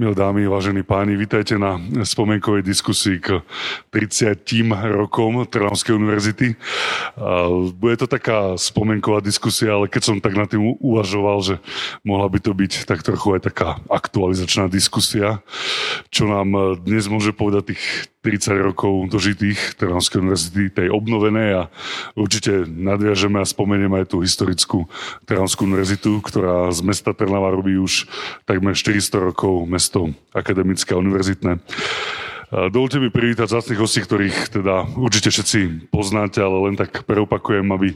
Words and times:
Milé 0.00 0.16
dámy, 0.16 0.48
vážení 0.48 0.80
páni, 0.80 1.12
vítajte 1.12 1.60
na 1.60 1.76
spomienkovej 2.08 2.64
diskusii 2.64 3.20
k 3.20 3.44
30 3.92 4.48
rokom 4.96 5.44
Trnavskej 5.44 5.92
univerzity. 5.92 6.56
Bude 7.76 8.00
to 8.00 8.08
taká 8.08 8.56
spomienková 8.56 9.20
diskusia, 9.20 9.76
ale 9.76 9.92
keď 9.92 10.00
som 10.00 10.16
tak 10.16 10.40
nad 10.40 10.48
tým 10.48 10.80
uvažoval, 10.80 11.44
že 11.44 11.54
mohla 12.00 12.32
by 12.32 12.40
to 12.40 12.56
byť 12.56 12.88
tak 12.88 13.04
trochu 13.04 13.36
aj 13.36 13.52
taká 13.52 13.76
aktualizačná 13.92 14.72
diskusia, 14.72 15.44
čo 16.08 16.24
nám 16.24 16.80
dnes 16.80 17.04
môže 17.04 17.36
povedať 17.36 17.76
tých 17.76 18.08
30 18.20 18.60
rokov 18.60 19.08
dožitých 19.08 19.80
Trnavskej 19.80 20.20
univerzity, 20.20 20.68
tej 20.68 20.88
obnovenej 20.92 21.48
a 21.56 21.62
určite 22.12 22.68
nadviažeme 22.68 23.40
a 23.40 23.48
spomenieme 23.48 24.04
aj 24.04 24.12
tú 24.12 24.20
historickú 24.20 24.84
Trnavskú 25.24 25.64
univerzitu, 25.64 26.20
ktorá 26.20 26.68
z 26.68 26.84
mesta 26.84 27.16
Trnava 27.16 27.48
robí 27.48 27.80
už 27.80 28.04
takmer 28.44 28.76
400 28.76 29.32
rokov 29.32 29.64
mesto 29.64 30.12
akademické 30.36 30.92
a 30.92 31.00
univerzitné. 31.00 31.64
Dovolte 32.50 32.98
mi 32.98 33.14
privítať 33.14 33.46
zácných 33.46 33.78
hostí, 33.78 34.02
ktorých 34.02 34.58
teda 34.58 34.98
určite 34.98 35.30
všetci 35.30 35.86
poznáte, 35.94 36.42
ale 36.42 36.66
len 36.66 36.74
tak 36.74 37.06
preopakujem, 37.06 37.62
aby 37.70 37.94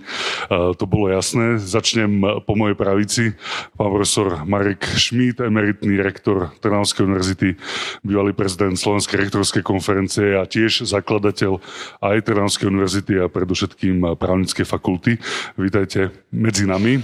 to 0.78 0.84
bolo 0.86 1.10
jasné. 1.10 1.58
Začnem 1.58 2.22
po 2.46 2.54
mojej 2.54 2.78
pravici. 2.78 3.34
Pán 3.74 3.90
profesor 3.90 4.46
Marek 4.46 4.86
Šmít, 4.94 5.42
emeritný 5.42 5.98
rektor 5.98 6.54
Trnavskej 6.62 7.02
univerzity, 7.02 7.58
bývalý 8.06 8.30
prezident 8.30 8.78
Slovenskej 8.78 9.26
rektorskej 9.26 9.66
konferencie 9.66 10.38
a 10.38 10.46
tiež 10.46 10.86
zakladateľ 10.86 11.58
aj 11.98 12.22
Trnavskej 12.22 12.70
univerzity 12.70 13.26
a 13.26 13.26
predovšetkým 13.26 14.14
právnickej 14.14 14.62
fakulty. 14.62 15.18
Vítajte 15.58 16.14
medzi 16.30 16.62
nami. 16.62 17.02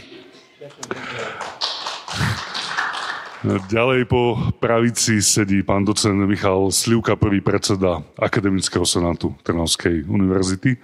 Ďalej 3.40 4.04
po 4.04 4.36
pravici 4.60 5.24
sedí 5.24 5.64
pán 5.64 5.80
docent 5.88 6.12
Michal 6.28 6.68
Slivka, 6.68 7.16
prvý 7.16 7.40
predseda 7.40 8.04
Akademického 8.20 8.84
senátu 8.84 9.32
Trnavskej 9.40 10.04
univerzity. 10.04 10.76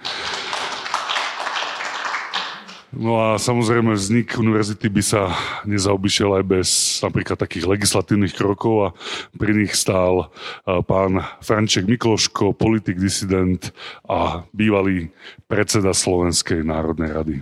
No 2.97 3.21
a 3.21 3.37
samozrejme 3.37 3.93
vznik 3.93 4.41
univerzity 4.41 4.89
by 4.89 5.03
sa 5.05 5.37
nezaobišiel 5.69 6.41
aj 6.41 6.43
bez 6.49 6.69
napríklad 7.05 7.37
takých 7.37 7.69
legislatívnych 7.69 8.33
krokov 8.33 8.89
a 8.89 8.89
pri 9.37 9.53
nich 9.53 9.77
stál 9.77 10.33
pán 10.65 11.21
Franček 11.45 11.85
Mikloško, 11.85 12.57
politik, 12.57 12.97
disident 12.97 13.69
a 14.09 14.49
bývalý 14.49 15.13
predseda 15.45 15.93
Slovenskej 15.93 16.65
národnej 16.65 17.13
rady. 17.13 17.35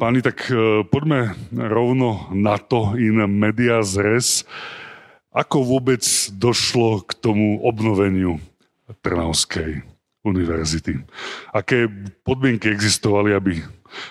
Páni, 0.00 0.24
tak 0.24 0.48
e, 0.48 0.80
poďme 0.88 1.36
rovno 1.52 2.24
na 2.32 2.56
to 2.56 2.96
in 2.96 3.20
media 3.36 3.84
zres. 3.84 4.48
Ako 5.28 5.60
vôbec 5.60 6.00
došlo 6.40 7.04
k 7.04 7.12
tomu 7.20 7.60
obnoveniu 7.60 8.40
Trnavskej 9.04 9.84
univerzity? 10.24 11.04
Aké 11.52 11.84
podmienky 12.24 12.72
existovali, 12.72 13.36
aby 13.36 13.60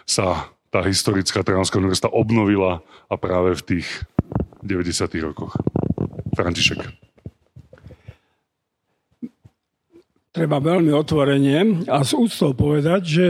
sa 0.06 0.54
tá 0.70 0.86
historická 0.86 1.42
Trnavská 1.42 1.82
univerzita 1.82 2.14
obnovila 2.14 2.86
a 3.10 3.18
práve 3.18 3.58
v 3.58 3.82
tých 3.82 4.06
90. 4.62 4.94
rokoch? 5.26 5.58
František. 6.38 6.86
Treba 10.38 10.62
veľmi 10.62 10.94
otvorene 10.94 11.90
a 11.90 12.06
s 12.06 12.14
úctou 12.14 12.54
povedať, 12.54 13.02
že 13.02 13.28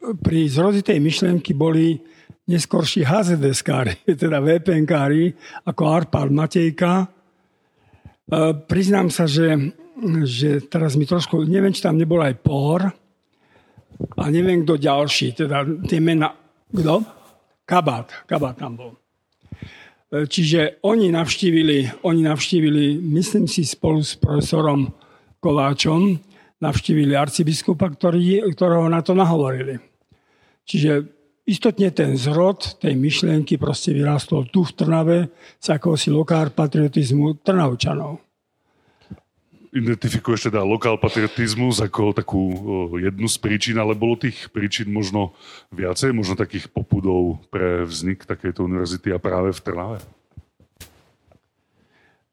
pri 0.00 0.48
zrozi 0.48 0.80
tej 0.80 0.98
myšlienky 0.98 1.52
boli 1.52 2.00
neskorší 2.48 3.04
HZDSkári, 3.06 4.02
teda 4.22 4.40
VPNkári, 4.40 5.30
ako 5.68 5.82
Arpal 5.86 6.32
Matejka. 6.32 7.04
E, 7.04 7.06
priznám 8.66 9.12
sa, 9.12 9.28
že, 9.28 9.54
že 10.24 10.64
teraz 10.66 10.96
mi 10.96 11.04
trošku, 11.04 11.44
neviem, 11.46 11.70
či 11.70 11.84
tam 11.84 12.00
nebol 12.00 12.18
aj 12.24 12.34
Pohor 12.40 12.82
a 14.16 14.22
neviem, 14.32 14.64
kto 14.64 14.80
ďalší, 14.80 15.36
teda 15.36 15.68
tie 15.84 16.00
mena, 16.00 16.32
kto? 16.72 17.04
Kabát, 17.68 18.26
Kabát 18.26 18.56
tam 18.58 18.74
bol. 18.74 18.92
E, 20.10 20.26
čiže 20.26 20.82
oni 20.82 21.12
navštívili, 21.12 22.02
oni 22.02 22.26
navštívili, 22.26 22.98
myslím 23.14 23.46
si, 23.46 23.62
spolu 23.62 24.02
s 24.02 24.18
profesorom 24.18 24.90
Kováčom, 25.38 26.18
navštívili 26.60 27.16
arcibiskupa, 27.16 27.88
ktorý, 27.88 28.44
ktorého 28.52 28.90
na 28.90 29.00
to 29.00 29.16
nahovorili. 29.16 29.89
Čiže 30.70 31.02
istotne 31.50 31.90
ten 31.90 32.14
zrod 32.14 32.78
tej 32.78 32.94
myšlienky 32.94 33.58
proste 33.58 33.90
vyrástol 33.90 34.46
tu 34.54 34.62
v 34.62 34.70
Trnave 34.70 35.18
z 35.58 35.66
akohosi 35.74 36.14
lokál 36.14 36.54
patriotizmu 36.54 37.42
Trnavčanov. 37.42 38.22
Identifikuješ 39.74 40.50
teda 40.50 40.62
lokál 40.62 40.98
patriotizmus 40.98 41.82
ako 41.82 42.14
takú 42.14 42.42
jednu 42.98 43.26
z 43.26 43.38
príčin, 43.38 43.82
ale 43.82 43.98
bolo 43.98 44.18
tých 44.18 44.50
príčin 44.50 44.90
možno 44.90 45.34
viacej, 45.74 46.14
možno 46.14 46.38
takých 46.38 46.70
popudov 46.70 47.42
pre 47.50 47.82
vznik 47.82 48.26
takejto 48.26 48.66
univerzity 48.66 49.10
a 49.10 49.18
práve 49.18 49.50
v 49.50 49.62
Trnave? 49.62 49.98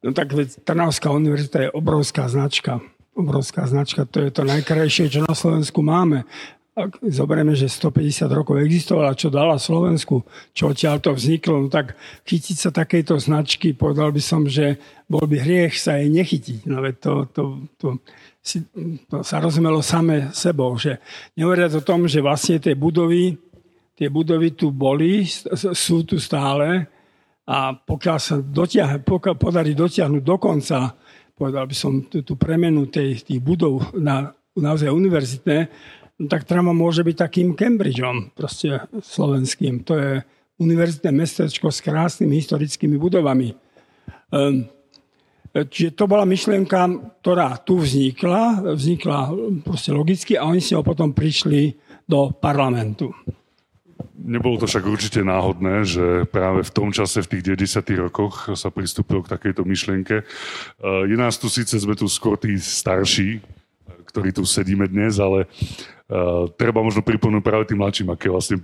No 0.06 0.14
tak 0.14 0.34
Trnavská 0.62 1.10
univerzita 1.10 1.58
je 1.66 1.74
obrovská 1.74 2.30
značka. 2.30 2.82
Obrovská 3.18 3.66
značka, 3.66 4.06
to 4.06 4.22
je 4.22 4.30
to 4.30 4.46
najkrajšie, 4.46 5.10
čo 5.10 5.26
na 5.26 5.34
Slovensku 5.34 5.82
máme 5.82 6.22
ak 6.78 7.02
zoberieme, 7.10 7.58
že 7.58 7.66
150 7.66 8.30
rokov 8.30 8.62
existovala, 8.62 9.18
čo 9.18 9.34
dala 9.34 9.58
Slovensku, 9.58 10.22
čo 10.54 10.70
odtiaľ 10.70 11.02
to 11.02 11.10
vzniklo, 11.10 11.66
no 11.66 11.68
tak 11.74 11.98
chytiť 12.30 12.58
sa 12.58 12.70
takejto 12.70 13.18
značky, 13.18 13.74
povedal 13.74 14.14
by 14.14 14.22
som, 14.22 14.46
že 14.46 14.78
bol 15.10 15.26
by 15.26 15.42
hriech 15.42 15.74
sa 15.74 15.98
jej 15.98 16.06
nechytiť. 16.14 16.70
No 16.70 16.86
veď 16.86 16.96
to, 17.02 17.14
to, 17.34 17.44
to, 17.82 17.88
si, 18.46 18.62
to 19.10 19.26
sa 19.26 19.42
rozumelo 19.42 19.82
same 19.82 20.30
sebou, 20.38 20.78
že 20.78 21.02
nehovoriac 21.34 21.74
o 21.74 21.82
tom, 21.82 22.06
že 22.06 22.22
vlastne 22.22 22.62
tie 22.62 22.78
budovy, 22.78 23.34
tie 23.98 24.14
budovy 24.14 24.54
tu 24.54 24.70
boli, 24.70 25.26
sú 25.74 26.06
tu 26.06 26.22
stále 26.22 26.86
a 27.50 27.74
pokiaľ 27.74 28.18
sa 28.22 28.38
dotiah, 28.38 29.02
pokiaľ 29.02 29.34
podarí 29.34 29.74
dotiahnuť 29.74 30.22
do 30.22 30.38
konca, 30.38 30.94
povedal 31.34 31.66
by 31.66 31.74
som, 31.74 32.06
tú, 32.06 32.22
tú 32.22 32.38
premenu 32.38 32.86
tej, 32.86 33.26
tých 33.26 33.42
budov 33.42 33.98
na 33.98 34.30
naozaj 34.58 34.90
univerzitné, 34.90 35.58
tak 36.26 36.50
Trama 36.50 36.74
môže 36.74 37.06
byť 37.06 37.16
takým 37.16 37.54
Cambridgeom, 37.54 38.34
proste 38.34 38.82
slovenským. 39.06 39.86
To 39.86 39.94
je 39.94 40.12
univerzitné 40.58 41.14
mestečko 41.14 41.70
s 41.70 41.86
krásnymi 41.86 42.42
historickými 42.42 42.98
budovami. 42.98 43.54
Um, 44.34 44.66
čiže 45.54 45.94
to 45.94 46.10
bola 46.10 46.26
myšlienka, 46.26 46.90
ktorá 47.22 47.62
tu 47.62 47.78
vznikla, 47.78 48.74
vznikla 48.74 49.20
proste 49.62 49.94
logicky 49.94 50.34
a 50.34 50.50
oni 50.50 50.58
si 50.58 50.74
ho 50.74 50.82
potom 50.82 51.14
prišli 51.14 51.78
do 52.10 52.34
parlamentu. 52.34 53.14
Nebolo 54.18 54.58
to 54.58 54.66
však 54.66 54.84
určite 54.84 55.22
náhodné, 55.22 55.86
že 55.86 56.26
práve 56.28 56.66
v 56.66 56.74
tom 56.74 56.90
čase, 56.90 57.22
v 57.22 57.38
tých 57.38 57.54
90. 57.54 58.10
rokoch 58.10 58.50
sa 58.58 58.74
pristúpilo 58.74 59.22
k 59.22 59.32
takejto 59.32 59.62
myšlienke. 59.62 60.26
Je 60.82 61.16
nás 61.18 61.38
tu 61.38 61.48
síce, 61.48 61.78
sme 61.78 61.94
tu 61.94 62.10
skôr 62.10 62.36
tí 62.36 62.58
starší, 62.58 63.40
ktorí 64.08 64.32
tu 64.32 64.48
sedíme 64.48 64.88
dnes, 64.88 65.20
ale 65.20 65.46
uh, 65.46 66.48
treba 66.56 66.80
možno 66.80 67.04
pripomnúť 67.04 67.44
práve 67.44 67.64
tým 67.68 67.84
mladším, 67.84 68.16
aké 68.16 68.32
vlastne, 68.32 68.64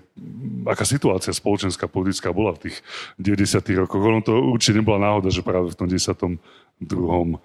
aká 0.63 0.87
situácia 0.87 1.35
spoločenská, 1.35 1.91
politická 1.91 2.31
bola 2.31 2.55
v 2.55 2.69
tých 2.69 2.79
90. 3.19 3.83
rokoch. 3.83 4.01
Ono 4.01 4.23
to 4.23 4.33
určite 4.33 4.79
nebola 4.79 5.11
náhoda, 5.11 5.27
že 5.27 5.43
práve 5.43 5.71
v 5.71 5.77
tom 5.77 5.87
10. 5.91 6.39
druhom 6.79 7.37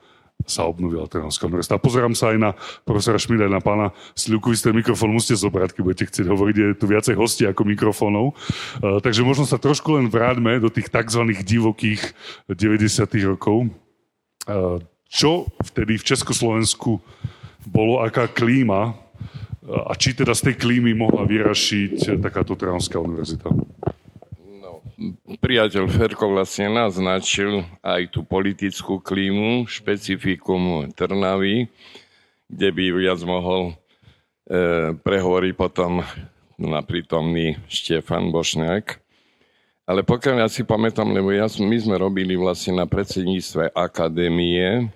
sa 0.46 0.70
obnovila 0.70 1.10
Trnavská 1.10 1.50
univerzita. 1.50 1.82
Pozerám 1.82 2.14
sa 2.14 2.30
aj 2.30 2.38
na 2.38 2.50
profesora 2.86 3.18
Šmida, 3.18 3.50
aj 3.50 3.54
na 3.58 3.62
pána 3.62 3.86
Sľuku. 4.14 4.54
Vy 4.54 4.70
mikrofón 4.70 5.10
musíte 5.10 5.34
zobrať, 5.34 5.74
keď 5.74 5.82
budete 5.82 6.04
chcieť 6.06 6.26
hovoriť. 6.30 6.54
Je 6.54 6.68
tu 6.78 6.86
viacej 6.86 7.14
hostí 7.18 7.42
ako 7.42 7.66
mikrofónov. 7.66 8.38
Uh, 8.78 9.02
takže 9.02 9.26
možno 9.26 9.50
sa 9.50 9.58
trošku 9.58 9.98
len 9.98 10.06
vráťme 10.06 10.62
do 10.62 10.70
tých 10.70 10.94
tzv. 10.94 11.26
divokých 11.42 12.14
90. 12.46 12.78
rokov. 13.26 13.66
Uh, 14.46 14.78
čo 15.08 15.48
vtedy 15.64 15.96
v 15.98 16.06
Československu 16.06 17.00
bolo, 17.66 18.02
aká 18.04 18.30
klíma 18.30 18.94
a 19.68 19.92
či 19.98 20.16
teda 20.16 20.32
z 20.32 20.52
tej 20.52 20.54
klímy 20.56 20.96
mohla 20.96 21.28
vyrašiť 21.28 22.20
takáto 22.24 22.56
Trnavská 22.56 22.96
univerzita? 22.96 23.52
No, 24.64 24.80
priateľ 25.44 25.84
Ferko 25.92 26.32
vlastne 26.32 26.72
naznačil 26.72 27.68
aj 27.84 28.08
tú 28.08 28.24
politickú 28.24 28.96
klímu, 28.96 29.68
špecifikum 29.68 30.88
Trnavy, 30.96 31.68
kde 32.48 32.68
by 32.72 32.84
viac 32.96 33.20
mohol 33.28 33.76
e, 34.48 34.96
prehovoriť 34.96 35.52
potom 35.52 36.00
naprítomný 36.56 37.60
Štefan 37.68 38.32
Bošňák. 38.32 39.04
Ale 39.88 40.04
pokiaľ 40.04 40.44
ja 40.44 40.48
si 40.52 40.64
pamätám, 40.64 41.12
lebo 41.12 41.32
ja, 41.32 41.48
my 41.48 41.76
sme 41.80 41.96
robili 41.96 42.36
vlastne 42.36 42.76
na 42.76 42.84
predsedníctve 42.84 43.72
akadémie, 43.72 44.92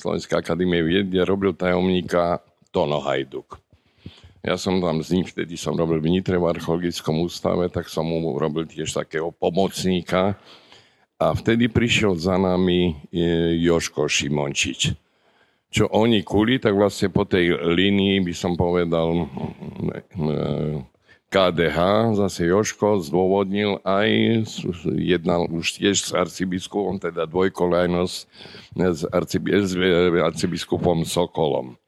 Slovenskej 0.00 0.40
akadémie 0.40 0.80
vied, 0.80 1.12
kde 1.12 1.28
robil 1.28 1.52
tajomníka 1.52 2.40
Tono 2.72 3.04
Hajduk. 3.04 3.60
Ja 4.40 4.56
som 4.56 4.80
tam 4.80 5.04
z 5.04 5.20
ním, 5.20 5.28
vtedy 5.28 5.60
som 5.60 5.76
robil 5.76 6.00
v 6.00 6.16
Nitre 6.16 6.40
v 6.40 6.48
archeologickom 6.48 7.20
ústave, 7.20 7.68
tak 7.68 7.92
som 7.92 8.08
mu 8.08 8.40
robil 8.40 8.64
tiež 8.64 8.88
takého 8.96 9.28
pomocníka. 9.28 10.40
A 11.20 11.36
vtedy 11.36 11.68
prišiel 11.68 12.16
za 12.16 12.40
nami 12.40 12.96
e, 13.12 13.60
Joško 13.60 14.08
Šimončič. 14.08 14.96
Čo 15.68 15.92
oni 15.92 16.24
kuli, 16.24 16.56
tak 16.56 16.72
vlastne 16.72 17.12
po 17.12 17.28
tej 17.28 17.52
línii 17.52 18.24
by 18.24 18.32
som 18.32 18.56
povedal 18.56 19.28
KDH, 21.30 21.78
zase 22.18 22.50
Joško 22.50 22.98
zdôvodnil 23.06 23.78
aj, 23.86 24.10
jednal 24.98 25.46
už 25.46 25.78
tiež 25.78 25.96
s 26.02 26.10
arcibiskupom, 26.10 26.98
teda 26.98 27.22
dvojkolajnosť 27.30 28.14
s, 28.74 29.00
s 29.06 29.72
arcibiskupom 30.18 31.06
Sokolom. 31.06 31.78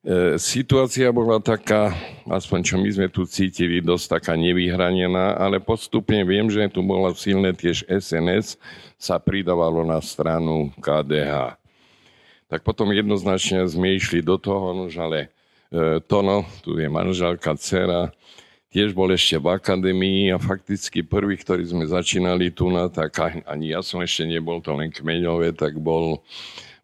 E, 0.00 0.36
situácia 0.40 1.12
bola 1.12 1.40
taká, 1.40 1.96
aspoň 2.24 2.58
čo 2.64 2.76
my 2.76 2.88
sme 2.88 3.08
tu 3.12 3.24
cítili, 3.28 3.80
dosť 3.84 4.20
taká 4.20 4.32
nevyhranená, 4.36 5.40
ale 5.40 5.60
postupne 5.60 6.24
viem, 6.24 6.48
že 6.48 6.72
tu 6.72 6.80
bola 6.80 7.12
silné 7.16 7.56
tiež 7.56 7.88
SNS, 7.88 8.60
sa 9.00 9.16
pridávalo 9.16 9.80
na 9.84 10.00
stranu 10.00 10.72
KDH. 10.80 11.56
Tak 12.52 12.64
potom 12.64 12.92
jednoznačne 12.92 13.64
sme 13.64 13.96
išli 13.96 14.24
do 14.24 14.40
toho, 14.40 14.72
no, 14.72 14.84
ale 14.88 15.28
e, 15.28 15.28
Tono, 16.10 16.50
tu 16.66 16.74
je 16.74 16.90
manželka, 16.90 17.54
dcera, 17.54 18.10
tiež 18.74 18.90
bol 18.90 19.10
ešte 19.14 19.38
v 19.38 19.54
akadémii 19.54 20.34
a 20.34 20.42
fakticky 20.42 21.06
prvý, 21.06 21.38
ktorý 21.38 21.62
sme 21.62 21.86
začínali 21.86 22.50
tu 22.50 22.70
na, 22.74 22.90
tak 22.90 23.22
ani 23.46 23.70
ja 23.70 23.78
som 23.78 24.02
ešte 24.02 24.26
nebol, 24.26 24.58
to 24.58 24.74
len 24.74 24.90
kmeňové, 24.90 25.54
tak 25.54 25.78
bol, 25.78 26.26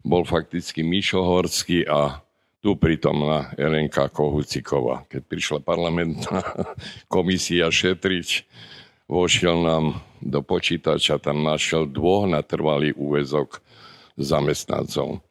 bol 0.07 0.23
fakticky 0.23 0.87
Mišo 0.87 1.19
Horský 1.19 1.83
a 1.83 2.23
tu 2.63 2.79
prítomná 2.79 3.51
Elenka 3.59 4.07
Kohuciková. 4.07 5.03
Keď 5.11 5.21
prišla 5.23 5.59
parlamentná 5.67 6.39
komisia 7.11 7.67
šetriť, 7.67 8.47
vošiel 9.11 9.67
nám 9.67 9.99
do 10.23 10.39
počítača, 10.39 11.19
tam 11.19 11.43
našiel 11.43 11.87
dvoch 11.87 12.23
na 12.23 12.39
trvalý 12.39 12.95
úvezok 12.95 13.59
zamestnancov. 14.15 15.26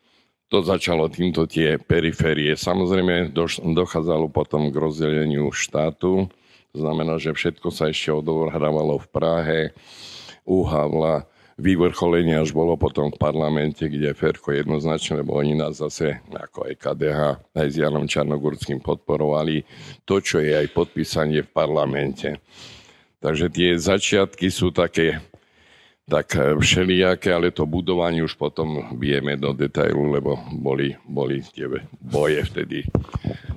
To 0.46 0.62
začalo 0.62 1.10
týmto 1.10 1.50
tie 1.50 1.74
periférie. 1.74 2.54
Samozrejme, 2.54 3.34
dochádzalo 3.74 4.30
potom 4.30 4.70
k 4.70 4.78
rozdeleniu 4.78 5.50
štátu. 5.50 6.30
To 6.70 6.76
znamená, 6.78 7.18
že 7.18 7.34
všetko 7.34 7.74
sa 7.74 7.90
ešte 7.90 8.14
odohrávalo 8.14 9.02
v 9.02 9.06
Prahe, 9.10 9.60
u 10.46 10.62
Havla, 10.62 11.26
vyvrcholenie 11.56 12.36
až 12.36 12.52
bolo 12.52 12.76
potom 12.76 13.08
v 13.08 13.18
parlamente, 13.18 13.80
kde 13.88 14.12
Ferko 14.12 14.52
jednoznačne, 14.52 15.24
lebo 15.24 15.40
oni 15.40 15.56
nás 15.56 15.80
zase, 15.80 16.20
ako 16.28 16.68
aj 16.68 16.74
KDH, 16.78 17.20
aj 17.56 17.66
s 17.72 17.76
Janom 17.80 18.04
Čarnogurským 18.04 18.84
podporovali 18.84 19.64
to, 20.04 20.20
čo 20.20 20.38
je 20.44 20.52
aj 20.52 20.68
podpísanie 20.76 21.42
v 21.42 21.50
parlamente. 21.50 22.38
Takže 23.24 23.48
tie 23.48 23.74
začiatky 23.80 24.52
sú 24.52 24.70
také 24.70 25.18
tak 26.06 26.38
e, 26.38 26.54
všelijaké, 26.54 27.34
ale 27.34 27.50
to 27.50 27.66
budovanie 27.66 28.22
už 28.22 28.38
potom 28.38 28.94
vieme 28.94 29.34
do 29.34 29.50
detailu, 29.50 30.06
lebo 30.14 30.38
boli, 30.54 30.94
boli 31.02 31.42
tie 31.42 31.66
boje 31.98 32.46
vtedy 32.46 32.86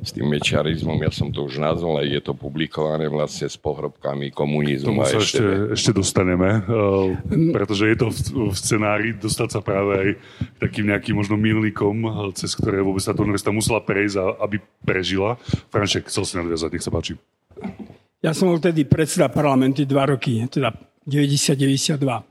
s 0.02 0.10
tým 0.18 0.34
mečiarizmom. 0.34 0.98
Ja 0.98 1.14
som 1.14 1.30
to 1.30 1.46
už 1.46 1.62
nazval, 1.62 2.02
aj 2.02 2.10
je 2.10 2.22
to 2.26 2.34
publikované 2.34 3.06
vlastne 3.06 3.46
s 3.46 3.54
pohrobkami 3.54 4.34
komunizmu. 4.34 4.98
Tomu 4.98 5.06
sa 5.06 5.22
ešte, 5.22 5.78
ešte 5.78 5.94
dostaneme, 5.94 6.66
uh, 6.66 7.14
pretože 7.54 7.86
je 7.86 7.98
to 8.02 8.08
v, 8.10 8.18
v 8.50 8.56
scenári 8.58 9.08
dostať 9.14 9.50
sa 9.54 9.62
práve 9.62 9.92
aj 9.94 10.10
takým 10.58 10.90
nejakým 10.90 11.22
možno 11.22 11.38
milníkom, 11.38 12.02
cez 12.34 12.58
ktoré 12.58 12.82
vôbec 12.82 13.06
táto 13.06 13.22
univerzita 13.22 13.54
musela 13.54 13.78
prejsť, 13.78 14.42
aby 14.42 14.58
prežila. 14.82 15.38
Franšek, 15.70 16.10
chcel 16.10 16.26
si 16.26 16.34
nadviazať, 16.42 16.70
nech 16.74 16.82
sa 16.82 16.90
páči. 16.90 17.14
Ja 18.26 18.34
som 18.34 18.50
bol 18.50 18.58
tedy 18.58 18.90
predseda 18.90 19.30
parlamenty 19.30 19.86
dva 19.86 20.10
roky, 20.10 20.50
teda 20.50 20.74
90-92. 21.06 22.29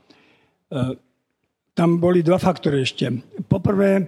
E, 0.69 0.95
tam 1.73 1.97
boli 1.97 2.21
dva 2.21 2.37
faktory 2.37 2.85
ešte. 2.85 3.09
Poprvé, 3.49 4.05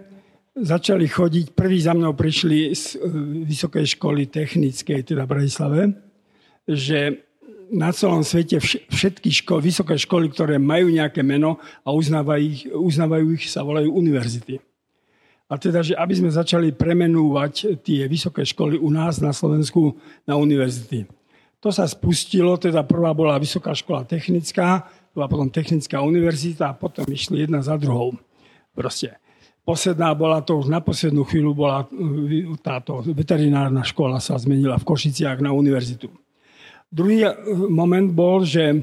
začali 0.54 1.08
chodiť, 1.10 1.58
prví 1.58 1.82
za 1.82 1.98
mnou 1.98 2.14
prišli 2.14 2.74
z 2.78 2.96
e, 2.96 3.08
Vysokej 3.50 3.98
školy 3.98 4.30
technickej, 4.30 5.02
teda 5.02 5.26
v 5.26 5.32
Bratislave, 5.34 5.82
že 6.70 7.26
na 7.72 7.90
celom 7.96 8.22
svete 8.22 8.60
všetky 8.92 9.32
školy, 9.32 9.72
vysoké 9.72 9.96
školy, 9.96 10.28
ktoré 10.28 10.60
majú 10.60 10.92
nejaké 10.92 11.24
meno 11.24 11.56
a 11.88 11.96
uznávajú 11.96 12.44
ich, 12.44 12.68
uznávajú 12.68 13.26
ich 13.40 13.48
sa 13.48 13.64
volajú 13.64 13.96
univerzity. 13.96 14.60
A 15.52 15.60
teda, 15.60 15.84
že 15.84 15.96
aby 15.96 16.16
sme 16.16 16.32
začali 16.32 16.72
premenúvať 16.76 17.84
tie 17.84 18.08
vysoké 18.08 18.44
školy 18.44 18.80
u 18.80 18.92
nás 18.92 19.20
na 19.24 19.36
Slovensku 19.36 19.96
na 20.28 20.36
univerzity. 20.40 21.08
To 21.64 21.70
sa 21.72 21.88
spustilo, 21.88 22.56
teda 22.56 22.84
prvá 22.88 23.12
bola 23.14 23.40
Vysoká 23.40 23.76
škola 23.76 24.08
technická, 24.08 24.88
bola 25.12 25.28
potom 25.28 25.52
technická 25.52 26.00
univerzita 26.00 26.72
a 26.72 26.78
potom 26.78 27.04
išli 27.08 27.44
jedna 27.44 27.60
za 27.60 27.76
druhou. 27.76 28.16
Proste. 28.72 29.20
Posledná 29.62 30.10
bola 30.18 30.42
to 30.42 30.58
už 30.58 30.74
na 30.74 30.82
poslednú 30.82 31.22
chvíľu 31.28 31.54
bola 31.54 31.86
e, 31.86 32.50
táto 32.66 33.06
veterinárna 33.06 33.86
škola 33.86 34.18
sa 34.18 34.34
zmenila 34.42 34.82
v 34.82 34.88
Košiciach 34.90 35.38
na 35.38 35.54
univerzitu. 35.54 36.10
Druhý 36.90 37.30
e, 37.30 37.32
moment 37.70 38.10
bol, 38.10 38.42
že, 38.42 38.82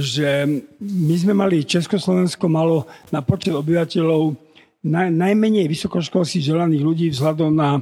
že 0.00 0.48
my 0.80 1.14
sme 1.20 1.36
mali, 1.36 1.68
Československo 1.68 2.48
malo 2.48 2.88
na 3.12 3.20
počet 3.20 3.52
obyvateľov 3.52 4.34
naj, 4.88 5.12
najmenej 5.12 5.68
vysokoškolských 5.68 6.48
želaných 6.48 6.82
ľudí 6.82 7.06
vzhľadom 7.12 7.52
na 7.52 7.76
e, 7.76 7.80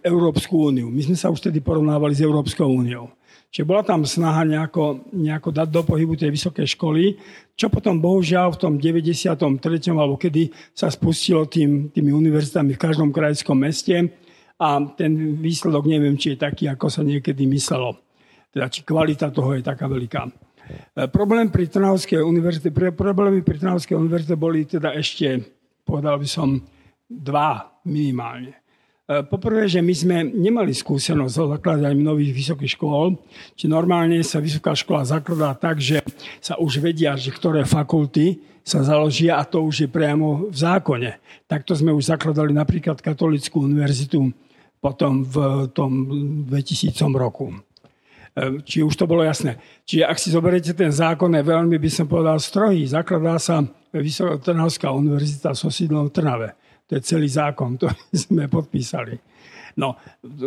Európsku 0.00 0.72
úniu. 0.72 0.88
My 0.88 1.04
sme 1.04 1.16
sa 1.18 1.28
už 1.28 1.44
tedy 1.44 1.60
porovnávali 1.60 2.16
s 2.16 2.24
Európskou 2.24 2.64
úniou. 2.64 3.12
Čiže 3.54 3.70
bola 3.70 3.86
tam 3.86 4.02
snaha 4.02 4.42
nejako, 4.42 5.14
nejako 5.14 5.54
dať 5.54 5.68
do 5.70 5.86
pohybu 5.86 6.18
tej 6.18 6.34
vysokej 6.34 6.74
školy, 6.74 7.14
čo 7.54 7.70
potom 7.70 8.02
bohužiaľ 8.02 8.50
v 8.50 8.58
tom 8.58 8.72
93. 8.82 9.94
alebo 9.94 10.18
kedy 10.18 10.50
sa 10.74 10.90
spustilo 10.90 11.46
tým, 11.46 11.94
tými 11.94 12.10
univerzitami 12.10 12.74
v 12.74 12.82
každom 12.82 13.14
krajskom 13.14 13.54
meste 13.54 14.10
a 14.58 14.82
ten 14.98 15.38
výsledok 15.38 15.86
neviem, 15.86 16.18
či 16.18 16.34
je 16.34 16.42
taký, 16.42 16.66
ako 16.66 16.90
sa 16.90 17.06
niekedy 17.06 17.46
myslelo. 17.46 17.94
Teda 18.50 18.66
či 18.66 18.82
kvalita 18.82 19.30
toho 19.30 19.54
je 19.54 19.62
taká 19.62 19.86
veľká. 19.86 20.22
E, 20.26 21.06
problém 21.06 21.46
pri 21.46 21.70
Trnavskej 21.70 22.26
univerzite, 22.26 22.74
problémy 22.74 23.46
pri 23.46 23.62
Trnavskej 23.62 23.94
univerzite 23.94 24.34
boli 24.34 24.66
teda 24.66 24.98
ešte, 24.98 25.30
povedal 25.86 26.18
by 26.18 26.26
som, 26.26 26.58
dva 27.06 27.70
minimálne. 27.86 28.63
E, 29.04 29.20
poprvé, 29.20 29.68
že 29.68 29.84
my 29.84 29.92
sme 29.92 30.16
nemali 30.32 30.72
skúsenosť 30.72 31.32
so 31.36 31.44
zakladaním 31.52 32.08
nových 32.08 32.32
vysokých 32.32 32.72
škôl, 32.80 33.20
či 33.52 33.68
normálne 33.68 34.24
sa 34.24 34.40
vysoká 34.40 34.72
škola 34.72 35.04
zakladá 35.04 35.52
tak, 35.52 35.76
že 35.76 36.00
sa 36.40 36.56
už 36.56 36.80
vedia, 36.80 37.12
že 37.12 37.28
ktoré 37.28 37.68
fakulty 37.68 38.40
sa 38.64 38.80
založia 38.80 39.36
a 39.36 39.44
to 39.44 39.60
už 39.60 39.84
je 39.84 39.88
priamo 39.92 40.48
v 40.48 40.56
zákone. 40.56 41.20
Takto 41.44 41.76
sme 41.76 41.92
už 41.92 42.16
zakladali 42.16 42.56
napríklad 42.56 43.04
Katolickú 43.04 43.68
univerzitu 43.68 44.32
potom 44.80 45.20
v 45.20 45.68
tom 45.76 46.08
2000 46.48 46.96
roku. 47.12 47.52
E, 47.52 48.64
či 48.64 48.80
už 48.80 48.96
to 48.96 49.04
bolo 49.04 49.20
jasné. 49.20 49.60
Čiže 49.84 50.08
ak 50.08 50.16
si 50.16 50.32
zoberiete 50.32 50.72
ten 50.72 50.88
zákon, 50.88 51.28
je 51.28 51.44
veľmi, 51.44 51.76
by 51.76 51.90
som 51.92 52.08
povedal, 52.08 52.40
strohý. 52.40 52.88
Zakladá 52.88 53.36
sa 53.36 53.68
Vysoká 53.92 54.40
Trnavská 54.40 54.96
univerzita 54.96 55.52
so 55.52 55.68
sídlom 55.68 56.08
v 56.08 56.14
Trnave. 56.16 56.48
To 56.88 56.98
je 56.98 57.02
celý 57.02 57.28
zákon, 57.28 57.80
to 57.80 57.88
sme 58.28 58.48
podpísali. 58.48 59.16
No, 59.74 59.98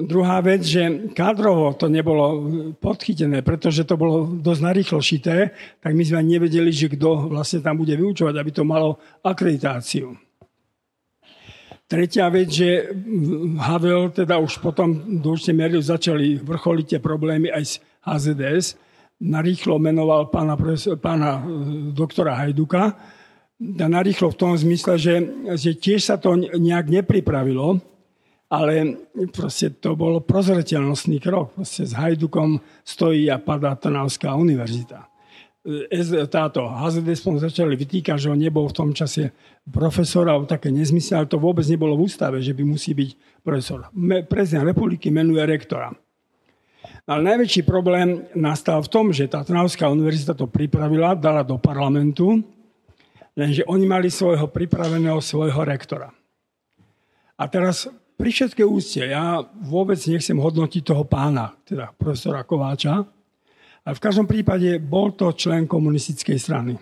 druhá 0.08 0.40
vec, 0.40 0.64
že 0.64 1.12
kádrovo 1.12 1.76
to 1.76 1.92
nebolo 1.92 2.48
podchytené, 2.80 3.44
pretože 3.44 3.84
to 3.84 4.00
bolo 4.00 4.24
dosť 4.40 4.62
narýchlo 4.64 5.04
šité, 5.04 5.52
tak 5.84 5.92
my 5.92 6.04
sme 6.08 6.24
nevedeli, 6.24 6.72
že 6.72 6.88
kto 6.88 7.28
vlastne 7.28 7.60
tam 7.60 7.76
bude 7.76 7.92
vyučovať, 7.92 8.36
aby 8.40 8.52
to 8.56 8.64
malo 8.64 8.96
akreditáciu. 9.20 10.16
Tretia 11.88 12.28
vec, 12.28 12.52
že 12.52 12.92
Havel 13.64 14.12
teda 14.12 14.40
už 14.44 14.60
potom 14.60 15.20
do 15.24 15.36
určitej 15.36 15.56
miery 15.56 15.80
začali 15.80 16.36
vrcholiť 16.44 16.86
tie 16.96 17.00
problémy 17.00 17.48
aj 17.48 17.64
s 17.64 17.74
HZDS. 18.04 18.66
Narýchlo 19.24 19.80
menoval 19.80 20.28
pána, 20.28 20.60
pána 21.00 21.40
e, 21.40 21.42
doktora 21.96 22.44
Hajduka, 22.44 22.92
narýchlo 23.62 24.30
v 24.34 24.40
tom 24.40 24.54
zmysle, 24.54 25.02
že, 25.02 25.16
že 25.58 25.72
tiež 25.74 26.02
sa 26.02 26.16
to 26.22 26.38
nejak 26.38 26.94
nepripravilo, 26.94 27.82
ale 28.48 28.96
proste 29.34 29.76
to 29.82 29.98
bol 29.98 30.22
prozreteľnostný 30.24 31.20
krok. 31.20 31.58
Proste 31.58 31.84
s 31.84 31.98
Hajdukom 31.98 32.62
stojí 32.86 33.28
a 33.28 33.42
padá 33.42 33.76
Trnavská 33.76 34.38
univerzita. 34.38 35.10
Táto 36.32 36.64
HZD 36.64 37.12
začali 37.44 37.76
vytýkať, 37.76 38.16
že 38.16 38.32
on 38.32 38.40
nebol 38.40 38.72
v 38.72 38.78
tom 38.78 38.90
čase 38.96 39.36
profesor 39.68 40.24
alebo 40.24 40.48
také 40.48 40.72
nezmysel, 40.72 41.28
ale 41.28 41.28
to 41.28 41.44
vôbec 41.44 41.68
nebolo 41.68 42.00
v 42.00 42.08
ústave, 42.08 42.40
že 42.40 42.56
by 42.56 42.64
musí 42.64 42.96
byť 42.96 43.44
profesor. 43.44 43.92
Prezident 44.32 44.64
republiky 44.64 45.12
menuje 45.12 45.44
rektora. 45.44 45.92
Ale 47.04 47.20
najväčší 47.20 47.68
problém 47.68 48.32
nastal 48.32 48.80
v 48.80 48.92
tom, 48.92 49.12
že 49.12 49.28
tá 49.28 49.44
Trnavská 49.44 49.92
univerzita 49.92 50.32
to 50.40 50.48
pripravila, 50.48 51.20
dala 51.20 51.44
do 51.44 51.60
parlamentu 51.60 52.40
Lenže 53.38 53.62
oni 53.70 53.86
mali 53.86 54.10
svojho 54.10 54.50
pripraveného 54.50 55.22
svojho 55.22 55.62
rektora. 55.62 56.10
A 57.38 57.44
teraz 57.46 57.86
pri 58.18 58.34
všetkej 58.34 58.66
úcte, 58.66 59.02
ja 59.06 59.46
vôbec 59.62 60.02
nechcem 60.10 60.34
hodnotiť 60.34 60.82
toho 60.82 61.06
pána, 61.06 61.54
teda 61.62 61.94
profesora 61.94 62.42
Kováča, 62.42 63.06
ale 63.86 63.94
v 63.94 64.04
každom 64.04 64.26
prípade 64.26 64.82
bol 64.82 65.14
to 65.14 65.30
člen 65.38 65.70
komunistickej 65.70 66.38
strany. 66.42 66.74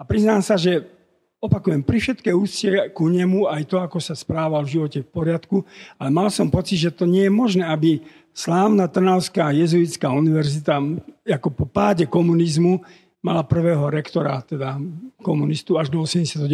A 0.00 0.08
priznám 0.08 0.40
sa, 0.40 0.56
že 0.56 0.88
opakujem, 1.36 1.84
pri 1.84 2.00
všetkej 2.00 2.34
úcte 2.34 2.70
ku 2.96 3.12
nemu 3.12 3.44
aj 3.44 3.62
to, 3.68 3.76
ako 3.76 4.00
sa 4.00 4.16
správal 4.16 4.64
v 4.64 4.72
živote 4.80 4.98
v 5.04 5.12
poriadku, 5.12 5.68
ale 6.00 6.08
mal 6.08 6.32
som 6.32 6.48
pocit, 6.48 6.80
že 6.80 6.96
to 6.96 7.04
nie 7.04 7.28
je 7.28 7.32
možné, 7.34 7.68
aby 7.68 8.00
slávna 8.32 8.88
Trnavská 8.88 9.52
jezuitská 9.52 10.08
univerzita 10.16 10.80
ako 11.28 11.48
po 11.52 11.64
páde 11.68 12.08
komunizmu 12.08 12.80
mala 13.22 13.46
prvého 13.46 13.86
rektora, 13.88 14.42
teda 14.42 14.78
komunistu, 15.22 15.78
až 15.78 15.88
do 15.88 16.02
89. 16.02 16.46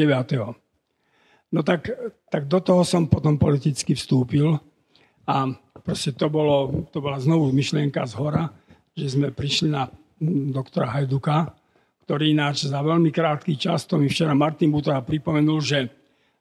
No 1.48 1.60
tak, 1.64 1.88
tak 2.28 2.44
do 2.44 2.60
toho 2.60 2.84
som 2.84 3.08
potom 3.08 3.40
politicky 3.40 3.96
vstúpil 3.96 4.60
a 5.24 5.36
proste 5.80 6.12
to, 6.12 6.28
bolo, 6.28 6.84
to 6.92 7.00
bola 7.00 7.16
znovu 7.16 7.48
myšlienka 7.56 8.04
z 8.04 8.12
hora, 8.20 8.52
že 8.92 9.16
sme 9.16 9.32
prišli 9.32 9.72
na 9.72 9.88
doktora 10.52 10.92
Hajduka, 10.92 11.56
ktorý 12.04 12.36
ináč 12.36 12.68
za 12.68 12.84
veľmi 12.84 13.08
krátky 13.08 13.56
čas, 13.56 13.88
to 13.88 13.96
mi 13.96 14.08
včera 14.08 14.36
Martin 14.36 14.68
Butora 14.68 15.00
pripomenul, 15.00 15.60
že 15.60 15.88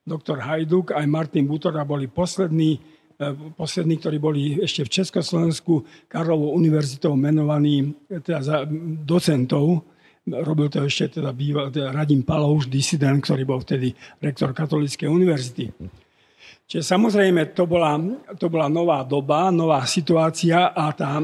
doktor 0.07 0.39
Hajduk 0.39 0.95
aj 0.95 1.03
Martin 1.03 1.43
Butora 1.43 1.83
boli 1.83 2.07
poslední, 2.07 2.79
e, 3.19 3.27
poslední, 3.51 3.99
ktorí 3.99 4.17
boli 4.23 4.41
ešte 4.63 4.87
v 4.87 4.93
Československu 5.03 5.83
Karlovou 6.07 6.55
univerzitou 6.55 7.19
menovaní 7.19 7.91
teda 8.07 8.39
za 8.39 8.57
docentov. 9.03 9.83
Robil 10.27 10.67
to 10.67 10.83
ešte 10.83 11.23
teda, 11.23 11.31
býval, 11.31 11.71
teda 11.71 11.95
Radim 11.95 12.27
Palouš, 12.27 12.67
disident, 12.67 13.23
ktorý 13.23 13.47
bol 13.47 13.63
vtedy 13.63 13.95
rektor 14.19 14.51
Katolíckej 14.51 15.07
univerzity. 15.07 15.71
Čiže 16.67 16.83
samozrejme, 16.83 17.55
to 17.55 17.63
bola, 17.63 17.95
to 18.35 18.51
bola 18.51 18.67
nová 18.67 18.99
doba, 19.07 19.47
nová 19.55 19.87
situácia 19.87 20.75
a 20.75 20.91
tá, 20.91 21.15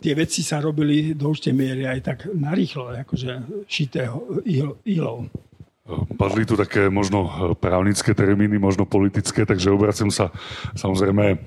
tie 0.00 0.16
veci 0.16 0.40
sa 0.40 0.64
robili 0.64 1.12
do 1.12 1.28
určitej 1.28 1.52
miery 1.52 1.84
aj 1.84 2.00
tak 2.00 2.18
narýchlo, 2.32 2.88
akože 3.04 3.68
šité 3.68 4.08
ilou. 4.88 5.28
Padli 6.14 6.46
tu 6.46 6.54
také 6.54 6.86
možno 6.86 7.26
právnické 7.58 8.14
termíny, 8.14 8.54
možno 8.54 8.86
politické, 8.86 9.42
takže 9.42 9.74
obracem 9.74 10.14
sa 10.14 10.30
samozrejme 10.78 11.42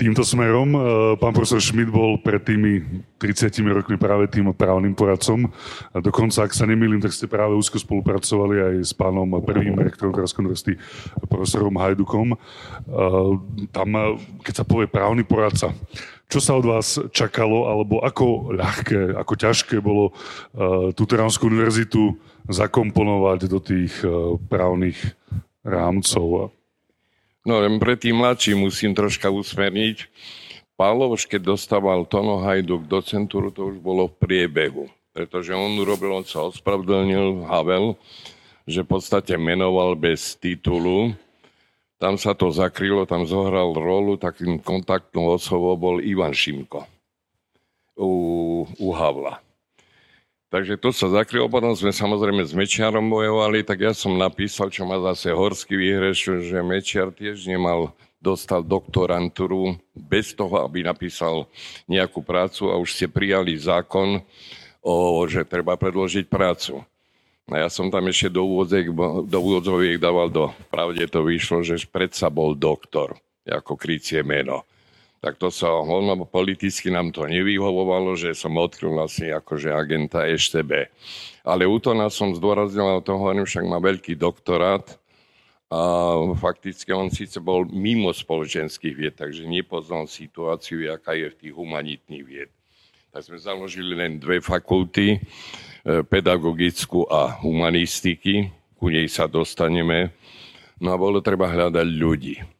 týmto 0.00 0.24
smerom. 0.24 0.72
Pán 1.20 1.36
profesor 1.36 1.60
Schmidt 1.60 1.92
bol 1.92 2.16
pred 2.24 2.40
tými 2.40 2.80
30 3.20 3.52
rokmi 3.68 4.00
práve 4.00 4.32
tým 4.32 4.48
právnym 4.56 4.96
poradcom. 4.96 5.52
Dokonca, 5.92 6.48
ak 6.48 6.56
sa 6.56 6.64
nemýlim, 6.64 7.04
tak 7.04 7.12
ste 7.12 7.28
práve 7.28 7.52
úzko 7.52 7.76
spolupracovali 7.76 8.56
aj 8.64 8.74
s 8.80 8.96
pánom 8.96 9.28
prvým 9.44 9.76
rektorom 9.76 10.16
Karolskej 10.16 10.40
univerzity, 10.40 10.72
profesorom 11.28 11.76
Hajdukom. 11.76 12.32
Tam, 13.76 13.88
keď 14.40 14.54
sa 14.56 14.64
povie 14.64 14.88
právny 14.88 15.20
poradca, 15.20 15.76
čo 16.32 16.40
sa 16.40 16.56
od 16.56 16.64
vás 16.64 16.96
čakalo, 17.12 17.68
alebo 17.68 18.00
ako 18.00 18.56
ľahké, 18.56 19.20
ako 19.20 19.32
ťažké 19.36 19.84
bolo 19.84 20.16
tú 20.96 21.04
Trnavskú 21.04 21.52
univerzitu 21.52 22.16
zakomponovať 22.50 23.40
do 23.50 23.58
tých 23.58 23.94
eh, 24.02 24.10
právnych 24.50 24.98
rámcov. 25.66 26.54
No 27.46 27.62
len 27.62 27.78
pre 27.78 27.94
tým 27.94 28.18
mladší 28.18 28.58
musím 28.58 28.94
troška 28.94 29.30
usmerniť. 29.30 30.10
Páloš, 30.76 31.24
keď 31.30 31.56
dostával 31.56 32.04
Tono 32.04 32.42
Hajduk 32.42 32.84
do 32.84 33.00
centru, 33.00 33.48
to 33.48 33.72
už 33.72 33.80
bolo 33.80 34.10
v 34.10 34.18
priebehu. 34.18 34.84
Pretože 35.14 35.56
on 35.56 35.78
urobil, 35.80 36.20
on 36.20 36.26
sa 36.26 36.44
ospravedlnil 36.44 37.48
Havel, 37.48 37.96
že 38.68 38.84
v 38.84 38.90
podstate 38.98 39.40
menoval 39.40 39.96
bez 39.96 40.36
titulu. 40.36 41.16
Tam 41.96 42.20
sa 42.20 42.36
to 42.36 42.52
zakrylo, 42.52 43.08
tam 43.08 43.24
zohral 43.24 43.72
rolu, 43.72 44.20
takým 44.20 44.60
kontaktnou 44.60 45.32
osobou 45.32 45.80
bol 45.80 45.96
Ivan 46.04 46.36
Šimko 46.36 46.84
u, 47.96 48.66
u 48.78 48.92
Havla. 48.92 49.45
Takže 50.46 50.78
to 50.78 50.94
sa 50.94 51.10
zakrylo, 51.10 51.50
potom 51.50 51.74
sme 51.74 51.90
samozrejme 51.90 52.46
s 52.46 52.54
Mečiarom 52.54 53.10
bojovali, 53.10 53.66
tak 53.66 53.82
ja 53.82 53.90
som 53.90 54.14
napísal, 54.14 54.70
čo 54.70 54.86
ma 54.86 55.02
zase 55.02 55.34
horský 55.34 55.74
vyhrešil, 55.74 56.46
že 56.46 56.62
Mečiar 56.62 57.10
tiež 57.10 57.50
nemal 57.50 57.90
dostal 58.22 58.62
doktorantúru 58.62 59.74
bez 59.90 60.38
toho, 60.38 60.62
aby 60.62 60.86
napísal 60.86 61.50
nejakú 61.90 62.22
prácu 62.22 62.70
a 62.70 62.78
už 62.78 62.94
ste 62.94 63.06
prijali 63.10 63.58
zákon, 63.58 64.22
o, 64.86 65.18
že 65.26 65.42
treba 65.42 65.74
predložiť 65.74 66.30
prácu. 66.30 66.78
A 67.50 67.66
ja 67.66 67.68
som 67.70 67.90
tam 67.90 68.06
ešte 68.06 68.30
do 68.30 68.46
úvodziek, 68.46 68.86
do 69.26 69.38
úvodzoviek 69.42 69.98
dával 69.98 70.30
do, 70.30 70.54
pravde 70.70 71.10
to 71.10 71.26
vyšlo, 71.26 71.66
že 71.66 71.90
predsa 71.90 72.30
bol 72.30 72.54
doktor, 72.54 73.18
ako 73.42 73.74
krycie 73.74 74.22
meno 74.22 74.62
tak 75.20 75.40
to 75.40 75.48
sa, 75.48 75.72
ono 75.72 76.14
politicky 76.28 76.92
nám 76.92 77.10
to 77.10 77.24
nevyhovovalo, 77.24 78.14
že 78.14 78.36
som 78.36 78.54
odkryl 78.60 78.94
vlastne 78.94 79.32
akože 79.32 79.72
agenta 79.72 80.28
EŠTB. 80.28 80.92
Ale 81.46 81.64
u 81.64 81.78
to 81.80 81.96
nás 81.96 82.14
som 82.14 82.36
zdôraznil, 82.36 83.00
to 83.02 83.16
hovorím, 83.16 83.48
však 83.48 83.64
má 83.64 83.78
veľký 83.80 84.14
doktorát 84.14 84.98
a 85.66 85.82
fakticky 86.38 86.94
on 86.94 87.10
síce 87.10 87.42
bol 87.42 87.66
mimo 87.66 88.14
spoločenských 88.14 88.94
vied, 88.94 89.14
takže 89.18 89.50
nepoznal 89.50 90.06
situáciu, 90.06 90.86
aká 90.94 91.18
je 91.18 91.34
v 91.34 91.38
tých 91.42 91.54
humanitných 91.58 92.22
vied. 92.22 92.50
Tak 93.10 93.26
sme 93.26 93.38
založili 93.42 93.98
len 93.98 94.22
dve 94.22 94.38
fakulty, 94.38 95.18
e, 95.18 95.18
pedagogickú 96.06 97.10
a 97.10 97.34
humanistiky, 97.42 98.46
ku 98.78 98.94
nej 98.94 99.10
sa 99.10 99.26
dostaneme. 99.26 100.14
No 100.78 100.94
a 100.94 101.00
bolo 101.00 101.18
treba 101.18 101.50
hľadať 101.50 101.88
ľudí. 101.98 102.55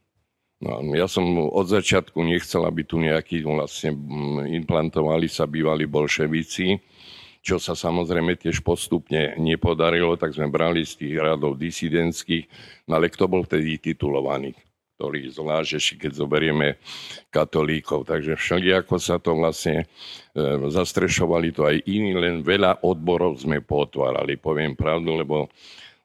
No, 0.56 0.80
ja 0.96 1.04
som 1.04 1.24
od 1.36 1.68
začiatku 1.68 2.16
nechcel, 2.24 2.64
aby 2.64 2.80
tu 2.80 2.96
nejakí 2.96 3.44
vlastne 3.44 3.92
mm, 3.92 4.48
implantovali 4.64 5.28
sa 5.28 5.44
bývali 5.44 5.84
bolševici, 5.84 6.80
čo 7.44 7.60
sa 7.60 7.76
samozrejme 7.76 8.40
tiež 8.40 8.64
postupne 8.64 9.36
nepodarilo, 9.36 10.16
tak 10.16 10.32
sme 10.32 10.48
brali 10.48 10.82
z 10.82 11.04
tých 11.04 11.14
radov 11.20 11.60
disidentských, 11.60 12.48
no 12.88 12.96
ale 12.96 13.12
kto 13.12 13.28
bol 13.28 13.44
vtedy 13.44 13.76
titulovaný? 13.78 14.56
ktorý 14.96 15.28
zvlášť, 15.28 16.00
keď 16.00 16.12
zoberieme 16.16 16.80
katolíkov. 17.28 18.08
Takže 18.08 18.32
všeli, 18.32 18.72
ako 18.80 18.96
sa 18.96 19.20
to 19.20 19.36
vlastne 19.36 19.84
e, 19.84 19.86
zastrešovali 20.72 21.52
to 21.52 21.68
aj 21.68 21.84
iní, 21.84 22.16
len 22.16 22.40
veľa 22.40 22.80
odborov 22.80 23.36
sme 23.36 23.60
potvárali. 23.60 24.40
Poviem 24.40 24.72
pravdu, 24.72 25.20
lebo 25.20 25.52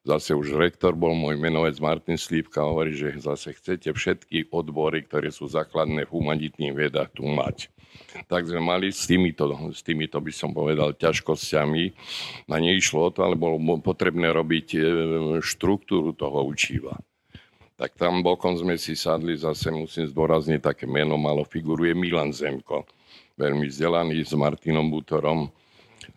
Zase 0.01 0.33
už 0.33 0.57
rektor 0.57 0.97
bol 0.97 1.13
môj 1.13 1.37
menovec 1.37 1.77
Martin 1.77 2.17
Slívka, 2.17 2.65
hovorí, 2.65 2.97
že 2.97 3.21
zase 3.21 3.53
chcete 3.53 3.93
všetky 3.93 4.49
odbory, 4.49 5.05
ktoré 5.05 5.29
sú 5.29 5.45
základné 5.45 6.09
v 6.09 6.13
humanitných 6.17 6.73
vedách, 6.73 7.13
tu 7.13 7.29
mať. 7.29 7.69
Tak 8.25 8.49
sme 8.49 8.65
mali 8.65 8.89
s 8.89 9.05
týmito, 9.05 9.45
s 9.69 9.85
týmito 9.85 10.17
by 10.17 10.33
som 10.33 10.57
povedal, 10.57 10.97
ťažkosťami. 10.97 11.83
A 12.49 12.55
neišlo 12.57 12.99
o 13.07 13.13
to, 13.13 13.21
ale 13.21 13.37
bolo 13.37 13.61
potrebné 13.77 14.33
robiť 14.33 14.67
e, 14.73 14.79
štruktúru 15.37 16.17
toho 16.17 16.49
učiva. 16.49 16.97
Tak 17.77 17.93
tam 17.93 18.25
bokom 18.25 18.57
sme 18.57 18.81
si 18.81 18.97
sadli, 18.97 19.37
zase 19.37 19.69
musím 19.69 20.09
zdôrazniť, 20.09 20.65
také 20.65 20.85
meno 20.89 21.13
malo 21.21 21.45
figuruje 21.45 21.93
Milan 21.93 22.33
Zemko. 22.33 22.89
Veľmi 23.37 23.69
vzdelaný 23.69 24.25
s 24.25 24.33
Martinom 24.33 24.89
Butorom 24.89 25.53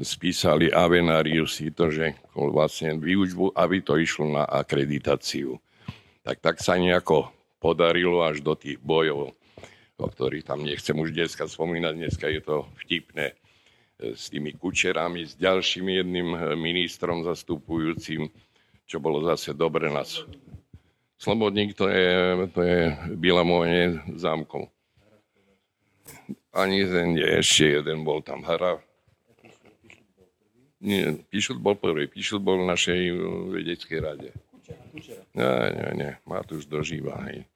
spísali 0.01 0.75
Avenarius 0.75 1.63
to, 1.75 1.87
že 1.93 2.19
vlastne 2.35 2.99
výučbu, 2.99 3.55
aby 3.55 3.79
to 3.85 3.95
išlo 4.01 4.27
na 4.27 4.45
akreditáciu. 4.47 5.61
Tak, 6.25 6.41
tak 6.41 6.57
sa 6.59 6.81
nejako 6.81 7.31
podarilo 7.61 8.25
až 8.25 8.41
do 8.41 8.57
tých 8.59 8.81
bojov, 8.81 9.37
o 10.01 10.07
ktorých 10.09 10.49
tam 10.49 10.65
nechcem 10.65 10.97
už 10.97 11.15
dneska 11.15 11.47
spomínať, 11.47 11.95
dneska 11.95 12.27
je 12.33 12.41
to 12.41 12.67
vtipné 12.85 13.33
e, 13.33 14.17
s 14.17 14.33
tými 14.33 14.57
kučerami, 14.57 15.29
s 15.29 15.37
ďalším 15.37 16.01
jedným 16.01 16.29
e, 16.33 16.39
ministrom 16.57 17.23
zastupujúcim, 17.23 18.33
čo 18.89 18.97
bolo 18.99 19.21
zase 19.25 19.53
dobre 19.53 19.93
nás. 19.93 20.25
Slobodník 21.21 21.77
to 21.77 21.89
je, 21.89 22.13
to 22.53 22.61
je 22.61 22.81
Bielamovne 23.17 24.03
zámkov. 24.17 24.69
Ani 26.53 26.85
ten 26.85 27.17
ešte 27.17 27.81
jeden 27.81 28.05
bol 28.05 28.21
tam 28.21 28.45
hra, 28.45 28.81
nie, 30.85 31.25
Píšut 31.33 31.57
bol 31.57 31.81
prvý. 31.81 32.07
Píšut 32.13 32.45
bol 32.45 32.61
v 32.61 32.69
našej 32.69 33.01
uh, 33.11 33.19
vedeckej 33.57 33.99
rade. 34.05 34.31
Nie, 35.33 35.57
nie, 35.73 35.89
nie. 35.97 36.13
už 36.29 36.69
dožíva. 36.69 37.25
Hej. 37.27 37.49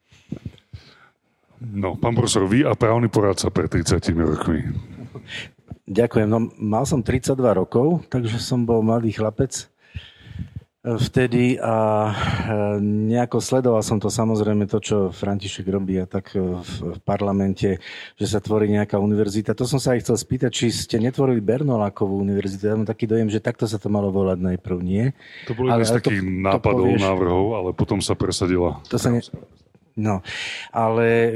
No, 1.59 1.99
pán 1.99 2.15
profesor, 2.15 2.47
vy 2.47 2.63
a 2.65 2.73
právny 2.73 3.11
poradca 3.11 3.51
pred 3.51 3.69
30 3.69 4.01
rokmi. 4.17 4.63
Ďakujem. 5.89 6.29
No, 6.29 6.49
mal 6.57 6.85
som 6.85 7.01
32 7.01 7.37
rokov, 7.53 8.05
takže 8.13 8.37
som 8.39 8.63
bol 8.63 8.85
mladý 8.85 9.13
chlapec 9.13 9.69
vtedy 10.87 11.59
a 11.59 11.75
e, 12.07 12.13
nejako 12.81 13.43
sledoval 13.43 13.83
som 13.83 13.99
to 13.99 14.07
samozrejme 14.07 14.71
to, 14.71 14.79
čo 14.79 14.97
František 15.11 15.67
robí 15.67 15.99
a 15.99 16.07
tak 16.07 16.39
e, 16.39 16.63
v 16.63 16.99
parlamente, 17.03 17.83
že 18.15 18.27
sa 18.31 18.39
tvorí 18.39 18.71
nejaká 18.71 18.95
univerzita. 18.95 19.59
To 19.59 19.67
som 19.67 19.83
sa 19.83 19.99
aj 19.99 20.07
chcel 20.07 20.17
spýtať, 20.17 20.51
či 20.55 20.71
ste 20.71 21.03
netvorili 21.03 21.43
Bernolákovú 21.43 22.23
univerzitu. 22.23 22.71
Ja 22.71 22.79
mám 22.79 22.87
taký 22.87 23.11
dojem, 23.11 23.27
že 23.27 23.43
takto 23.43 23.67
sa 23.67 23.83
to 23.83 23.91
malo 23.91 24.15
volať 24.15 24.39
najprv, 24.39 24.79
nie? 24.79 25.11
To 25.51 25.59
bolo 25.59 25.75
jeden 25.75 25.83
z 25.83 25.99
takých 25.99 26.23
nápadov, 26.23 26.87
to 26.87 26.95
povieš, 26.95 27.03
návrhov, 27.03 27.45
ale 27.59 27.71
potom 27.75 27.99
sa 27.99 28.15
presadila. 28.15 28.79
To 28.87 28.97
sa 29.03 29.11
ne, 29.11 29.19
No, 29.99 30.23
ale 30.71 31.35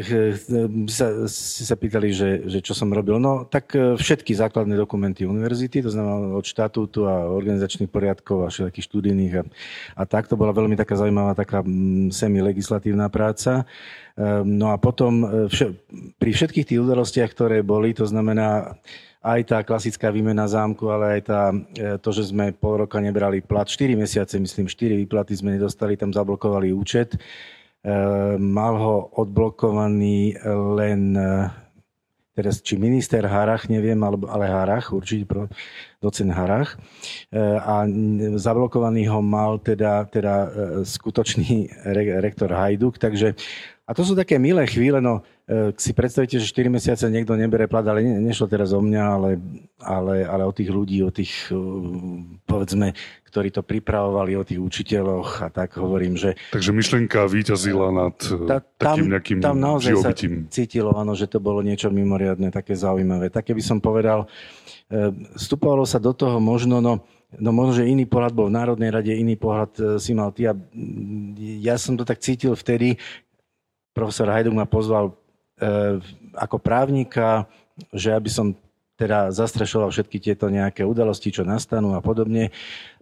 sa, 0.87 1.27
si 1.27 1.67
sa 1.67 1.75
pýtali, 1.75 2.15
že, 2.15 2.47
že 2.47 2.63
čo 2.63 2.79
som 2.79 2.95
robil. 2.95 3.19
No, 3.19 3.43
tak 3.43 3.75
všetky 3.75 4.39
základné 4.39 4.79
dokumenty 4.79 5.27
univerzity, 5.27 5.83
to 5.83 5.91
znamená 5.91 6.31
od 6.31 6.47
štatútu 6.47 7.11
a 7.11 7.27
organizačných 7.27 7.91
poriadkov 7.91 8.47
a 8.47 8.53
všetkých 8.55 8.87
študijných 8.87 9.35
a, 9.35 9.43
a 9.99 10.03
tak. 10.07 10.31
To 10.31 10.39
bola 10.39 10.55
veľmi 10.55 10.79
taká 10.79 10.95
zaujímavá, 10.95 11.35
taká 11.35 11.67
semi-legislatívna 12.15 13.11
práca. 13.11 13.67
No 14.47 14.71
a 14.71 14.79
potom 14.79 15.27
pri 16.23 16.31
všetkých 16.31 16.69
tých 16.71 16.83
udalostiach, 16.87 17.35
ktoré 17.35 17.67
boli, 17.67 17.99
to 17.99 18.07
znamená 18.07 18.79
aj 19.23 19.41
tá 19.47 19.59
klasická 19.63 20.11
výmena 20.11 20.51
zámku, 20.51 20.91
ale 20.91 21.19
aj 21.19 21.21
tá, 21.23 21.43
e, 21.55 21.95
to, 22.03 22.11
že 22.11 22.35
sme 22.35 22.51
pol 22.51 22.83
roka 22.85 22.99
nebrali 22.99 23.39
plat, 23.39 23.71
4 23.71 23.95
mesiace, 23.95 24.35
myslím, 24.35 24.67
4 24.67 24.99
výplaty 25.07 25.39
sme 25.39 25.55
nedostali, 25.55 25.95
tam 25.95 26.11
zablokovali 26.11 26.75
účet. 26.75 27.15
E, 27.83 27.95
mal 28.39 28.75
ho 28.79 29.11
odblokovaný 29.19 30.39
len 30.79 31.19
e, 31.19 31.51
teraz 32.33 32.63
či 32.63 32.79
minister 32.79 33.27
Harach, 33.27 33.67
neviem, 33.67 33.99
ale 34.07 34.47
Harach, 34.47 34.95
určite 34.95 35.29
docen 36.01 36.33
Harach. 36.33 36.81
A 37.61 37.85
zablokovaný 38.41 39.05
ho 39.13 39.21
mal 39.21 39.61
teda, 39.61 40.09
teda 40.09 40.49
skutočný 40.81 41.69
rektor 42.25 42.49
Hajduk, 42.49 42.97
takže 42.97 43.37
a 43.83 43.91
to 43.95 44.07
sú 44.07 44.15
také 44.15 44.39
milé 44.39 44.63
chvíle, 44.71 45.03
no 45.03 45.21
e, 45.21 45.42
si 45.75 45.91
predstavíte, 45.91 46.39
že 46.39 46.47
4 46.47 46.71
mesiace 46.71 47.05
niekto 47.11 47.35
nebere 47.35 47.67
plat, 47.67 47.83
ale 47.83 48.07
ne, 48.07 48.23
nešlo 48.23 48.47
teraz 48.47 48.71
o 48.71 48.81
mňa, 48.81 49.05
ale, 49.05 49.31
ale, 49.83 50.15
ale 50.23 50.43
o 50.47 50.53
tých 50.55 50.71
ľudí, 50.71 51.03
o 51.03 51.11
tých, 51.11 51.51
e, 51.51 51.57
povedzme, 52.47 52.95
ktorí 53.27 53.51
to 53.51 53.67
pripravovali, 53.67 54.39
o 54.39 54.47
tých 54.47 54.63
učiteľoch 54.63 55.43
a 55.43 55.49
tak 55.51 55.77
hovorím, 55.83 56.15
že... 56.15 56.39
Takže 56.55 56.71
myšlienka 56.71 57.27
výťazila 57.27 57.89
nad 57.91 58.17
e, 58.23 58.47
ta, 58.47 58.59
tam, 58.63 58.97
takým 58.97 59.09
nejakým 59.11 59.39
Tam 59.43 59.59
naozaj 59.59 59.93
živobytím. 59.99 60.33
sa 60.47 60.53
cítilo, 60.55 60.91
áno, 60.95 61.13
že 61.19 61.27
to 61.27 61.43
bolo 61.43 61.61
niečo 61.61 61.91
mimoriadne, 61.91 62.55
také 62.55 62.79
zaujímavé. 62.79 63.29
Také 63.29 63.51
by 63.53 63.63
som 63.63 63.79
povedal, 63.83 64.31
vstupovalo 65.35 65.89
sa 65.89 65.97
do 65.99 66.13
toho 66.13 66.39
možno, 66.39 66.79
no, 66.79 67.03
No 67.33 67.49
možno, 67.49 67.81
že 67.81 67.89
iný 67.89 68.05
pohľad 68.05 68.37
bol 68.37 68.53
v 68.53 68.61
Národnej 68.61 68.93
rade, 68.93 69.09
iný 69.09 69.41
pohľad 69.41 69.97
si 69.97 70.13
mal 70.13 70.37
ty. 70.37 70.45
A 70.45 70.53
ja 71.65 71.81
som 71.81 71.97
to 71.97 72.05
tak 72.05 72.21
cítil 72.21 72.53
vtedy, 72.53 73.01
profesor 73.97 74.29
Hajduk 74.29 74.53
ma 74.53 74.69
pozval 74.69 75.17
ako 76.35 76.57
právnika, 76.59 77.47
že 77.93 78.13
aby 78.13 78.29
som 78.29 78.57
teda 79.03 79.35
zastrešoval 79.35 79.91
všetky 79.91 80.23
tieto 80.23 80.47
nejaké 80.47 80.87
udalosti, 80.87 81.35
čo 81.35 81.43
nastanú 81.43 81.99
a 81.99 82.05
podobne, 82.05 82.53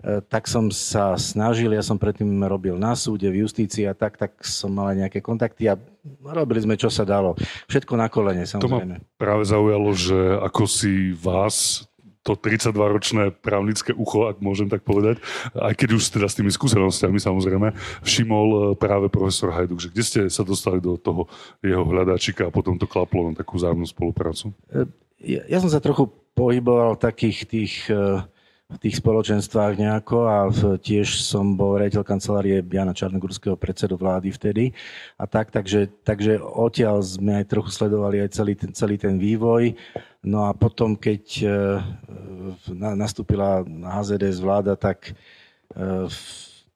e, 0.01 0.23
tak 0.25 0.49
som 0.49 0.73
sa 0.73 1.13
snažil, 1.21 1.69
ja 1.77 1.85
som 1.85 2.01
predtým 2.01 2.41
robil 2.49 2.81
na 2.81 2.97
súde, 2.97 3.29
v 3.29 3.45
justícii 3.45 3.85
a 3.85 3.93
tak, 3.93 4.17
tak 4.17 4.41
som 4.41 4.73
mal 4.73 4.95
aj 4.95 5.07
nejaké 5.07 5.21
kontakty 5.21 5.69
a 5.69 5.77
robili 6.25 6.65
sme, 6.65 6.81
čo 6.81 6.89
sa 6.89 7.05
dalo. 7.05 7.37
Všetko 7.69 8.01
na 8.01 8.09
kolene, 8.09 8.49
samozrejme. 8.49 8.97
To 8.97 9.05
ma 9.05 9.19
práve 9.21 9.45
zaujalo, 9.45 9.91
že 9.93 10.19
ako 10.41 10.65
si 10.65 11.13
vás 11.13 11.85
to 12.21 12.37
32-ročné 12.37 13.33
právnické 13.41 13.97
ucho, 13.97 14.29
ak 14.29 14.45
môžem 14.45 14.69
tak 14.69 14.85
povedať, 14.85 15.25
aj 15.57 15.73
keď 15.73 15.89
už 15.97 16.03
teda 16.13 16.29
s 16.29 16.37
tými 16.37 16.53
skúsenostiami 16.53 17.17
samozrejme, 17.17 17.73
všimol 18.05 18.47
e, 18.49 18.59
práve 18.77 19.09
profesor 19.09 19.49
Hajduk, 19.57 19.81
že 19.81 19.89
kde 19.89 20.05
ste 20.05 20.21
sa 20.29 20.45
dostali 20.45 20.85
do 20.85 21.01
toho 21.01 21.33
jeho 21.65 21.81
hľadáčika 21.81 22.49
a 22.49 22.55
potom 22.55 22.77
to 22.77 22.85
klaplo 22.85 23.33
na 23.33 23.33
takú 23.33 23.57
vzájomnú 23.57 23.89
spoluprácu? 23.89 24.53
E, 24.69 24.85
ja, 25.25 25.43
ja 25.49 25.59
som 25.65 25.73
sa 25.73 25.81
trochu 25.81 26.13
pohyboval 26.37 26.97
v 26.97 27.03
takých 27.03 27.39
tých 27.49 27.75
v 28.71 28.79
tých 28.79 29.03
spoločenstvách 29.03 29.75
nejako 29.83 30.19
a 30.31 30.37
tiež 30.79 31.27
som 31.27 31.59
bol 31.59 31.75
rejiteľ 31.75 32.07
kancelárie 32.07 32.63
Jana 32.63 32.95
Čarnogurského 32.95 33.59
predsedu 33.59 33.99
vlády 33.99 34.31
vtedy 34.31 34.65
a 35.19 35.27
tak, 35.27 35.51
takže, 35.51 35.91
takže 36.07 36.39
odtiaľ 36.39 37.03
sme 37.03 37.43
aj 37.43 37.51
trochu 37.51 37.71
sledovali 37.75 38.23
aj 38.23 38.31
celý 38.31 38.55
ten, 38.55 38.71
celý 38.71 38.95
ten 38.95 39.19
vývoj. 39.19 39.75
No 40.23 40.47
a 40.47 40.55
potom, 40.55 40.95
keď 40.95 41.23
nastúpila 42.73 43.63
HZDS 43.67 44.39
vláda, 44.41 44.75
tak 44.79 45.13
e, 45.75 46.07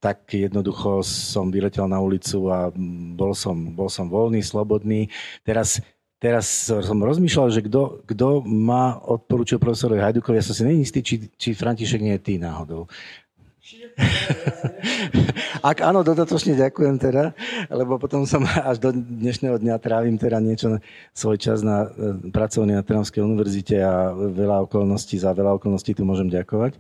tak 0.05 0.29
jednoducho 0.29 1.01
som 1.01 1.49
vyletel 1.49 1.89
na 1.89 1.97
ulicu 1.97 2.53
a 2.53 2.69
bol 3.17 3.33
som, 3.33 3.57
bol 3.73 3.89
som 3.89 4.05
voľný, 4.05 4.45
slobodný. 4.45 5.09
Teraz 5.41 5.81
teraz 6.25 6.73
som 6.73 6.97
rozmýšľal, 7.05 7.53
že 7.53 7.61
kto, 7.69 8.01
kto 8.09 8.41
ma 8.49 8.97
odporúčil 8.97 9.61
profesorovi 9.61 10.01
Hajdukovi, 10.01 10.41
ja 10.41 10.47
som 10.49 10.57
si 10.57 10.65
neistý, 10.65 11.05
či, 11.05 11.29
či 11.37 11.53
František 11.53 12.01
nie 12.01 12.17
je 12.17 12.25
ty 12.25 12.35
náhodou. 12.41 12.89
Ak 15.65 15.81
áno, 15.81 16.05
dodatočne 16.05 16.53
ďakujem 16.53 17.01
teda, 17.01 17.33
lebo 17.73 17.97
potom 17.97 18.29
som 18.29 18.45
až 18.45 18.77
do 18.77 18.93
dnešného 18.93 19.57
dňa 19.57 19.81
trávim 19.81 20.21
teda 20.21 20.37
niečo 20.37 20.77
svoj 21.17 21.41
čas 21.41 21.65
na 21.65 21.89
e, 21.89 22.29
pracovný 22.29 22.77
na 22.77 22.85
Trnavskej 22.85 23.25
univerzite 23.25 23.81
a 23.81 24.13
veľa 24.13 24.69
okolností, 24.69 25.17
za 25.17 25.33
veľa 25.33 25.57
okolností 25.57 25.97
tu 25.97 26.05
môžem 26.05 26.29
ďakovať. 26.29 26.77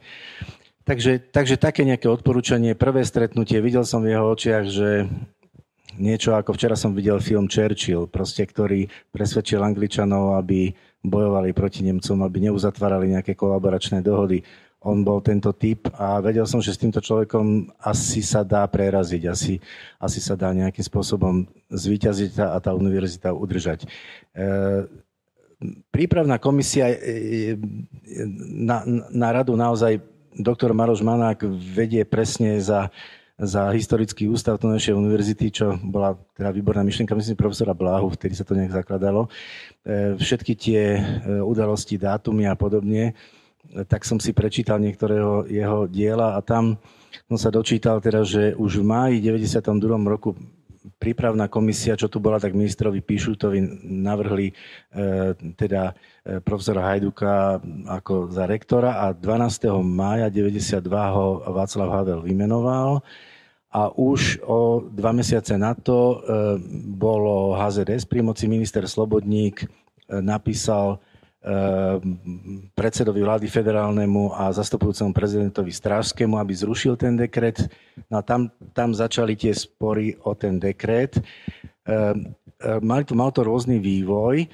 Takže, 0.84 1.24
takže 1.32 1.56
také 1.56 1.88
nejaké 1.88 2.12
odporúčanie, 2.12 2.76
prvé 2.76 3.00
stretnutie, 3.08 3.64
videl 3.64 3.88
som 3.88 4.04
v 4.04 4.12
jeho 4.12 4.36
očiach, 4.36 4.64
že 4.68 5.08
niečo 5.96 6.36
ako 6.36 6.52
včera 6.52 6.76
som 6.76 6.92
videl 6.92 7.16
film 7.24 7.48
Churchill, 7.48 8.12
proste, 8.12 8.44
ktorý 8.44 8.92
presvedčil 9.08 9.64
Angličanov, 9.64 10.36
aby 10.36 10.76
bojovali 11.04 11.56
proti 11.56 11.84
Nemcom, 11.84 12.24
aby 12.24 12.48
neuzatvárali 12.48 13.12
nejaké 13.16 13.36
kolaboračné 13.36 14.00
dohody. 14.00 14.40
On 14.84 15.00
bol 15.00 15.24
tento 15.24 15.48
typ 15.56 15.88
a 15.96 16.20
vedel 16.20 16.44
som, 16.44 16.60
že 16.60 16.76
s 16.76 16.80
týmto 16.80 17.00
človekom 17.00 17.72
asi 17.80 18.20
sa 18.20 18.44
dá 18.44 18.68
preraziť, 18.68 19.22
asi, 19.24 19.56
asi 19.96 20.20
sa 20.20 20.36
dá 20.36 20.52
nejakým 20.52 20.84
spôsobom 20.84 21.48
zvíťaziť 21.72 22.36
a 22.44 22.60
tá 22.60 22.76
univerzita 22.76 23.32
udržať. 23.32 23.84
E, 23.84 23.88
prípravná 25.88 26.36
komisia 26.36 26.92
e, 26.92 27.56
na, 28.60 28.84
na 29.08 29.28
radu 29.32 29.56
naozaj 29.56 30.04
doktor 30.36 30.76
Maroš 30.76 31.00
Manák 31.00 31.48
vedie 31.48 32.04
presne 32.04 32.60
za 32.60 32.92
za 33.34 33.66
historický 33.74 34.30
ústav 34.30 34.62
Tunajšej 34.62 34.94
univerzity, 34.94 35.50
čo 35.50 35.74
bola 35.82 36.14
teda 36.38 36.54
výborná 36.54 36.86
myšlienka, 36.86 37.18
myslím, 37.18 37.34
profesora 37.34 37.74
Bláhu, 37.74 38.14
vtedy 38.14 38.38
sa 38.38 38.46
to 38.46 38.54
nejak 38.54 38.70
zakladalo. 38.70 39.26
E, 39.82 40.14
všetky 40.14 40.54
tie 40.54 40.82
e, 40.94 41.02
udalosti, 41.42 41.98
dátumy 41.98 42.46
a 42.46 42.54
podobne, 42.54 43.10
e, 43.10 43.43
tak 43.90 44.06
som 44.06 44.22
si 44.22 44.30
prečítal 44.30 44.78
niektorého 44.78 45.50
jeho 45.50 45.90
diela 45.90 46.38
a 46.38 46.40
tam 46.40 46.78
som 47.26 47.38
sa 47.38 47.50
dočítal 47.50 47.98
teda, 47.98 48.22
že 48.22 48.54
už 48.54 48.82
v 48.82 48.84
máji 48.86 49.16
92. 49.18 49.66
roku 50.06 50.38
prípravná 51.00 51.48
komisia, 51.48 51.96
čo 51.96 52.12
tu 52.12 52.20
bola, 52.20 52.36
tak 52.36 52.52
ministrovi 52.52 53.00
Píšutovi 53.00 53.84
navrhli 53.88 54.52
e, 54.52 54.54
teda 55.56 55.92
e, 55.92 56.40
profesora 56.44 56.92
Hajduka 56.92 57.60
ako 57.88 58.28
za 58.28 58.44
rektora 58.44 59.00
a 59.08 59.16
12. 59.16 59.72
mája 59.80 60.28
92 60.28 60.84
ho 60.88 61.40
Václav 61.48 61.88
Havel 61.88 62.20
vymenoval 62.20 63.00
a 63.74 63.90
už 63.90 64.44
o 64.46 64.86
dva 64.86 65.10
mesiace 65.16 65.56
na 65.56 65.72
to 65.72 65.98
e, 65.98 66.16
bolo 66.94 67.56
HZS 67.56 68.04
pri 68.04 68.20
moci 68.20 68.44
minister 68.46 68.84
Slobodník 68.84 69.64
e, 69.64 69.66
napísal 70.20 71.00
predsedovi 72.72 73.20
vlády 73.20 73.46
federálnemu 73.52 74.32
a 74.32 74.48
zastupujúcemu 74.48 75.12
prezidentovi 75.12 75.68
Strážskému, 75.68 76.40
aby 76.40 76.52
zrušil 76.56 76.96
ten 76.96 77.20
dekret. 77.20 77.68
No 78.08 78.20
a 78.20 78.22
tam, 78.24 78.48
tam 78.72 78.96
začali 78.96 79.36
tie 79.36 79.52
spory 79.52 80.16
o 80.24 80.32
ten 80.32 80.56
dekret. 80.56 81.20
Ehm, 81.84 82.32
ehm, 82.64 82.80
mali 82.80 83.04
to, 83.04 83.12
mal 83.12 83.28
to 83.28 83.44
rôzny 83.44 83.76
vývoj. 83.76 84.48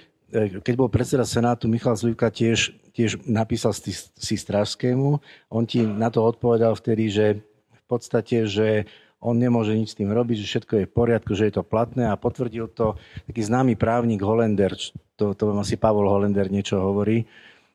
Keď 0.62 0.74
bol 0.74 0.90
predseda 0.90 1.22
Senátu 1.26 1.70
Michal 1.70 1.94
Zlivka 1.94 2.31
tiež, 2.31 2.74
tiež 2.94 3.22
napísal 3.26 3.74
si 3.74 4.35
Strážskému, 4.38 5.18
on 5.50 5.64
ti 5.66 5.83
na 5.83 6.07
to 6.11 6.22
odpovedal 6.22 6.74
vtedy, 6.79 7.11
že 7.11 7.26
v 7.70 7.83
podstate, 7.87 8.46
že 8.46 8.87
on 9.20 9.37
nemôže 9.37 9.76
nič 9.76 9.92
s 9.92 9.98
tým 10.00 10.09
robiť, 10.09 10.37
že 10.40 10.48
všetko 10.48 10.72
je 10.80 10.88
v 10.88 10.96
poriadku, 10.96 11.37
že 11.37 11.52
je 11.52 11.61
to 11.61 11.64
platné 11.64 12.09
a 12.09 12.16
potvrdil 12.16 12.72
to 12.72 12.96
taký 13.28 13.44
známy 13.44 13.76
právnik 13.76 14.24
Holender, 14.24 14.72
to, 15.20 15.37
to 15.37 15.42
vám 15.44 15.61
asi 15.61 15.76
Pavol 15.76 16.09
Holender 16.09 16.48
niečo 16.48 16.80
hovorí, 16.80 17.28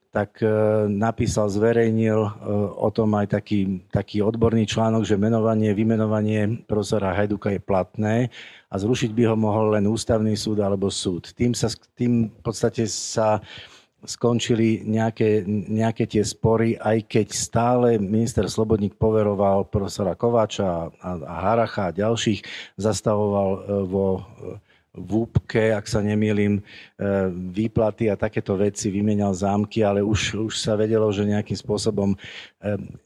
tak 0.09 0.39
e, 0.39 0.47
napísal, 0.89 1.51
zverejnil 1.51 2.19
e, 2.23 2.31
o 2.79 2.89
tom 2.89 3.13
aj 3.19 3.35
taký, 3.35 3.83
taký 3.91 4.23
odborný 4.23 4.63
článok, 4.63 5.03
že 5.03 5.19
menovanie, 5.19 5.75
vymenovanie 5.75 6.65
profesora 6.65 7.11
Hajduka 7.11 7.51
je 7.51 7.61
platné 7.61 8.15
a 8.71 8.75
zrušiť 8.79 9.11
by 9.11 9.23
ho 9.29 9.35
mohol 9.35 9.75
len 9.75 9.85
ústavný 9.91 10.33
súd 10.39 10.63
alebo 10.63 10.87
súd. 10.87 11.35
Tým, 11.35 11.51
sa, 11.51 11.67
tým 11.99 12.31
v 12.31 12.41
podstate 12.41 12.87
sa 12.87 13.43
skončili 14.05 14.85
nejaké, 14.85 15.43
nejaké 15.49 16.05
tie 16.05 16.23
spory, 16.23 16.77
aj 16.77 17.05
keď 17.09 17.27
stále 17.33 17.87
minister 17.97 18.45
Slobodník 18.47 18.95
poveroval 18.95 19.67
profesora 19.67 20.15
Kováča 20.15 20.65
a, 20.65 21.11
a 21.11 21.33
Haracha 21.49 21.89
a 21.89 21.95
ďalších, 21.95 22.45
zastavoval 22.77 23.49
e, 23.51 23.59
vo 23.89 24.07
VUPke, 24.95 25.75
ak 25.75 25.85
sa 25.85 25.99
nemýlim, 25.99 26.59
e, 26.59 26.61
výplaty 27.51 28.07
a 28.07 28.15
takéto 28.15 28.55
veci, 28.55 28.87
vymenal 28.87 29.35
zámky, 29.35 29.83
ale 29.83 29.99
už, 29.99 30.39
už 30.47 30.55
sa 30.55 30.79
vedelo, 30.79 31.11
že 31.11 31.27
nejakým 31.27 31.59
spôsobom 31.59 32.15
e, 32.15 32.17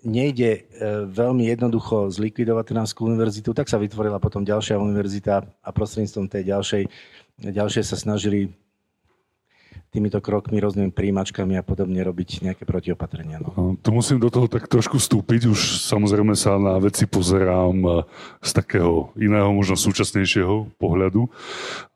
nejde 0.06 0.52
e, 0.54 0.62
veľmi 1.10 1.50
jednoducho 1.50 2.14
zlikvidovať 2.14 2.66
Trnavskú 2.70 3.10
univerzitu, 3.10 3.52
tak 3.58 3.66
sa 3.68 3.82
vytvorila 3.82 4.22
potom 4.22 4.46
ďalšia 4.46 4.78
univerzita 4.78 5.42
a 5.42 5.70
prostredníctvom 5.74 6.30
tej 6.30 6.44
ďalšej, 6.54 6.84
ďalšej 7.50 7.84
sa 7.84 7.98
snažili 7.98 8.54
týmito 9.90 10.22
krokmi, 10.22 10.62
rôznymi 10.62 10.94
príjimačkami 10.94 11.58
a 11.58 11.66
podobne 11.66 12.06
robiť 12.06 12.46
nejaké 12.46 12.64
protiopatrenia. 12.64 13.42
No. 13.42 13.74
Tu 13.82 13.90
musím 13.90 14.22
do 14.22 14.30
toho 14.30 14.46
tak 14.46 14.70
trošku 14.70 15.02
vstúpiť. 15.02 15.50
Už 15.50 15.82
samozrejme 15.82 16.38
sa 16.38 16.62
na 16.62 16.78
veci 16.78 17.10
pozerám 17.10 17.78
e, 17.82 17.92
z 18.46 18.52
takého 18.54 19.10
iného, 19.18 19.50
možno 19.50 19.74
súčasnejšieho 19.74 20.78
pohľadu, 20.78 21.26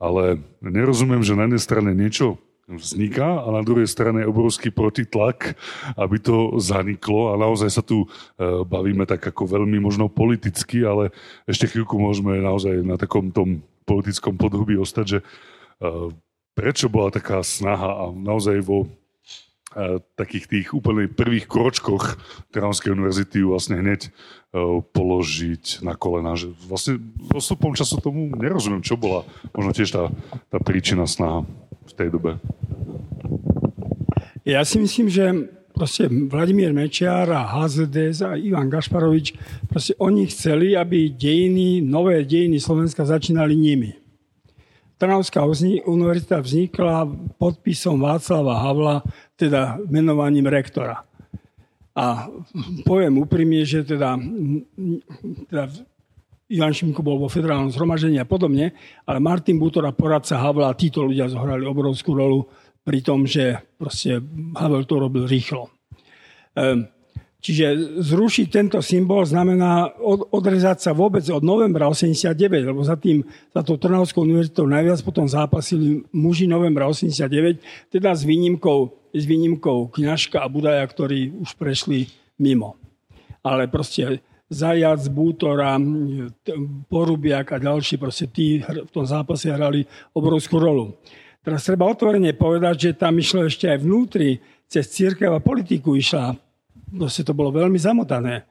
ale 0.01 0.41
nerozumiem, 0.65 1.21
že 1.21 1.38
na 1.38 1.45
jednej 1.45 1.62
strane 1.62 1.89
niečo 1.93 2.41
vzniká 2.65 3.43
a 3.43 3.47
na 3.51 3.62
druhej 3.62 3.86
strane 3.86 4.23
je 4.23 4.32
obrovský 4.32 4.71
protitlak, 4.71 5.60
aby 5.99 6.17
to 6.17 6.58
zaniklo 6.63 7.36
a 7.36 7.38
naozaj 7.38 7.69
sa 7.69 7.84
tu 7.86 8.08
e, 8.08 8.08
bavíme 8.63 9.03
tak 9.06 9.21
ako 9.21 9.45
veľmi 9.45 9.77
možno 9.84 10.08
politicky, 10.10 10.82
ale 10.82 11.12
ešte 11.45 11.69
chvíľku 11.69 11.99
môžeme 11.99 12.39
naozaj 12.39 12.82
na 12.82 12.95
takom 12.95 13.29
tom 13.29 13.62
politickom 13.84 14.39
podhubí 14.39 14.79
ostať, 14.79 15.06
že 15.06 15.19
e, 15.19 15.25
prečo 16.54 16.89
bola 16.89 17.13
taká 17.13 17.42
snaha 17.42 17.89
a 17.89 18.04
naozaj 18.13 18.62
vo 18.62 18.86
a, 19.74 19.98
takých 20.18 20.46
tých 20.50 20.68
úplne 20.74 21.10
prvých 21.10 21.50
kročkoch 21.50 22.18
Trnavskej 22.54 22.94
univerzity 22.94 23.42
ju 23.42 23.54
vlastne 23.54 23.82
hneď 23.82 24.10
a, 24.10 24.82
položiť 24.82 25.82
na 25.82 25.98
kolena. 25.98 26.38
Že 26.38 26.54
vlastne 26.70 26.94
postupom 27.30 27.74
času 27.74 27.98
tomu 28.00 28.30
nerozumiem, 28.38 28.86
čo 28.86 28.98
bola 28.98 29.26
možno 29.52 29.74
tiež 29.74 29.89
tá, 29.89 30.04
tá 30.54 30.58
príčina 30.62 31.10
snaha 31.10 31.46
v 31.89 31.94
tej 31.98 32.10
dobe. 32.13 32.38
Ja 34.44 34.62
si 34.68 34.76
myslím, 34.78 35.08
že 35.08 35.32
proste 35.74 36.06
Vladimír 36.08 36.70
Mečiar 36.76 37.26
a 37.34 37.50
HZDS 37.50 38.22
a 38.22 38.38
Ivan 38.38 38.70
Gašparovič, 38.70 39.34
proste 39.68 39.98
oni 39.98 40.30
chceli, 40.30 40.78
aby 40.78 41.10
dejiny, 41.10 41.82
nové 41.82 42.22
dejiny 42.28 42.62
Slovenska 42.62 43.08
začínali 43.08 43.58
nimi. 43.58 44.03
Trnavská 45.04 45.44
univerzita 45.84 46.39
vznikla 46.39 47.04
podpisom 47.36 48.00
Václava 48.00 48.56
Havla, 48.56 49.04
teda 49.36 49.76
menovaním 49.92 50.48
rektora. 50.48 51.04
A 51.92 52.32
poviem 52.88 53.20
úprimne, 53.20 53.68
že 53.68 53.84
teda, 53.84 54.16
teda 55.52 55.63
Ivan 56.48 56.72
Šimko 56.72 57.04
bol 57.04 57.20
vo 57.20 57.28
federálnom 57.28 57.68
zhromaždení 57.76 58.16
a 58.16 58.24
podobne, 58.24 58.72
ale 59.04 59.20
Martin 59.20 59.60
Butor 59.60 59.84
a 59.84 59.92
poradca 59.92 60.39
Havla, 60.39 60.72
títo 60.80 61.04
ľudia 61.04 61.28
zohrali 61.28 61.68
obrovskú 61.68 62.16
rolu 62.16 62.48
pri 62.88 63.04
tom, 63.04 63.28
že 63.28 63.60
proste 63.76 64.24
Havel 64.56 64.88
to 64.88 65.04
robil 65.04 65.28
rýchlo. 65.28 65.68
Ehm, 66.56 66.92
Čiže 67.43 67.99
zrušiť 67.99 68.47
tento 68.47 68.79
symbol 68.79 69.27
znamená 69.27 69.91
od, 69.99 70.32
odrezať 70.32 70.79
sa 70.79 70.91
vôbec 70.95 71.27
od 71.27 71.43
novembra 71.43 71.91
89, 71.91 72.39
lebo 72.71 72.79
za, 72.88 72.95
tým, 72.95 73.19
za 73.51 73.60
tou 73.60 73.75
Trnavskou 73.75 74.23
univerzitou 74.23 74.63
najviac 74.63 75.03
potom 75.03 75.27
zápasili 75.27 76.08
muži 76.15 76.47
novembra 76.47 76.88
89, 76.88 77.91
teda 77.91 78.15
s 78.15 78.23
výnimkou, 78.23 78.95
s 79.12 79.23
výnimkou 79.27 79.91
Kňažka 79.91 80.39
a 80.39 80.47
Budaja, 80.47 80.88
ktorí 80.88 81.36
už 81.43 81.60
prešli 81.60 82.08
mimo. 82.39 82.79
Ale 83.43 83.67
proste 83.67 84.23
Zajac, 84.47 85.03
Bútora, 85.12 85.75
Porubiak 86.88 87.51
a 87.51 87.60
ďalší, 87.60 87.99
proste 87.99 88.32
tí 88.32 88.63
v 88.63 88.91
tom 88.95 89.03
zápase 89.03 89.51
hrali 89.51 89.84
obrovskú 90.15 90.63
rolu. 90.63 90.95
Teraz 91.43 91.67
treba 91.67 91.91
otvorene 91.91 92.32
povedať, 92.39 92.75
že 92.88 92.95
tam 92.95 93.19
išlo 93.19 93.51
ešte 93.51 93.67
aj 93.67 93.84
vnútri, 93.84 94.39
cez 94.71 94.88
církev 94.89 95.29
a 95.29 95.43
politiku 95.43 95.93
išla 95.93 96.39
proste 96.93 97.25
to 97.25 97.34
bolo 97.34 97.49
veľmi 97.49 97.77
zamotané. 97.82 98.45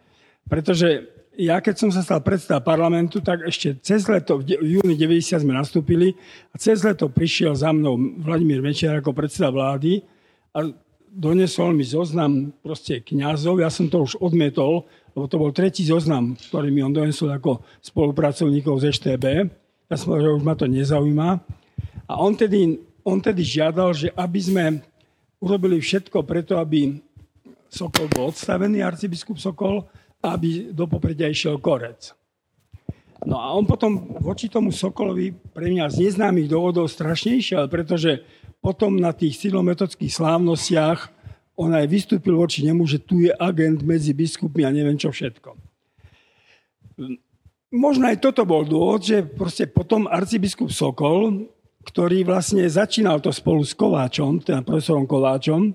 Pretože 0.50 1.07
ja 1.38 1.64
keď 1.64 1.74
som 1.78 1.90
sa 1.94 2.05
stal 2.05 2.20
predseda 2.20 2.61
parlamentu, 2.61 3.24
tak 3.24 3.46
ešte 3.48 3.81
cez 3.81 4.05
leto, 4.05 4.42
v 4.42 4.59
júni 4.59 4.94
90 4.98 5.46
sme 5.46 5.57
nastúpili 5.57 6.12
a 6.52 6.61
cez 6.61 6.85
leto 6.85 7.09
prišiel 7.09 7.57
za 7.57 7.72
mnou 7.72 7.96
Vladimír 8.20 8.61
Mečiar 8.61 9.00
ako 9.00 9.16
predseda 9.16 9.48
vlády 9.48 10.05
a 10.52 10.68
donesol 11.12 11.72
mi 11.72 11.85
zoznam 11.85 12.52
proste 12.61 13.00
kňazov. 13.00 13.61
Ja 13.61 13.72
som 13.72 13.88
to 13.88 14.05
už 14.05 14.20
odmietol, 14.20 14.85
lebo 15.16 15.24
to 15.28 15.37
bol 15.40 15.52
tretí 15.52 15.85
zoznam, 15.85 16.37
ktorý 16.37 16.68
mi 16.68 16.85
on 16.85 16.92
donesol 16.92 17.33
ako 17.33 17.64
spolupracovníkov 17.81 18.81
z 18.81 18.92
EŠTB. 18.92 19.24
Ja 19.88 19.94
som 19.96 20.12
povedal, 20.12 20.24
že 20.24 20.37
už 20.40 20.44
ma 20.44 20.55
to 20.57 20.66
nezaujíma. 20.68 21.28
A 22.09 22.12
on 22.20 22.33
tedy, 22.37 22.81
on 23.05 23.20
tedy 23.20 23.44
žiadal, 23.44 23.92
že 23.92 24.09
aby 24.16 24.40
sme 24.40 24.64
urobili 25.40 25.81
všetko 25.81 26.24
preto, 26.24 26.57
aby 26.57 26.96
Sokol 27.73 28.13
bol 28.13 28.29
odstavený, 28.29 28.85
arcibiskup 28.85 29.41
Sokol, 29.41 29.89
aby 30.21 30.77
do 30.77 30.85
popredia 30.85 31.33
išiel 31.33 31.57
Korec. 31.57 32.13
No 33.25 33.41
a 33.41 33.57
on 33.57 33.65
potom 33.65 34.19
voči 34.21 34.53
tomu 34.53 34.75
Sokolovi 34.75 35.33
pre 35.33 35.73
mňa 35.73 35.89
z 35.89 35.97
neznámych 36.05 36.53
dôvodov 36.53 36.91
strašne 36.93 37.41
išiel, 37.41 37.65
pretože 37.73 38.21
potom 38.61 39.01
na 39.01 39.17
tých 39.17 39.41
silometodských 39.41 40.13
slávnostiach 40.13 41.01
on 41.57 41.73
aj 41.73 41.87
vystúpil 41.89 42.37
voči 42.37 42.67
nemu, 42.67 42.85
že 42.85 43.01
tu 43.01 43.25
je 43.25 43.33
agent 43.33 43.81
medzi 43.81 44.13
biskupmi 44.13 44.69
a 44.69 44.75
neviem 44.75 44.99
čo 45.01 45.09
všetko. 45.09 45.57
Možno 47.73 48.05
aj 48.05 48.21
toto 48.21 48.45
bol 48.45 48.69
dôvod, 48.69 49.01
že 49.01 49.25
proste 49.25 49.65
potom 49.65 50.05
arcibiskup 50.05 50.69
Sokol, 50.69 51.49
ktorý 51.89 52.27
vlastne 52.27 52.69
začínal 52.69 53.25
to 53.25 53.33
spolu 53.33 53.65
s 53.65 53.73
Kováčom, 53.73 54.45
teda 54.45 54.61
profesorom 54.61 55.09
Kováčom, 55.09 55.73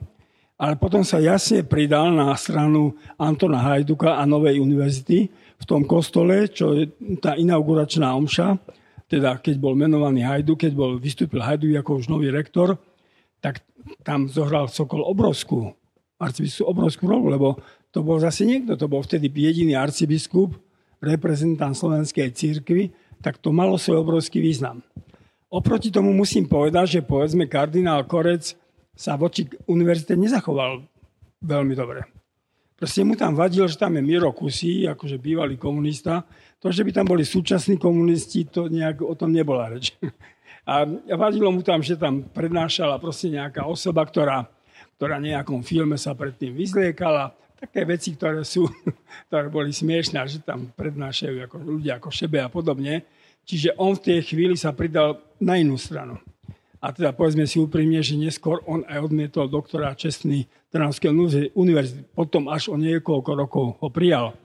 ale 0.57 0.73
potom 0.75 1.05
sa 1.05 1.21
jasne 1.21 1.61
pridal 1.61 2.09
na 2.09 2.33
stranu 2.33 2.97
Antona 3.21 3.61
Hajduka 3.61 4.17
a 4.17 4.25
Novej 4.25 4.57
univerzity 4.57 5.29
v 5.57 5.65
tom 5.65 5.85
kostole, 5.85 6.49
čo 6.49 6.73
je 6.73 6.89
tá 7.21 7.37
inauguračná 7.37 8.09
omša, 8.17 8.57
teda 9.07 9.39
keď 9.39 9.55
bol 9.61 9.73
menovaný 9.77 10.25
Hajduk, 10.25 10.67
keď 10.67 10.73
bol 10.75 10.99
vystúpil 10.99 11.39
Hajduk 11.39 11.79
ako 11.79 12.03
už 12.03 12.05
nový 12.11 12.27
rektor, 12.33 12.75
tak 13.39 13.63
tam 14.03 14.27
zohral 14.27 14.67
Sokol 14.67 15.05
obrovskú, 15.05 15.71
arcibiskup 16.19 16.75
obrovskú 16.75 17.07
rolu, 17.07 17.31
lebo 17.31 17.49
to 17.95 18.03
bol 18.03 18.19
zase 18.19 18.43
niekto, 18.43 18.75
to 18.75 18.91
bol 18.91 18.99
vtedy 18.99 19.31
jediný 19.31 19.79
arcibiskup, 19.79 20.51
reprezentant 20.99 21.77
slovenskej 21.77 22.33
církvy, 22.33 22.91
tak 23.23 23.39
to 23.39 23.53
malo 23.53 23.79
svoj 23.79 24.03
obrovský 24.03 24.43
význam. 24.43 24.83
Oproti 25.47 25.87
tomu 25.87 26.11
musím 26.11 26.43
povedať, 26.43 26.99
že 26.99 27.07
povedzme 27.07 27.47
kardinál 27.47 28.03
Korec 28.03 28.57
sa 28.97 29.13
voči 29.13 29.45
univerzite 29.69 30.17
nezachoval 30.17 30.81
veľmi 31.45 31.73
dobre. 31.77 32.01
Proste 32.77 33.01
mu 33.01 33.17
tam 33.17 33.33
vadil, 33.33 33.65
že 33.65 33.77
tam 33.77 33.97
je 33.97 34.05
Miro 34.05 34.29
Kusí, 34.33 34.85
akože 34.85 35.17
bývalý 35.17 35.57
komunista. 35.57 36.21
To, 36.61 36.69
že 36.69 36.85
by 36.85 36.93
tam 36.93 37.09
boli 37.09 37.25
súčasní 37.25 37.77
komunisti, 37.81 38.45
to 38.45 38.69
nejak 38.69 39.01
o 39.01 39.17
tom 39.17 39.33
nebola 39.33 39.73
reč. 39.73 39.97
A 40.67 40.85
vadilo 41.17 41.49
mu 41.49 41.65
tam, 41.65 41.81
že 41.81 41.97
tam 41.97 42.27
prednášala 42.27 43.01
proste 43.01 43.33
nejaká 43.33 43.65
osoba, 43.65 44.05
ktorá, 44.05 44.45
ktorá 44.99 45.17
nejakom 45.17 45.65
filme 45.65 45.97
sa 45.97 46.13
predtým 46.13 46.53
vyzliekala. 46.53 47.33
Také 47.57 47.81
veci, 47.87 48.13
ktoré 48.13 48.45
sú, 48.45 48.69
ktoré 49.31 49.49
boli 49.49 49.73
smiešné, 49.73 50.21
že 50.29 50.45
tam 50.45 50.69
prednášajú 50.77 51.49
ako 51.49 51.57
ľudia 51.57 51.97
ako 51.97 52.13
Šebe 52.13 52.43
a 52.45 52.49
podobne. 52.51 53.07
Čiže 53.47 53.79
on 53.79 53.97
v 53.97 54.05
tej 54.05 54.19
chvíli 54.27 54.53
sa 54.53 54.75
pridal 54.75 55.17
na 55.41 55.57
inú 55.57 55.79
stranu. 55.79 56.19
A 56.77 56.93
teda 56.93 57.09
povedzme 57.09 57.49
si 57.49 57.57
úprimne, 57.57 58.05
že 58.05 58.13
neskôr 58.13 58.61
on 58.69 58.85
aj 58.85 59.09
odmietol 59.09 59.49
doktora 59.49 59.97
čestný 59.97 60.45
Trnavskej 60.69 61.09
univerzity. 61.57 62.05
Potom 62.13 62.45
až 62.53 62.69
o 62.69 62.77
niekoľko 62.77 63.31
rokov 63.33 63.65
ho 63.81 63.87
prijal. 63.89 64.37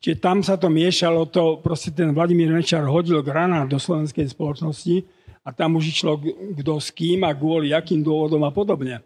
Čiže 0.00 0.16
tam 0.20 0.40
sa 0.40 0.56
to 0.56 0.72
miešalo, 0.72 1.28
to 1.28 1.60
proste 1.60 1.92
ten 1.92 2.12
Vladimír 2.16 2.52
Mečar 2.52 2.84
hodil 2.88 3.20
granát 3.20 3.68
do 3.68 3.76
slovenskej 3.76 4.32
spoločnosti 4.32 5.04
a 5.44 5.52
tam 5.52 5.76
už 5.76 5.92
išlo 5.92 6.20
kto 6.56 6.80
s 6.80 6.88
kým 6.92 7.24
a 7.24 7.36
kvôli 7.36 7.72
akým 7.72 8.00
dôvodom 8.00 8.44
a 8.44 8.52
podobne. 8.52 9.04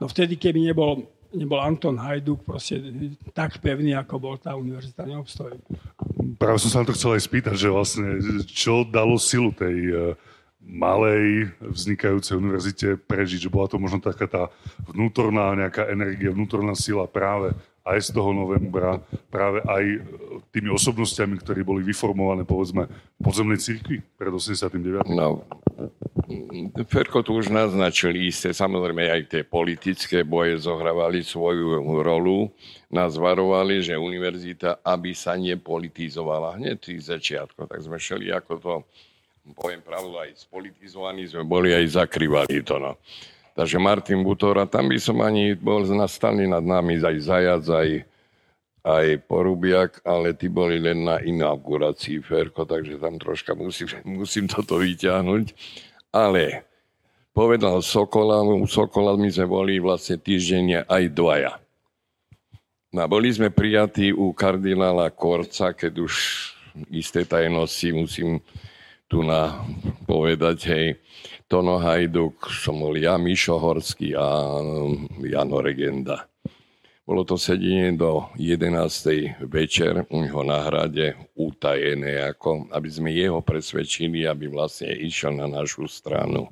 No 0.00 0.08
vtedy, 0.08 0.40
keby 0.40 0.72
nebol, 0.72 1.04
nebol 1.36 1.60
Anton 1.60 2.00
Hajduk 2.00 2.44
proste 2.48 2.80
tak 3.36 3.60
pevný, 3.60 3.92
ako 3.92 4.14
bol 4.20 4.34
tá 4.40 4.56
univerzita, 4.56 5.04
neobstojí. 5.04 5.60
Práve 6.40 6.60
som 6.64 6.68
sa 6.72 6.80
na 6.80 6.88
to 6.88 6.96
chcel 6.96 7.12
aj 7.16 7.28
spýtať, 7.28 7.56
že 7.56 7.68
vlastne 7.68 8.08
čo 8.48 8.88
dalo 8.88 9.16
silu 9.20 9.52
tej 9.52 9.76
uh 9.92 10.31
malej 10.62 11.50
vznikajúcej 11.60 12.38
univerzite 12.38 12.86
prežiť, 13.04 13.46
že 13.46 13.52
bola 13.52 13.66
to 13.66 13.76
možno 13.82 13.98
taká 13.98 14.26
tá 14.30 14.42
vnútorná 14.88 15.52
nejaká 15.58 15.90
energia, 15.90 16.30
vnútorná 16.32 16.72
sila 16.78 17.04
práve 17.10 17.52
aj 17.82 17.98
z 17.98 18.08
toho 18.14 18.30
novembra, 18.30 19.02
práve 19.26 19.58
aj 19.66 20.06
tými 20.54 20.70
osobnostiami, 20.70 21.34
ktorí 21.42 21.66
boli 21.66 21.82
vyformované, 21.82 22.46
povedzme, 22.46 22.86
v 22.86 23.20
podzemnej 23.20 23.58
cirkvi 23.58 23.98
pred 24.14 24.30
89. 24.30 25.10
No, 25.10 25.42
Ferko 26.86 27.26
tu 27.26 27.42
už 27.42 27.50
naznačil 27.50 28.14
isté, 28.22 28.54
samozrejme 28.54 29.02
aj 29.10 29.22
tie 29.34 29.42
politické 29.42 30.22
boje 30.22 30.62
zohrávali 30.62 31.26
svoju 31.26 31.82
rolu. 32.06 32.54
Nás 32.86 33.18
varovali, 33.18 33.82
že 33.82 33.98
univerzita, 33.98 34.78
aby 34.86 35.10
sa 35.10 35.34
nepolitizovala 35.34 36.62
hneď 36.62 36.78
tých 36.78 37.10
začiatkov, 37.10 37.66
tak 37.66 37.82
sme 37.82 37.98
šeli 37.98 38.30
ako 38.30 38.52
to 38.62 38.74
poviem 39.50 39.82
pravdu, 39.82 40.14
aj 40.22 40.46
spolitizovaní 40.46 41.26
sme 41.26 41.42
boli, 41.42 41.74
aj 41.74 41.98
zakrývali 41.98 42.62
to. 42.62 42.78
No. 42.78 42.94
Takže 43.52 43.76
Martin 43.82 44.22
Butora, 44.22 44.64
tam 44.64 44.88
by 44.88 44.98
som 45.02 45.18
ani 45.20 45.52
bol 45.58 45.84
nastaný 45.84 46.46
nad 46.48 46.64
nami 46.64 47.02
aj 47.02 47.16
Zajac, 47.20 47.64
aj, 47.68 47.90
aj 48.86 49.06
Porubiak, 49.28 50.00
ale 50.06 50.32
tí 50.32 50.46
boli 50.48 50.80
len 50.80 51.04
na 51.04 51.20
inaugurácii 51.20 52.22
Ferko, 52.22 52.64
takže 52.64 52.96
tam 53.02 53.18
troška 53.18 53.52
musím, 53.52 53.90
musím 54.22 54.46
toto 54.46 54.78
vyťahnuť. 54.78 55.52
Ale 56.14 56.64
povedal 57.34 57.82
Sokola, 57.82 58.40
u 58.46 58.64
Sokola 58.64 59.18
my 59.18 59.28
sme 59.28 59.46
boli 59.50 59.82
vlastne 59.82 60.16
týždenne 60.16 60.86
aj 60.86 61.12
dvaja. 61.12 61.52
No, 62.92 63.08
boli 63.08 63.32
sme 63.32 63.48
prijatí 63.48 64.12
u 64.12 64.36
kardinála 64.36 65.08
Korca, 65.16 65.72
keď 65.72 66.04
už 66.04 66.12
isté 66.92 67.24
tajnosti 67.24 67.88
musím 67.92 68.40
tu 69.12 69.20
na 69.20 69.60
povedať, 70.08 70.58
hej, 70.72 70.86
Tono 71.44 71.76
Hajduk, 71.76 72.48
som 72.48 72.80
bol 72.80 72.96
ja, 72.96 73.20
Mišo 73.20 73.60
Horský 73.60 74.16
a 74.16 74.24
um, 74.56 75.04
Jano 75.20 75.60
Regenda. 75.60 76.32
Bolo 77.04 77.28
to 77.28 77.36
sedenie 77.36 77.92
do 77.92 78.32
11. 78.40 78.72
večer 79.44 80.08
u 80.08 80.16
neho 80.16 80.40
na 80.40 80.64
hrade, 80.64 81.12
utajené, 81.36 82.24
ako, 82.24 82.72
aby 82.72 82.88
sme 82.88 83.12
jeho 83.12 83.44
presvedčili, 83.44 84.24
aby 84.24 84.48
vlastne 84.48 84.88
išiel 84.96 85.36
na 85.36 85.44
našu 85.44 85.84
stranu. 85.84 86.48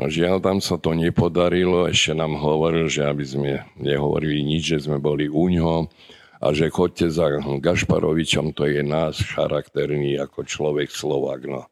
No 0.00 0.08
žiaľ, 0.08 0.40
tam 0.40 0.64
sa 0.64 0.80
to 0.80 0.96
nepodarilo, 0.96 1.84
ešte 1.84 2.16
nám 2.16 2.40
hovoril, 2.40 2.88
že 2.88 3.04
aby 3.04 3.24
sme 3.26 3.50
nehovorili 3.76 4.40
nič, 4.40 4.64
že 4.64 4.88
sme 4.88 4.96
boli 4.96 5.28
u 5.28 5.52
ňoho 5.52 5.92
a 6.40 6.46
že 6.50 6.72
chodte 6.72 7.06
za 7.10 7.30
Gašparovičom, 7.38 8.54
to 8.54 8.66
je 8.66 8.82
nás 8.82 9.18
charakterný 9.22 10.18
ako 10.18 10.46
človek 10.46 10.90
Slovak. 10.90 11.46
No 11.46 11.70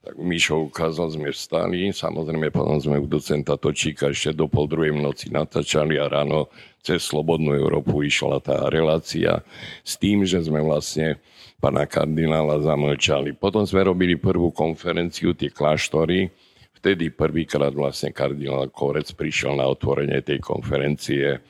tak 0.00 0.16
Mišo 0.16 0.72
ukázal, 0.72 1.12
sme 1.12 1.28
vstali, 1.28 1.92
samozrejme 1.92 2.48
potom 2.48 2.80
sme 2.80 2.96
u 2.96 3.04
docenta 3.04 3.60
Točíka 3.60 4.08
ešte 4.08 4.32
do 4.32 4.48
pol 4.48 4.64
druhej 4.64 4.96
noci 4.96 5.28
natáčali 5.28 6.00
a 6.00 6.08
ráno 6.08 6.48
cez 6.80 7.04
Slobodnú 7.04 7.52
Európu 7.52 8.00
išla 8.00 8.40
tá 8.40 8.64
relácia 8.72 9.44
s 9.84 10.00
tým, 10.00 10.24
že 10.24 10.40
sme 10.40 10.64
vlastne 10.64 11.20
pána 11.60 11.84
kardinála 11.84 12.64
zamlčali. 12.64 13.36
Potom 13.36 13.68
sme 13.68 13.84
robili 13.84 14.16
prvú 14.16 14.48
konferenciu, 14.48 15.36
tie 15.36 15.52
kláštory, 15.52 16.32
vtedy 16.80 17.12
prvýkrát 17.12 17.76
vlastne 17.76 18.08
kardinál 18.08 18.72
Korec 18.72 19.12
prišiel 19.12 19.60
na 19.60 19.68
otvorenie 19.68 20.24
tej 20.24 20.40
konferencie 20.40 21.44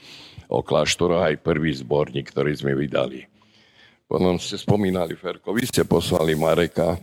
o 0.51 0.61
kláštoroch 0.67 1.31
aj 1.31 1.47
prvý 1.47 1.71
zborník, 1.71 2.35
ktorý 2.35 2.51
sme 2.59 2.75
vydali. 2.75 3.31
Potom 4.11 4.35
ste 4.43 4.59
spomínali, 4.59 5.15
Ferko, 5.15 5.55
vy 5.55 5.71
ste 5.71 5.87
poslali 5.87 6.35
Mareka 6.35 6.99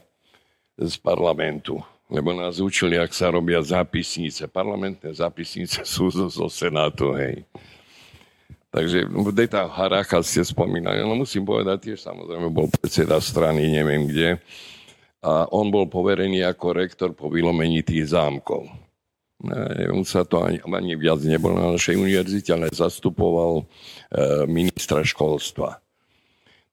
z 0.75 0.99
parlamentu, 0.99 1.79
lebo 2.11 2.35
nás 2.35 2.59
učili, 2.59 2.99
ak 2.99 3.15
sa 3.15 3.31
robia 3.31 3.63
zápisnice. 3.63 4.51
Parlamentné 4.51 5.15
zápisnice 5.15 5.87
sú 5.87 6.11
zo, 6.11 6.27
zo 6.27 6.51
Senátu, 6.51 7.15
hej. 7.15 7.47
Takže 8.67 9.07
Deta 9.31 9.63
Haracha 9.71 10.19
ste 10.19 10.43
spomínali, 10.43 10.99
no 10.99 11.15
musím 11.15 11.47
povedať, 11.47 11.95
tiež 11.95 12.03
samozrejme 12.03 12.51
bol 12.51 12.67
predseda 12.67 13.15
strany, 13.23 13.71
neviem 13.71 14.11
kde, 14.11 14.35
a 15.23 15.47
on 15.49 15.71
bol 15.71 15.87
poverený 15.87 16.43
ako 16.43 16.75
rektor 16.75 17.09
po 17.15 17.31
vylomení 17.31 17.81
tých 17.81 18.11
zámkov. 18.11 18.67
On 19.93 20.01
sa 20.01 20.25
to 20.25 20.41
ani, 20.41 20.57
ani 20.65 20.97
viac 20.97 21.21
nebol 21.21 21.53
na 21.53 21.77
našej 21.77 21.93
univerzite, 21.93 22.57
ale 22.57 22.73
zastupoval 22.73 23.61
e, 23.61 23.65
ministra 24.49 25.05
školstva. 25.05 25.77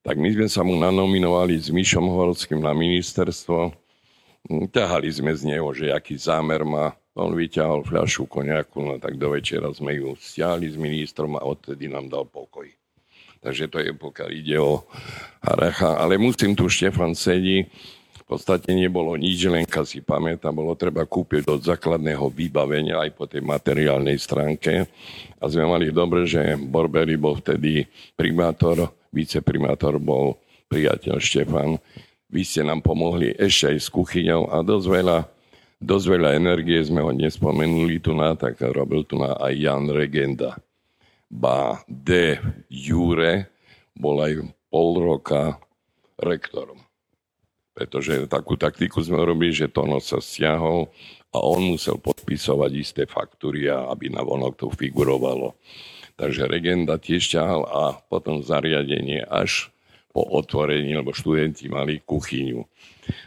Tak 0.01 0.17
my 0.17 0.33
sme 0.33 0.47
sa 0.49 0.65
mu 0.65 0.73
nanominovali 0.73 1.61
s 1.61 1.69
Mišom 1.69 2.09
Horským 2.09 2.65
na 2.65 2.73
ministerstvo 2.73 3.85
ťahali 4.49 5.09
sme 5.09 5.33
z 5.33 5.41
neho, 5.55 5.67
že 5.73 5.89
aký 5.89 6.15
zámer 6.17 6.61
má. 6.61 6.93
On 7.15 7.31
vyťahol 7.31 7.87
fľašu 7.87 8.27
koniaku, 8.27 8.83
no 8.83 8.93
tak 8.99 9.15
do 9.15 9.31
večera 9.31 9.71
sme 9.71 9.95
ju 9.95 10.19
stiahli 10.19 10.67
s 10.67 10.77
ministrom 10.77 11.39
a 11.39 11.47
odtedy 11.47 11.87
nám 11.87 12.11
dal 12.11 12.27
pokoj. 12.27 12.67
Takže 13.39 13.71
to 13.71 13.77
je, 13.79 13.91
pokiaľ 13.95 14.29
ide 14.35 14.57
o 14.59 14.83
Haracha. 15.39 15.95
Ale 16.01 16.19
musím 16.19 16.57
tu, 16.57 16.67
Štefan 16.67 17.15
sedí, 17.15 17.69
podstate 18.25 18.73
nebolo 18.73 19.13
nič, 19.13 19.45
len 19.45 19.69
si 19.85 20.01
pamätám, 20.01 20.57
bolo 20.57 20.73
treba 20.73 21.05
kúpiť 21.05 21.45
od 21.45 21.61
základného 21.61 22.25
vybavenia 22.33 22.97
aj 23.05 23.11
po 23.13 23.29
tej 23.29 23.45
materiálnej 23.45 24.17
stránke. 24.17 24.89
A 25.37 25.43
sme 25.45 25.69
mali 25.69 25.93
dobre, 25.93 26.25
že 26.25 26.57
Borbeli 26.57 27.21
bol 27.21 27.37
vtedy 27.37 27.85
primátor, 28.17 28.89
viceprimátor 29.13 30.01
bol 30.01 30.41
priateľ 30.65 31.21
Štefan, 31.21 31.77
vy 32.25 32.41
ste 32.41 32.65
nám 32.65 32.81
pomohli 32.81 33.31
ešte 33.37 33.71
aj 33.71 33.77
s 33.77 33.87
kuchyňou 33.93 34.49
a 34.49 34.65
dosť 34.65 34.87
veľa, 34.89 35.17
dosť 35.77 36.05
veľa 36.09 36.29
energie 36.33 36.81
sme 36.81 37.05
ho 37.05 37.13
nespomenuli 37.13 38.01
tu 38.01 38.17
na, 38.17 38.33
tak 38.33 38.57
robil 38.59 39.05
tu 39.05 39.21
na 39.21 39.37
aj 39.37 39.53
Jan 39.53 39.85
Regenda. 39.93 40.57
Ba 41.29 41.79
de 41.85 42.41
Jure 42.73 43.53
bol 43.93 44.17
aj 44.19 44.41
pol 44.73 44.89
roka 44.97 45.61
rektorom. 46.17 46.84
Pretože 47.75 48.31
takú 48.31 48.55
taktiku 48.55 49.03
sme 49.03 49.19
robili, 49.19 49.51
že 49.51 49.67
Tono 49.67 49.99
sa 49.99 50.23
stiahol 50.23 50.87
a 51.35 51.43
on 51.43 51.75
musel 51.75 51.99
podpisovať 51.99 52.71
isté 52.71 53.03
faktúry, 53.03 53.67
aby 53.67 54.07
na 54.07 54.23
vonok 54.23 54.55
to 54.55 54.71
figurovalo. 54.71 55.59
Takže 56.15 56.47
Regenda 56.47 56.95
tiež 56.95 57.27
ťahal 57.27 57.67
a 57.67 57.99
potom 58.07 58.39
zariadenie 58.39 59.27
až 59.27 59.67
po 60.15 60.23
otvorení, 60.23 60.95
lebo 60.95 61.11
študenti 61.11 61.67
mali 61.67 61.99
kuchyňu 61.99 62.63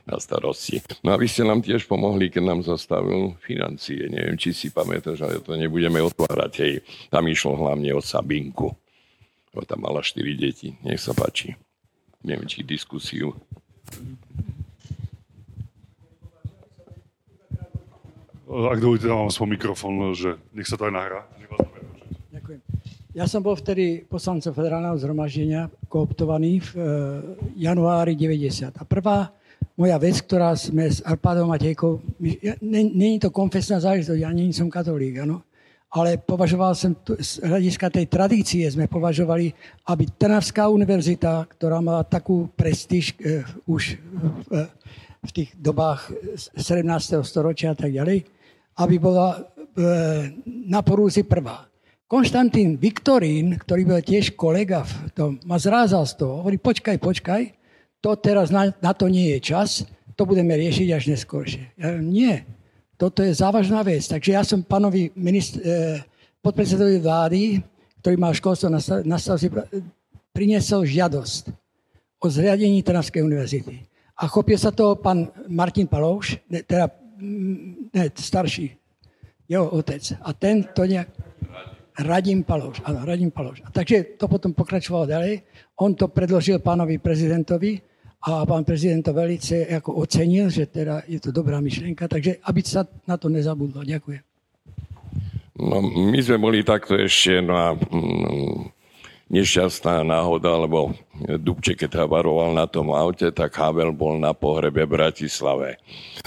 na 0.08 0.16
starosti. 0.16 0.80
No 1.04 1.12
a 1.12 1.20
vy 1.20 1.28
ste 1.28 1.44
nám 1.44 1.60
tiež 1.60 1.84
pomohli, 1.84 2.32
keď 2.32 2.48
nám 2.48 2.60
zastavil 2.64 3.36
financie. 3.44 4.08
Neviem, 4.08 4.40
či 4.40 4.56
si 4.56 4.72
pamätáš, 4.72 5.20
ale 5.20 5.44
to 5.44 5.52
nebudeme 5.52 6.00
otvárať. 6.00 6.52
Hej. 6.64 6.74
Tam 7.12 7.28
išlo 7.28 7.60
hlavne 7.60 7.92
o 7.92 8.00
Sabinku. 8.00 8.72
Tam 9.68 9.84
mala 9.84 10.00
4 10.00 10.24
deti. 10.32 10.72
Nech 10.80 11.04
sa 11.04 11.12
páči. 11.12 11.52
Neviem, 12.24 12.48
či 12.48 12.64
diskusiu. 12.64 13.36
Ak 18.48 18.80
dovolíte, 18.80 19.04
dám 19.04 19.28
vám 19.28 19.32
svoj 19.32 19.48
mikrofón, 19.54 20.16
že 20.16 20.40
nech 20.56 20.64
sa 20.64 20.80
to 20.80 20.88
aj 20.88 20.94
nahrá. 20.96 21.20
Ja 23.16 23.26
som 23.26 23.42
bol 23.42 23.58
vtedy 23.58 24.06
poslancom 24.06 24.54
federálneho 24.54 24.94
zhromaždenia 24.94 25.66
kooptovaný 25.90 26.62
v 26.62 26.70
e, 26.70 26.80
januári 27.66 28.14
90. 28.14 28.78
A 28.78 28.82
prvá 28.86 29.34
moja 29.74 29.98
vec, 29.98 30.22
ktorá 30.22 30.54
sme 30.54 30.86
s 30.86 31.02
Arpádom 31.02 31.50
Matejkou, 31.50 31.98
není 32.62 33.18
to 33.18 33.34
konfesná 33.34 33.82
záležitosť, 33.82 34.22
ja 34.22 34.30
nie 34.30 34.54
som 34.54 34.70
katolík, 34.70 35.26
ano, 35.26 35.47
ale 35.88 36.20
považoval 36.20 36.76
som, 36.76 36.92
z 37.16 37.40
hľadiska 37.40 37.88
tej 37.88 38.06
tradície 38.12 38.64
sme 38.68 38.84
považovali, 38.84 39.56
aby 39.88 40.04
Trnavská 40.04 40.68
univerzita, 40.68 41.48
ktorá 41.56 41.80
má 41.80 42.04
takú 42.04 42.52
prestíž 42.52 43.16
e, 43.16 43.40
už 43.64 43.96
v, 43.96 44.28
e, 44.52 44.64
v 45.24 45.30
tých 45.32 45.50
dobách 45.56 46.12
17. 46.60 47.24
storočia 47.24 47.72
a 47.72 47.78
tak 47.78 47.88
ďalej, 47.88 48.20
aby 48.84 48.96
bola 49.00 49.32
e, 49.32 49.38
na 50.68 50.84
porúzi 50.84 51.24
prvá. 51.24 51.64
Konštantín 52.08 52.76
Viktorín, 52.76 53.56
ktorý 53.56 53.82
bol 53.84 54.00
tiež 54.00 54.36
kolega 54.36 54.84
v 54.84 54.92
tom, 55.12 55.30
ma 55.44 55.56
zrázal 55.56 56.04
z 56.04 56.20
toho. 56.20 56.44
Hovorí, 56.44 56.60
počkaj, 56.60 56.96
počkaj, 57.00 57.42
to 58.04 58.12
teraz 58.20 58.52
na, 58.52 58.72
na 58.80 58.92
to 58.92 59.08
nie 59.08 59.36
je 59.36 59.40
čas, 59.40 59.88
to 60.16 60.28
budeme 60.28 60.52
riešiť 60.52 60.88
až 60.92 61.04
neskôršie. 61.16 61.64
Ja, 61.80 61.96
nie, 61.96 62.44
toto 62.98 63.22
je 63.22 63.30
závažná 63.30 63.86
vec. 63.86 64.02
Takže 64.10 64.30
ja 64.34 64.42
som 64.42 64.66
pánovi 64.66 65.14
ministr, 65.14 65.62
eh, 65.62 66.02
podpredsedovi 66.42 66.98
vlády, 66.98 67.62
ktorý 68.02 68.16
má 68.18 68.34
školstvo 68.34 68.66
na, 68.66 68.82
na 69.06 69.16
starosti, 69.16 69.54
priniesol 70.34 70.82
žiadosť 70.82 71.54
o 72.18 72.26
zriadení 72.26 72.82
Trnavskej 72.82 73.22
univerzity. 73.22 73.86
A 74.18 74.26
chopil 74.26 74.58
sa 74.58 74.74
toho 74.74 74.98
pán 74.98 75.30
Martin 75.46 75.86
Palouš, 75.86 76.42
ne, 76.50 76.66
teda 76.66 76.90
ne, 77.94 78.10
starší, 78.10 78.74
jeho 79.46 79.70
otec. 79.70 80.18
A 80.18 80.34
ten 80.34 80.66
to 80.74 80.82
nejak... 80.82 81.08
Radim 81.98 82.46
Paloš. 82.46 82.78
Áno, 82.86 83.02
Radim 83.02 83.34
Paloš. 83.34 83.58
A 83.66 83.74
takže 83.74 84.14
to 84.14 84.30
potom 84.30 84.54
pokračovalo 84.54 85.10
ďalej. 85.10 85.42
On 85.82 85.90
to 85.98 86.06
predložil 86.06 86.62
pánovi 86.62 87.02
prezidentovi 87.02 87.82
a 88.18 88.42
pán 88.42 88.66
prezident 88.66 89.02
to 89.06 89.14
velice 89.14 89.62
ako 89.70 90.02
ocenil, 90.02 90.50
že 90.50 90.66
teda 90.66 91.06
je 91.06 91.22
to 91.22 91.30
dobrá 91.30 91.62
myšlienka, 91.62 92.10
takže 92.10 92.42
aby 92.42 92.60
sa 92.66 92.82
na 93.06 93.14
to 93.14 93.30
nezabudlo. 93.30 93.86
Ďakujem. 93.86 94.22
No, 95.58 95.82
my 95.82 96.18
sme 96.22 96.38
boli 96.38 96.62
takto 96.62 96.94
ešte 96.94 97.42
na 97.42 97.74
mm, 97.74 98.70
nešťastná 99.30 100.06
náhoda, 100.06 100.54
lebo 100.54 100.94
Dubček, 101.18 101.86
keď 101.86 102.06
varoval 102.06 102.54
na 102.54 102.66
tom 102.70 102.94
aute, 102.94 103.26
tak 103.34 103.54
Havel 103.58 103.90
bol 103.90 104.18
na 104.18 104.30
pohrebe 104.34 104.86
v 104.86 104.94
Bratislave. 104.98 105.78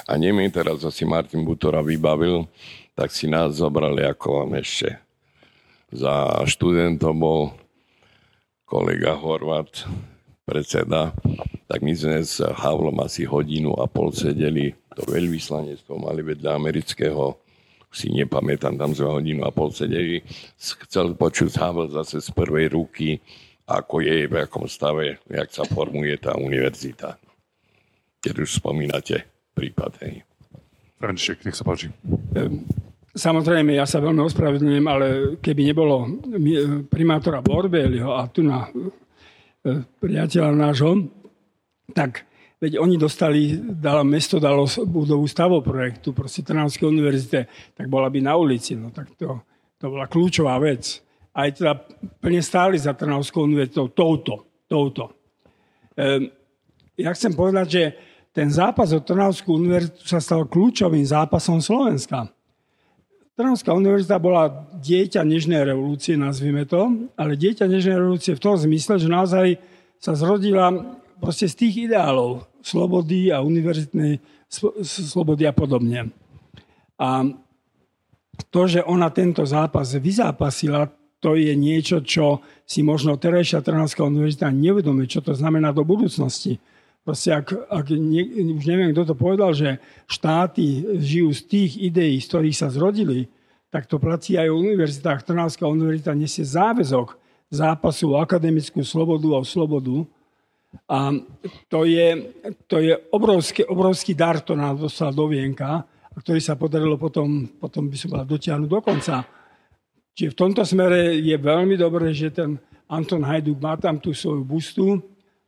A 0.08 0.20
nemým 0.20 0.52
teraz 0.52 0.84
asi 0.84 1.08
Martin 1.08 1.48
Butora 1.48 1.80
vybavil, 1.80 2.44
tak 2.92 3.12
si 3.16 3.32
nás 3.32 3.56
zobrali 3.60 4.04
ako 4.04 4.52
ešte 4.56 5.00
za 5.92 6.48
študentom 6.48 7.20
bol 7.20 7.42
kolega 8.64 9.12
Horvat, 9.20 9.84
predseda, 10.52 11.16
tak 11.72 11.80
my 11.80 11.96
sme 11.96 12.20
s 12.20 12.44
Havlom 12.44 13.00
asi 13.00 13.24
hodinu 13.24 13.72
a 13.80 13.88
pol 13.88 14.12
sedeli, 14.12 14.76
to 14.92 15.08
veľvyslanectvo 15.08 15.96
mali 15.96 16.20
vedľa 16.20 16.60
amerického, 16.60 17.40
si 17.92 18.12
nepamätám, 18.12 18.76
tam 18.76 18.92
sme 18.92 19.24
hodinu 19.24 19.48
a 19.48 19.52
pol 19.56 19.72
sedeli, 19.72 20.20
chcel 20.60 21.16
počuť 21.16 21.56
Havel 21.56 21.88
zase 21.92 22.20
z 22.20 22.28
prvej 22.36 22.76
ruky, 22.76 23.24
ako 23.68 24.04
je, 24.04 24.28
v 24.28 24.36
akom 24.36 24.68
stave, 24.68 25.24
jak 25.32 25.48
sa 25.48 25.64
formuje 25.64 26.20
tá 26.20 26.36
univerzita. 26.36 27.16
Keď 28.20 28.36
už 28.36 28.60
spomínate 28.60 29.24
prípad, 29.56 29.92
hej. 30.04 30.28
František, 31.00 31.48
nech 31.48 31.56
sa 31.56 31.64
páči. 31.64 31.88
Samozrejme, 33.12 33.76
ja 33.76 33.84
sa 33.84 34.04
veľmi 34.04 34.24
ospravedlňujem, 34.28 34.86
ale 34.88 35.08
keby 35.40 35.72
nebolo 35.72 36.08
primátora 36.88 37.44
Borbeliho 37.44 38.12
a 38.16 38.28
tu 38.32 38.44
na 38.44 38.72
priateľa 40.02 40.52
nášho, 40.58 41.10
tak 41.94 42.26
veď 42.62 42.78
oni 42.78 42.96
dostali, 42.98 43.58
dalo, 43.58 44.06
mesto 44.06 44.38
dalo 44.38 44.66
budovu 44.86 45.26
stavoprojektu 45.26 46.14
proste 46.14 46.46
Trnavskej 46.46 46.88
univerzite, 46.90 47.40
tak 47.78 47.86
bola 47.90 48.10
by 48.10 48.20
na 48.22 48.34
ulici. 48.38 48.78
No 48.78 48.94
tak 48.94 49.14
to, 49.18 49.42
to 49.78 49.86
bola 49.90 50.06
kľúčová 50.06 50.58
vec. 50.62 51.02
Aj 51.32 51.48
teda 51.50 51.78
plne 52.20 52.42
stáli 52.44 52.78
za 52.78 52.94
Trnavskou 52.94 53.46
univerzitou 53.46 53.90
touto. 53.94 54.66
touto. 54.68 55.14
E, 55.96 56.30
ja 57.00 57.12
chcem 57.16 57.34
povedať, 57.34 57.68
že 57.70 57.84
ten 58.32 58.48
zápas 58.48 58.94
o 58.96 59.04
Trnavskú 59.04 59.58
univerzitu 59.58 60.08
sa 60.08 60.24
stal 60.24 60.48
kľúčovým 60.48 61.04
zápasom 61.04 61.60
Slovenska 61.60 62.30
Trnavská 63.42 63.74
univerzita 63.74 64.22
bola 64.22 64.70
dieťa 64.78 65.26
Nežnej 65.26 65.66
revolúcie, 65.66 66.14
nazvime 66.14 66.70
to, 66.70 67.10
ale 67.18 67.34
dieťa 67.34 67.66
Nežnej 67.66 67.98
revolúcie 67.98 68.38
v 68.38 68.44
tom 68.46 68.54
zmysle, 68.54 69.02
že 69.02 69.10
naozaj 69.10 69.58
sa 69.98 70.14
zrodila 70.14 70.70
proste 71.18 71.50
z 71.50 71.58
tých 71.58 71.90
ideálov 71.90 72.46
slobody 72.62 73.34
a 73.34 73.42
univerzitnej 73.42 74.22
slobody 74.86 75.50
a 75.50 75.54
podobne. 75.58 76.14
A 77.02 77.26
to, 78.54 78.62
že 78.70 78.86
ona 78.86 79.10
tento 79.10 79.42
zápas 79.42 79.98
vyzápasila, 79.98 80.86
to 81.18 81.34
je 81.34 81.58
niečo, 81.58 82.06
čo 82.06 82.46
si 82.62 82.86
možno 82.86 83.18
terajšia 83.18 83.66
Trnavská 83.66 84.06
univerzita 84.06 84.54
nevedomie, 84.54 85.10
čo 85.10 85.26
to 85.26 85.34
znamená 85.34 85.74
do 85.74 85.82
budúcnosti. 85.82 86.62
Proste 87.02 87.34
ak, 87.34 87.58
ak 87.66 87.90
nie, 87.98 88.30
už 88.54 88.66
neviem, 88.70 88.94
kto 88.94 89.10
to 89.10 89.16
povedal, 89.18 89.58
že 89.58 89.82
štáty 90.06 90.86
žijú 91.02 91.34
z 91.34 91.42
tých 91.50 91.72
ideí, 91.82 92.22
z 92.22 92.30
ktorých 92.30 92.58
sa 92.58 92.70
zrodili, 92.70 93.26
tak 93.74 93.90
to 93.90 93.98
platí 93.98 94.38
aj 94.38 94.52
o 94.54 94.62
univerzitách. 94.62 95.26
Trnavská 95.26 95.66
univerzita 95.66 96.14
nesie 96.14 96.46
záväzok 96.46 97.18
zápasu 97.50 98.14
o 98.14 98.22
akademickú 98.22 98.86
slobodu 98.86 99.28
a 99.34 99.42
o 99.42 99.46
slobodu. 99.48 100.06
A 100.88 101.12
to 101.68 101.84
je, 101.84 102.32
to 102.70 102.80
je 102.80 102.96
obrovský, 103.12 103.68
obrovský 103.68 104.16
dar, 104.16 104.40
to 104.40 104.56
nám 104.56 104.80
dostal 104.80 105.12
do 105.12 105.28
vienka, 105.28 105.84
a 105.84 106.16
ktorý 106.16 106.40
sa 106.40 106.56
podarilo 106.56 106.96
potom, 106.96 107.48
potom 107.60 107.92
by 107.92 107.98
som 107.98 108.16
mal 108.16 108.24
dotiahnuť 108.24 108.70
do 108.70 108.80
konca. 108.80 109.26
Čiže 110.16 110.32
v 110.32 110.40
tomto 110.40 110.64
smere 110.64 111.18
je 111.18 111.36
veľmi 111.36 111.76
dobré, 111.80 112.12
že 112.12 112.32
ten 112.32 112.60
Anton 112.92 113.24
Hajduk 113.24 113.60
má 113.60 113.80
tam 113.80 114.00
tú 114.00 114.12
svoju 114.12 114.44
bustu, 114.44 115.00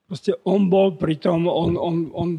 Proste 0.07 0.35
on 0.43 0.67
bol 0.67 0.99
pri 0.99 1.15
tom, 1.17 1.47
on, 1.47 1.79
on, 1.79 1.95
on, 2.11 2.29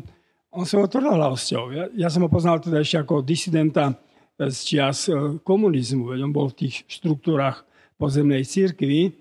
on 0.53 0.64
svojou 0.68 0.87
tvrdolávosťou. 0.87 1.62
Ja, 1.72 1.85
ja 1.96 2.09
som 2.12 2.22
ho 2.22 2.31
poznal 2.31 2.61
teda 2.61 2.85
ešte 2.85 3.00
ako 3.00 3.24
disidenta 3.24 3.96
z 4.38 4.59
čias 4.66 5.07
e, 5.07 5.38
komunizmu, 5.40 6.11
veď 6.11 6.20
on 6.27 6.35
bol 6.35 6.50
v 6.50 6.66
tých 6.66 6.85
štruktúrach 6.90 7.62
pozemnej 7.96 8.42
církvy. 8.42 9.14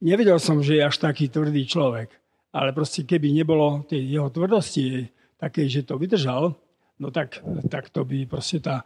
Nevedel 0.00 0.40
som, 0.40 0.60
že 0.64 0.80
je 0.80 0.82
až 0.84 0.96
taký 1.00 1.28
tvrdý 1.28 1.64
človek, 1.68 2.12
ale 2.52 2.72
proste 2.72 3.04
keby 3.04 3.32
nebolo 3.32 3.84
tej 3.84 4.00
jeho 4.16 4.28
tvrdosti 4.32 5.08
takej, 5.36 5.66
že 5.68 5.80
to 5.84 6.00
vydržal, 6.00 6.56
no 7.00 7.08
tak, 7.12 7.40
tak 7.68 7.92
to 7.92 8.04
by 8.04 8.24
proste 8.24 8.64
tá... 8.64 8.84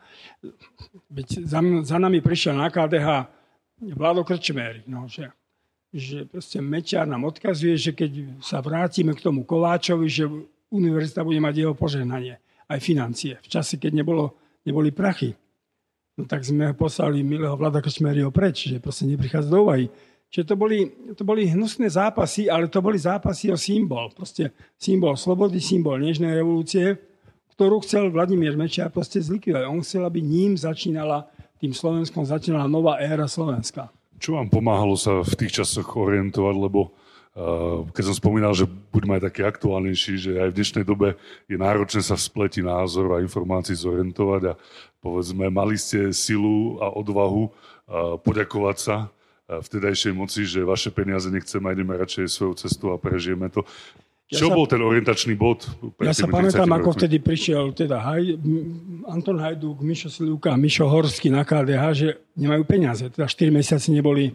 Veď 1.11 1.47
za, 1.47 1.63
za 1.87 1.99
nami 1.99 2.19
prišiel 2.19 2.59
na 2.59 2.71
KDH 2.71 3.31
Vlado 3.95 4.27
Krčméry, 4.27 4.85
no, 4.91 5.07
že 5.07 5.31
že 5.91 6.23
proste 6.27 6.63
Mečiar 6.63 7.07
nám 7.07 7.27
odkazuje, 7.27 7.75
že 7.75 7.91
keď 7.91 8.39
sa 8.39 8.63
vrátime 8.63 9.11
k 9.15 9.25
tomu 9.27 9.43
Kováčovi, 9.43 10.07
že 10.07 10.31
univerzita 10.71 11.27
bude 11.27 11.43
mať 11.43 11.55
jeho 11.67 11.75
požehnanie, 11.75 12.39
aj 12.71 12.79
financie, 12.79 13.35
v 13.43 13.49
čase, 13.51 13.75
keď 13.75 14.03
nebolo, 14.03 14.39
neboli 14.63 14.95
prachy. 14.95 15.35
No 16.15 16.31
tak 16.31 16.47
sme 16.47 16.71
poslali 16.79 17.27
milého 17.27 17.59
Vlada 17.59 17.83
Krčmeryho 17.83 18.31
preč, 18.31 18.71
že 18.71 18.79
proste 18.79 19.09
neprichádza 19.11 19.51
do 19.51 19.67
úvahy. 19.67 19.91
Čiže 20.31 20.47
to 20.47 20.55
boli, 20.55 20.79
to 21.19 21.27
boli 21.27 21.51
hnusné 21.51 21.91
zápasy, 21.91 22.47
ale 22.47 22.71
to 22.71 22.79
boli 22.79 22.95
zápasy 22.95 23.51
o 23.51 23.59
symbol. 23.59 24.15
Proste 24.15 24.55
symbol 24.79 25.19
slobody, 25.19 25.59
symbol 25.59 25.99
nežnej 25.99 26.39
revolúcie, 26.39 26.95
ktorú 27.59 27.83
chcel 27.83 28.15
Vladimír 28.15 28.55
Mečiar 28.55 28.95
proste 28.95 29.19
zlikvidovať. 29.19 29.67
On 29.67 29.83
chcel, 29.83 30.07
aby 30.07 30.23
ním 30.23 30.55
začínala, 30.55 31.27
tým 31.59 31.75
Slovenskom 31.75 32.23
začínala 32.23 32.71
nová 32.71 33.03
éra 33.03 33.27
Slovenska. 33.27 33.91
Čo 34.21 34.37
vám 34.37 34.53
pomáhalo 34.53 35.01
sa 35.01 35.25
v 35.25 35.33
tých 35.33 35.65
časoch 35.65 35.97
orientovať, 35.97 36.55
lebo 36.61 36.93
uh, 37.33 37.89
keď 37.97 38.13
som 38.13 38.21
spomínal, 38.21 38.53
že 38.53 38.69
buďme 38.69 39.17
aj 39.17 39.33
taký 39.33 39.49
aktuálnejší, 39.49 40.13
že 40.21 40.31
aj 40.37 40.53
v 40.53 40.57
dnešnej 40.61 40.85
dobe 40.85 41.17
je 41.49 41.57
náročné 41.57 42.05
sa 42.05 42.21
v 42.21 42.29
spleti 42.29 42.61
názor 42.61 43.17
a 43.17 43.25
informácií 43.25 43.73
zorientovať 43.81 44.53
a 44.53 44.59
povedzme, 45.01 45.49
mali 45.49 45.81
ste 45.81 46.13
silu 46.13 46.77
a 46.85 46.93
odvahu 46.93 47.49
uh, 47.49 48.21
poďakovať 48.21 48.77
sa 48.77 48.97
uh, 49.09 49.65
vtedajšej 49.65 50.13
moci, 50.13 50.45
že 50.45 50.69
vaše 50.69 50.93
peniaze 50.93 51.33
nechceme 51.33 51.65
a 51.65 51.73
ideme 51.73 51.97
radšej 51.97 52.29
svojou 52.29 52.55
cestou 52.61 52.93
a 52.93 53.01
prežijeme 53.01 53.49
to. 53.49 53.65
Ja 54.31 54.47
Čo 54.47 54.55
sa, 54.55 54.55
bol 54.55 54.67
ten 54.71 54.79
orientačný 54.79 55.35
bod? 55.35 55.67
Ja 55.99 56.15
sa 56.15 56.31
pamätám, 56.31 56.71
ako 56.71 56.95
vtedy 56.95 57.19
prišiel 57.19 57.75
teda 57.75 57.99
Haj, 57.99 58.39
Anton 59.11 59.43
Hajduk, 59.43 59.83
Mišo 59.83 60.07
Slivka 60.07 60.55
a 60.55 60.61
Mišo 60.61 60.87
Horský 60.87 61.35
na 61.35 61.43
KDH, 61.43 61.83
že 61.99 62.09
nemajú 62.39 62.63
peniaze. 62.63 63.11
Teda 63.11 63.27
4 63.27 63.51
mesiace 63.51 63.91
neboli, 63.91 64.31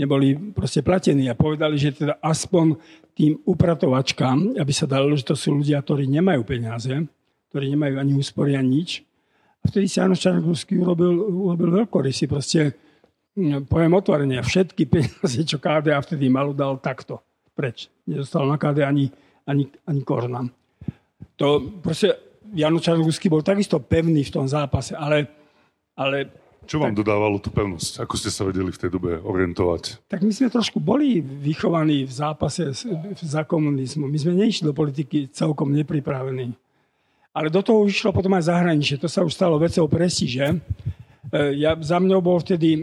neboli 0.00 0.32
proste 0.56 0.80
platení 0.80 1.28
a 1.28 1.36
povedali, 1.36 1.76
že 1.76 1.92
teda 1.92 2.16
aspoň 2.24 2.80
tým 3.12 3.36
upratovačkám, 3.44 4.56
aby 4.56 4.72
sa 4.72 4.88
dalo, 4.88 5.12
že 5.12 5.28
to 5.28 5.36
sú 5.36 5.60
ľudia, 5.60 5.84
ktorí 5.84 6.08
nemajú 6.08 6.40
peniaze, 6.48 7.04
ktorí 7.52 7.68
nemajú 7.76 8.00
ani 8.00 8.12
úspory, 8.16 8.56
ani 8.56 8.80
nič. 8.80 9.04
A 9.60 9.68
vtedy 9.68 9.92
si 9.92 10.00
Janoš 10.00 10.24
Čarnogórsky 10.24 10.80
urobil, 10.80 11.20
urobil 11.20 11.84
veľkorysy. 11.84 12.32
Proste, 12.32 12.80
poviem 13.68 13.92
otvorene, 13.92 14.40
všetky 14.40 14.88
peniaze, 14.94 15.44
čo 15.44 15.60
KDH 15.60 16.00
vtedy 16.08 16.32
malo, 16.32 16.56
dal 16.56 16.80
takto 16.80 17.20
preč. 17.52 17.92
Nedostal 18.08 18.48
na 18.48 18.56
KD 18.56 18.88
ani, 18.88 19.12
ani, 19.48 19.68
ani 19.88 20.00
korna. 20.02 20.44
To 21.36 21.60
proste 21.82 22.14
Jano 22.54 22.78
Čarnogórsky 22.78 23.26
bol 23.26 23.42
takisto 23.42 23.82
pevný 23.82 24.22
v 24.22 24.34
tom 24.34 24.46
zápase, 24.46 24.94
ale, 24.94 25.26
ale 25.98 26.30
čo 26.64 26.80
vám 26.80 26.96
tak, 26.96 27.04
dodávalo 27.04 27.36
tú 27.42 27.52
pevnosť? 27.52 28.00
Ako 28.04 28.14
ste 28.16 28.32
sa 28.32 28.48
vedeli 28.48 28.72
v 28.72 28.80
tej 28.80 28.90
dobe 28.92 29.20
orientovať? 29.20 30.08
Tak 30.08 30.24
my 30.24 30.32
sme 30.32 30.48
trošku 30.48 30.80
boli 30.80 31.20
vychovaní 31.20 32.08
v 32.08 32.12
zápase 32.12 32.72
za 33.20 33.42
komunizmu. 33.44 34.08
My 34.08 34.18
sme 34.20 34.32
neišli 34.38 34.64
do 34.64 34.74
politiky 34.76 35.28
celkom 35.28 35.72
nepripravení. 35.76 36.56
Ale 37.34 37.50
do 37.50 37.60
toho 37.66 37.84
išlo 37.84 38.14
potom 38.14 38.32
aj 38.38 38.46
zahraničie. 38.46 38.96
To 39.02 39.10
sa 39.10 39.26
už 39.26 39.34
stalo 39.34 39.58
vecou 39.58 39.84
prestíže. 39.90 40.62
E, 41.32 41.56
ja, 41.56 41.72
za 41.80 41.96
mňou 41.96 42.20
bol 42.20 42.36
vtedy 42.36 42.76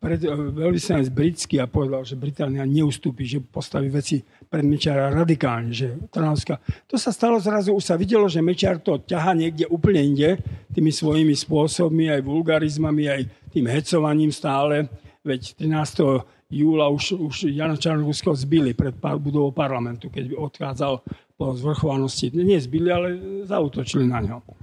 pred, 0.00 0.24
e, 0.24 0.32
veľvyslanec 0.32 1.12
britský 1.12 1.60
a 1.60 1.68
povedal, 1.68 2.08
že 2.08 2.16
Británia 2.16 2.64
neustúpi, 2.64 3.28
že 3.28 3.38
postaví 3.44 3.92
veci 3.92 4.24
pred 4.48 4.64
Mečara 4.64 5.12
radikálne, 5.12 5.72
že 5.72 6.00
Trnavská. 6.08 6.56
To 6.88 6.96
sa 6.96 7.12
stalo 7.12 7.36
zrazu, 7.36 7.76
už 7.76 7.84
sa 7.84 8.00
videlo, 8.00 8.24
že 8.32 8.40
Mečar 8.40 8.80
to 8.80 8.96
ťaha 9.04 9.36
niekde 9.36 9.68
úplne 9.68 10.00
inde, 10.00 10.40
tými 10.72 10.88
svojimi 10.88 11.36
spôsobmi, 11.36 12.08
aj 12.08 12.20
vulgarizmami, 12.24 13.04
aj 13.12 13.22
tým 13.52 13.68
hecovaním 13.68 14.32
stále. 14.32 14.88
Veď 15.20 15.54
13. 15.60 16.24
júla 16.48 16.88
už, 16.88 17.16
už 17.16 17.36
Jana 17.52 17.76
Čarnogórskeho 17.76 18.36
zbili 18.36 18.72
pred 18.72 18.96
budovou 19.20 19.52
parlamentu, 19.52 20.08
keď 20.08 20.32
odchádzal 20.36 21.04
po 21.36 21.52
zvrchovanosti. 21.56 22.32
Nie 22.32 22.60
zbili, 22.60 22.88
ale 22.88 23.08
zautočili 23.44 24.08
na 24.08 24.20
ňo. 24.20 24.61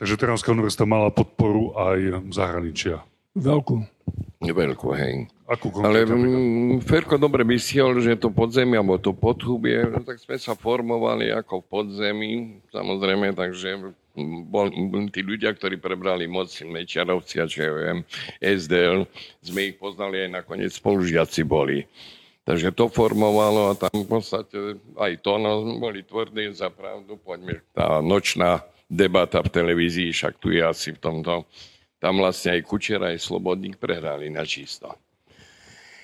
Takže 0.00 0.16
Trnavská 0.16 0.56
univerzita 0.56 0.88
mala 0.88 1.12
podporu 1.12 1.76
aj 1.76 2.24
zahraničia. 2.32 3.04
Veľkú. 3.36 3.84
Veľkú, 4.40 4.96
hej. 4.96 5.28
Akú 5.44 5.68
Ale 5.84 6.08
m, 6.08 6.80
Ferko 6.80 7.20
dobre 7.20 7.44
myslel, 7.44 8.00
že 8.00 8.16
to 8.16 8.32
podzemie, 8.32 8.80
alebo 8.80 8.96
to 8.96 9.12
podhubie, 9.12 9.84
no 9.84 10.00
tak 10.00 10.16
sme 10.16 10.40
sa 10.40 10.56
formovali 10.56 11.28
ako 11.28 11.60
v 11.60 11.66
podzemí, 11.68 12.32
samozrejme, 12.72 13.36
takže 13.36 13.92
bol, 14.48 14.72
tí 15.12 15.20
ľudia, 15.20 15.52
ktorí 15.52 15.76
prebrali 15.76 16.24
moc, 16.24 16.48
Mečiarovci 16.48 17.42
a 17.42 17.50
čo 17.50 17.66
ja 17.66 17.72
viem, 17.76 17.98
SDL, 18.40 19.04
sme 19.44 19.74
ich 19.74 19.76
poznali 19.76 20.24
aj 20.24 20.30
nakoniec 20.40 20.72
spolužiaci 20.72 21.44
boli. 21.44 21.84
Takže 22.48 22.72
to 22.72 22.88
formovalo 22.88 23.68
a 23.68 23.76
tam 23.76 23.92
v 23.92 24.08
podstate 24.08 24.80
aj 24.96 25.12
to, 25.20 25.36
no, 25.36 25.76
boli 25.76 26.02
tvrdí 26.02 26.50
za 26.56 26.72
pravdu, 26.72 27.20
poďme, 27.20 27.60
tá 27.76 28.00
nočná 28.00 28.64
debata 28.90 29.38
v 29.38 29.54
televízii, 29.54 30.10
však 30.10 30.42
tu 30.42 30.50
je 30.50 30.60
asi 30.66 30.90
v 30.90 30.98
tomto. 30.98 31.46
Tam 32.02 32.18
vlastne 32.18 32.58
aj 32.58 32.66
Kučera, 32.66 33.14
aj 33.14 33.22
Slobodník 33.22 33.78
prehrali 33.78 34.26
na 34.26 34.42
čisto. 34.42 34.98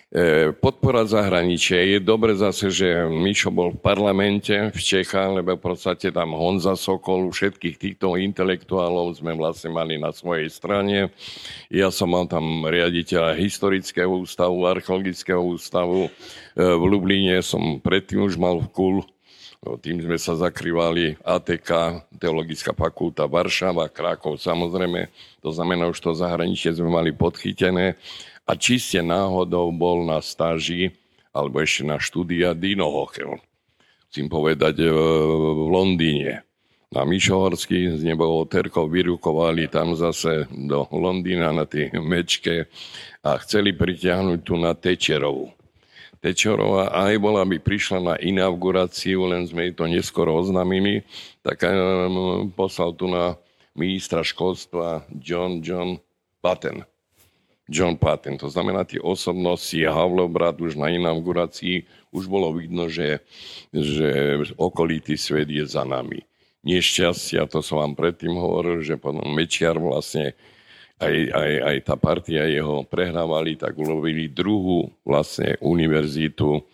E, 0.07 0.55
podpora 0.55 1.03
zahraničia. 1.03 1.83
Je 1.83 1.99
dobre 1.99 2.39
zase, 2.39 2.71
že 2.71 3.11
Mišo 3.11 3.51
bol 3.51 3.75
v 3.75 3.83
parlamente 3.83 4.55
v 4.55 4.79
Čechách, 4.79 5.43
lebo 5.43 5.59
v 5.59 5.75
podstate 5.75 6.15
tam 6.15 6.31
Honza 6.31 6.79
Sokol, 6.79 7.27
všetkých 7.35 7.75
týchto 7.75 8.15
intelektuálov 8.15 9.19
sme 9.19 9.35
vlastne 9.35 9.75
mali 9.75 9.99
na 9.99 10.15
svojej 10.15 10.47
strane. 10.47 11.11
Ja 11.75 11.91
som 11.91 12.15
mal 12.15 12.31
tam 12.31 12.63
riaditeľa 12.71 13.35
historického 13.35 14.07
ústavu, 14.07 14.63
archeologického 14.71 15.43
ústavu. 15.43 16.07
E, 16.07 16.11
v 16.63 16.85
Lublíne 16.87 17.43
som 17.43 17.83
predtým 17.83 18.23
už 18.23 18.39
mal 18.39 18.63
v 18.63 18.71
KUL, 18.71 18.97
no, 19.67 19.75
tým 19.83 19.99
sme 19.99 20.15
sa 20.15 20.39
zakrývali 20.39 21.19
ATK, 21.27 21.71
Teologická 22.23 22.71
fakulta 22.71 23.27
Varšava, 23.27 23.91
Krakov 23.91 24.39
samozrejme. 24.39 25.11
To 25.43 25.51
znamená, 25.51 25.91
už 25.91 25.99
to 25.99 26.15
zahraničie 26.15 26.71
sme 26.71 26.87
mali 26.87 27.11
podchytené 27.11 27.99
a 28.47 28.55
či 28.55 28.79
ste 28.79 29.03
náhodou 29.03 29.75
bol 29.75 30.07
na 30.07 30.23
stáži 30.23 30.95
alebo 31.35 31.59
ešte 31.59 31.83
na 31.83 31.99
štúdia 31.99 32.55
Dino 32.55 32.87
Hochel. 32.87 33.43
Chcem 34.09 34.31
povedať 34.31 34.81
e, 34.81 34.89
v 34.89 35.67
Londýne. 35.69 36.47
Na 36.95 37.03
Mišohorský 37.03 37.99
z 37.99 38.07
nebou 38.07 38.39
Terkov 38.47 38.95
vyrukovali 38.95 39.67
tam 39.67 39.99
zase 39.99 40.47
do 40.55 40.87
Londýna 40.95 41.51
na 41.51 41.67
tej 41.67 41.91
mečke 41.99 42.71
a 43.27 43.35
chceli 43.43 43.75
pritiahnuť 43.75 44.39
tu 44.47 44.55
na 44.55 44.73
Tečerovu. 44.73 45.56
Tečerová 46.27 46.91
aj 46.91 47.23
bola 47.23 47.47
by 47.47 47.63
prišla 47.63 47.99
na 48.03 48.15
inauguráciu, 48.19 49.31
len 49.31 49.47
sme 49.47 49.71
jej 49.71 49.75
to 49.79 49.87
neskoro 49.87 50.35
oznámili, 50.43 51.07
tak 51.47 51.63
um, 51.63 52.51
poslal 52.51 52.99
tu 52.99 53.07
na 53.07 53.39
ministra 53.79 54.27
školstva 54.27 55.07
John 55.23 55.63
John 55.63 56.03
Patten 56.43 56.83
John 57.71 57.99
Patton. 57.99 58.39
To 58.39 58.51
znamená, 58.51 58.87
tie 58.87 59.03
osobnosti 59.03 59.75
Havlobrad 59.75 60.63
už 60.63 60.79
na 60.79 60.91
inaugurácii 60.91 61.87
už 62.15 62.31
bolo 62.31 62.55
vidno, 62.55 62.87
že, 62.87 63.23
že 63.75 64.39
okolitý 64.55 65.19
svet 65.19 65.51
je 65.51 65.67
za 65.67 65.83
nami. 65.83 66.23
Nešťastia, 66.67 67.47
to 67.47 67.63
som 67.63 67.83
vám 67.83 67.95
predtým 67.95 68.35
hovoril, 68.35 68.83
že 68.83 68.99
potom 68.99 69.23
Mečiar 69.31 69.79
vlastne 69.79 70.35
aj, 70.97 71.17
aj, 71.33 71.53
aj 71.61 71.77
tá 71.85 71.95
partia 72.01 72.49
jeho 72.49 72.81
prehrávali, 72.89 73.61
tak 73.61 73.77
ulovili 73.77 74.33
druhú 74.33 74.89
vlastne 75.05 75.61
univerzitu. 75.61 76.65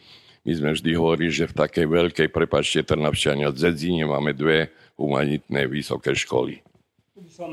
My 0.42 0.52
sme 0.54 0.70
vždy 0.74 0.90
hovorili, 0.94 1.30
že 1.30 1.50
v 1.50 1.58
takej 1.58 1.86
veľkej, 1.86 2.28
prepačte, 2.30 2.86
Trnavčania, 2.86 3.54
Dzedzine 3.54 4.06
máme 4.06 4.34
dve 4.34 4.70
humanitné 4.98 5.66
vysoké 5.66 6.14
školy. 6.14 6.62
Tu 7.14 7.18
by 7.22 7.30
som 7.30 7.50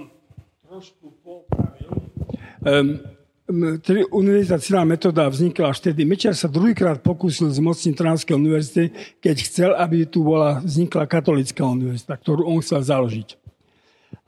trošku 0.65 1.09
popravil. 1.25 1.89
Um, 2.61 3.01
Univerzita 4.13 4.61
Celá 4.61 4.85
metóda 4.85 5.25
vznikla 5.25 5.73
až 5.73 5.81
vtedy. 5.81 6.05
Mečiar 6.05 6.37
sa 6.37 6.45
druhýkrát 6.45 7.01
pokúsil 7.01 7.49
zmocniť 7.49 7.97
Trnavskej 7.97 8.37
univerzity, 8.37 8.83
keď 9.17 9.35
chcel, 9.41 9.69
aby 9.73 10.05
tu 10.05 10.21
bola, 10.21 10.61
vznikla 10.61 11.09
katolická 11.09 11.65
univerzita, 11.65 12.13
ktorú 12.13 12.45
on 12.45 12.61
chcel 12.61 12.85
založiť. 12.85 13.38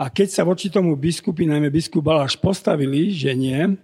A 0.02 0.10
keď 0.10 0.34
sa 0.34 0.41
voči 0.41 0.74
tomu 0.74 0.97
biskupy, 0.97 1.45
najmä 1.45 1.70
biskup 1.70 2.02
Baláš, 2.02 2.34
postavili, 2.34 3.14
že 3.14 3.38
nie, 3.38 3.78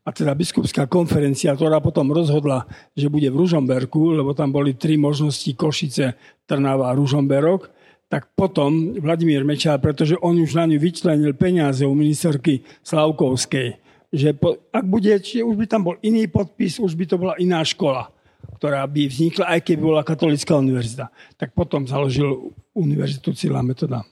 a 0.00 0.08
teda 0.08 0.32
biskupská 0.32 0.88
konferencia, 0.88 1.52
ktorá 1.52 1.76
potom 1.84 2.08
rozhodla, 2.08 2.64
že 2.96 3.12
bude 3.12 3.28
v 3.28 3.44
Ružomberku, 3.44 4.16
lebo 4.16 4.32
tam 4.32 4.48
boli 4.48 4.72
tri 4.72 4.96
možnosti 4.96 5.52
Košice, 5.52 6.16
Trnava 6.48 6.88
a 6.88 6.96
Ružomberok, 6.96 7.68
tak 8.08 8.32
potom 8.32 8.96
Vladimír 8.96 9.44
Mečár, 9.44 9.78
pretože 9.84 10.16
on 10.24 10.40
už 10.40 10.56
na 10.56 10.64
ňu 10.64 10.80
vyčlenil 10.80 11.36
peniaze 11.36 11.84
u 11.84 11.92
ministerky 11.92 12.64
Slavkovskej, 12.80 13.76
že 14.10 14.32
po, 14.32 14.56
ak 14.72 14.82
bude, 14.88 15.12
či 15.20 15.44
už 15.44 15.60
by 15.60 15.66
tam 15.68 15.84
bol 15.84 16.00
iný 16.00 16.24
podpis, 16.26 16.80
už 16.80 16.96
by 16.96 17.04
to 17.04 17.20
bola 17.20 17.36
iná 17.36 17.60
škola, 17.60 18.08
ktorá 18.56 18.82
by 18.88 19.06
vznikla, 19.06 19.52
aj 19.52 19.60
keby 19.62 19.82
bola 19.84 20.02
katolická 20.02 20.56
univerzita. 20.56 21.12
Tak 21.36 21.52
potom 21.52 21.84
založil 21.84 22.56
univerzitu 22.72 23.36
Cíla 23.36 23.60
metoda. 23.60 24.02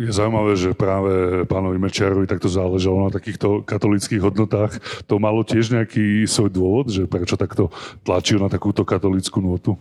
Je 0.00 0.12
zaujímavé, 0.12 0.52
že 0.56 0.76
práve 0.76 1.44
pánovi 1.48 1.80
Mečiarovi 1.80 2.28
takto 2.28 2.52
záležalo 2.52 3.08
na 3.08 3.10
takýchto 3.12 3.64
katolických 3.64 4.22
hodnotách. 4.22 4.76
To 5.08 5.16
malo 5.16 5.40
tiež 5.40 5.72
nejaký 5.72 6.28
svoj 6.28 6.50
dôvod, 6.52 6.86
že 6.92 7.08
prečo 7.08 7.40
takto 7.40 7.72
tlačil 8.04 8.40
na 8.40 8.52
takúto 8.52 8.84
katolickú 8.84 9.40
notu? 9.40 9.74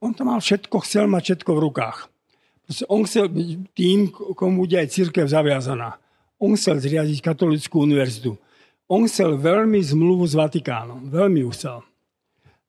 On 0.00 0.14
to 0.14 0.24
mal 0.24 0.40
všetko, 0.40 0.82
chcel 0.86 1.10
mať 1.10 1.22
všetko 1.34 1.50
v 1.52 1.62
rukách. 1.68 1.98
Proste 2.64 2.84
on 2.88 3.02
chcel 3.04 3.26
byť 3.28 3.48
tým, 3.76 3.98
komu 4.14 4.64
bude 4.64 4.78
aj 4.78 4.94
církev 4.94 5.26
zaviazaná. 5.26 5.98
On 6.40 6.56
chcel 6.56 6.80
zriadiť 6.80 7.20
katolickú 7.20 7.84
univerzitu 7.84 8.38
on 8.90 9.06
chcel 9.06 9.38
veľmi 9.38 9.78
zmluvu 9.78 10.26
s 10.26 10.34
Vatikánom. 10.34 11.06
Veľmi 11.06 11.46
ju 11.46 11.50
chcel. 11.54 11.78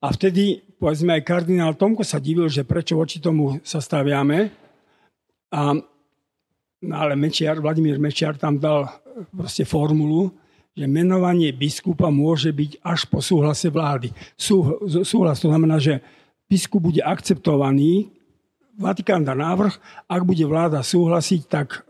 A 0.05 0.13
vtedy, 0.13 0.61
povedzme, 0.77 1.17
aj 1.17 1.25
kardinál 1.25 1.73
Tomko 1.73 2.05
sa 2.05 2.21
divil, 2.21 2.45
že 2.45 2.61
prečo 2.61 2.93
voči 2.93 3.17
tomu 3.17 3.57
sa 3.65 3.81
staviame. 3.81 4.53
A, 5.49 5.73
no 6.81 6.95
ale 6.97 7.13
Mečiar, 7.15 7.61
Vladimír 7.61 8.01
Mečiar 8.01 8.37
tam 8.37 8.57
dal 8.57 8.89
proste 9.31 9.63
formulu, 9.63 10.33
že 10.71 10.87
menovanie 10.87 11.51
biskupa 11.51 12.07
môže 12.07 12.49
byť 12.55 12.79
až 12.81 13.05
po 13.05 13.19
súhlase 13.19 13.67
vlády. 13.67 14.09
Sú, 14.39 14.79
súhlas 15.03 15.43
to 15.43 15.51
znamená, 15.51 15.77
že 15.77 15.99
biskup 16.47 16.91
bude 16.91 17.03
akceptovaný, 17.03 18.09
Vatikán 18.79 19.21
dá 19.27 19.35
návrh, 19.35 19.75
ak 20.07 20.21
bude 20.23 20.41
vláda 20.47 20.79
súhlasiť, 20.79 21.41
tak 21.45 21.83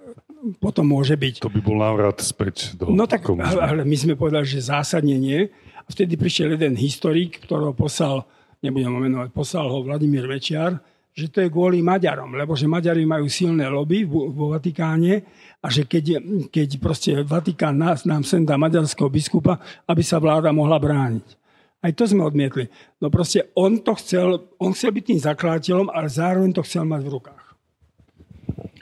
potom 0.57 0.89
môže 0.89 1.13
byť. 1.13 1.45
To 1.45 1.53
by 1.53 1.61
bol 1.61 1.77
návrat 1.77 2.17
späť 2.19 2.73
do 2.73 2.89
No 2.89 3.05
tak, 3.05 3.21
komunizmu. 3.21 3.61
ale 3.61 3.85
my 3.85 3.95
sme 3.95 4.13
povedali, 4.17 4.49
že 4.49 4.65
zásadne 4.65 5.13
nie. 5.13 5.45
A 5.77 5.87
vtedy 5.87 6.17
prišiel 6.17 6.57
jeden 6.57 6.73
historik, 6.73 7.45
ktorého 7.45 7.77
poslal, 7.77 8.25
nebudem 8.65 8.89
ho 8.89 8.99
menovať, 8.99 9.29
poslal 9.29 9.69
ho 9.69 9.85
Vladimír 9.85 10.25
Večiar, 10.25 10.81
že 11.11 11.27
to 11.27 11.43
je 11.43 11.51
kvôli 11.51 11.83
Maďarom, 11.83 12.39
lebo 12.39 12.55
že 12.55 12.71
Maďari 12.71 13.03
majú 13.03 13.27
silné 13.27 13.67
lobby 13.67 14.07
vo 14.07 14.55
Vatikáne 14.55 15.27
a 15.59 15.67
že 15.67 15.83
keď, 15.83 16.23
keď 16.47 16.69
proste 16.79 17.11
Vatikán 17.27 17.75
nás, 17.75 18.07
nám 18.07 18.23
sem 18.23 18.47
dá 18.47 18.55
maďarského 18.55 19.11
biskupa, 19.11 19.59
aby 19.85 20.01
sa 20.01 20.23
vláda 20.23 20.55
mohla 20.55 20.79
brániť. 20.79 21.37
Aj 21.81 21.91
to 21.97 22.05
sme 22.05 22.21
odmietli. 22.23 22.69
No 23.01 23.09
proste 23.09 23.49
on 23.57 23.81
to 23.81 23.97
chcel, 23.97 24.53
on 24.61 24.71
chcel 24.71 24.93
byť 24.93 25.03
tým 25.03 25.19
zakladateľom, 25.19 25.89
ale 25.89 26.07
zároveň 26.07 26.53
to 26.53 26.61
chcel 26.61 26.85
mať 26.85 27.01
v 27.03 27.13
rukách. 27.17 27.45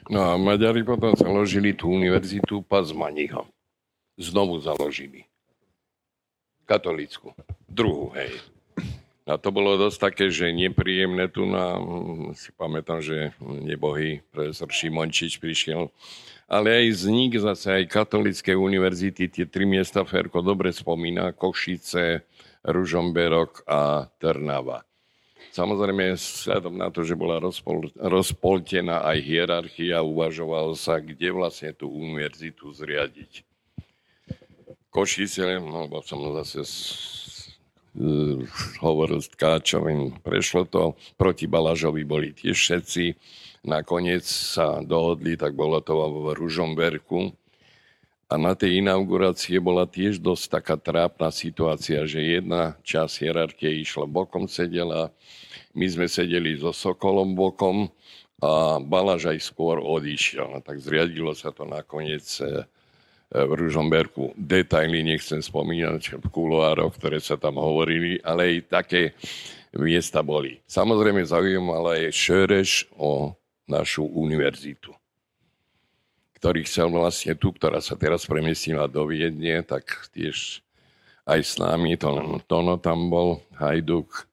No 0.10 0.20
a 0.26 0.32
Maďari 0.36 0.84
potom 0.84 1.16
založili 1.16 1.74
tú 1.74 1.94
univerzitu 1.94 2.62
Pazmaniho. 2.66 3.46
Znovu 4.20 4.60
založili. 4.60 5.24
Katolickú. 6.68 7.32
Druhú, 7.70 8.12
hej. 8.20 8.36
A 9.30 9.38
to 9.38 9.54
bolo 9.54 9.78
dosť 9.78 9.98
také, 10.02 10.26
že 10.34 10.50
nepríjemné 10.50 11.30
tu 11.30 11.46
na, 11.46 11.78
si 12.34 12.50
pamätám, 12.58 12.98
že 12.98 13.30
nebohý 13.40 14.26
profesor 14.34 14.66
Šimončič 14.74 15.38
prišiel, 15.38 15.94
ale 16.50 16.74
aj 16.74 16.86
vznik 16.98 17.38
zase 17.38 17.78
aj 17.78 17.94
katolíckej 17.94 18.58
univerzity, 18.58 19.30
tie 19.30 19.46
tri 19.46 19.70
miesta 19.70 20.02
Ferko 20.02 20.42
dobre 20.42 20.74
spomína, 20.74 21.38
Košice, 21.38 22.26
Ružomberok 22.66 23.70
a 23.70 24.10
Trnava. 24.18 24.82
Samozrejme, 25.54 26.18
vzhľadom 26.18 26.78
na 26.78 26.90
to, 26.90 27.06
že 27.06 27.14
bola 27.14 27.38
rozpol, 27.38 27.94
rozpoltená 28.02 29.06
aj 29.06 29.18
hierarchia, 29.22 30.02
uvažovalo 30.02 30.74
sa, 30.74 30.98
kde 30.98 31.30
vlastne 31.30 31.70
tú 31.78 31.90
univerzitu 31.90 32.74
zriadiť. 32.74 33.46
Košice, 34.90 35.62
no, 35.62 35.86
lebo 35.86 36.02
som 36.02 36.18
zase 36.42 36.66
hovoril 38.84 39.20
s 39.20 39.34
Tkáčovým, 39.34 40.22
prešlo 40.22 40.66
to, 40.70 40.84
proti 41.18 41.50
Balažovi 41.50 42.06
boli 42.06 42.36
tiež 42.36 42.56
všetci, 42.56 43.04
nakoniec 43.66 44.24
sa 44.26 44.82
dohodli, 44.86 45.36
tak 45.36 45.58
bolo 45.58 45.82
to 45.82 45.98
v 45.98 46.38
Ružomberku, 46.38 47.34
a 48.30 48.38
na 48.38 48.54
tej 48.54 48.86
inaugurácie 48.86 49.58
bola 49.58 49.90
tiež 49.90 50.22
dosť 50.22 50.62
taká 50.62 50.78
trápna 50.78 51.34
situácia, 51.34 52.06
že 52.06 52.22
jedna 52.22 52.78
časť 52.86 53.26
hierarchie 53.26 53.82
išla 53.82 54.06
bokom, 54.06 54.46
sedela, 54.46 55.10
my 55.74 55.86
sme 55.90 56.06
sedeli 56.06 56.54
so 56.54 56.70
Sokolom 56.70 57.34
bokom 57.34 57.90
a 58.38 58.78
Balaž 58.78 59.34
aj 59.34 59.40
skôr 59.42 59.82
odišiel. 59.82 60.46
No, 60.46 60.60
tak 60.62 60.78
zriadilo 60.78 61.34
sa 61.34 61.50
to 61.50 61.66
nakoniec 61.66 62.24
e, 62.40 62.70
v 63.30 63.52
Ružomberku. 63.54 64.34
Detaily 64.34 65.06
nechcem 65.06 65.42
spomínať 65.42 66.18
v 66.18 66.26
kuloároch, 66.34 66.98
ktoré 66.98 67.22
sa 67.22 67.38
tam 67.38 67.62
hovorili, 67.62 68.18
ale 68.26 68.58
aj 68.58 68.82
také 68.82 69.02
miesta 69.78 70.26
boli. 70.26 70.58
Samozrejme 70.66 71.22
zaujímala 71.26 72.02
je 72.02 72.10
Šereš 72.10 72.90
o 72.98 73.38
našu 73.70 74.06
univerzitu 74.06 74.94
ktorý 76.40 76.64
chcel 76.64 76.88
vlastne 76.88 77.36
tu, 77.36 77.52
ktorá 77.52 77.84
sa 77.84 78.00
teraz 78.00 78.24
premiestnila 78.24 78.88
do 78.88 79.04
Viedne, 79.04 79.60
tak 79.60 80.08
tiež 80.16 80.64
aj 81.28 81.40
s 81.44 81.54
nami, 81.60 82.00
to, 82.00 82.40
Tono 82.48 82.80
tam 82.80 83.12
bol, 83.12 83.44
Hajduk, 83.60 84.24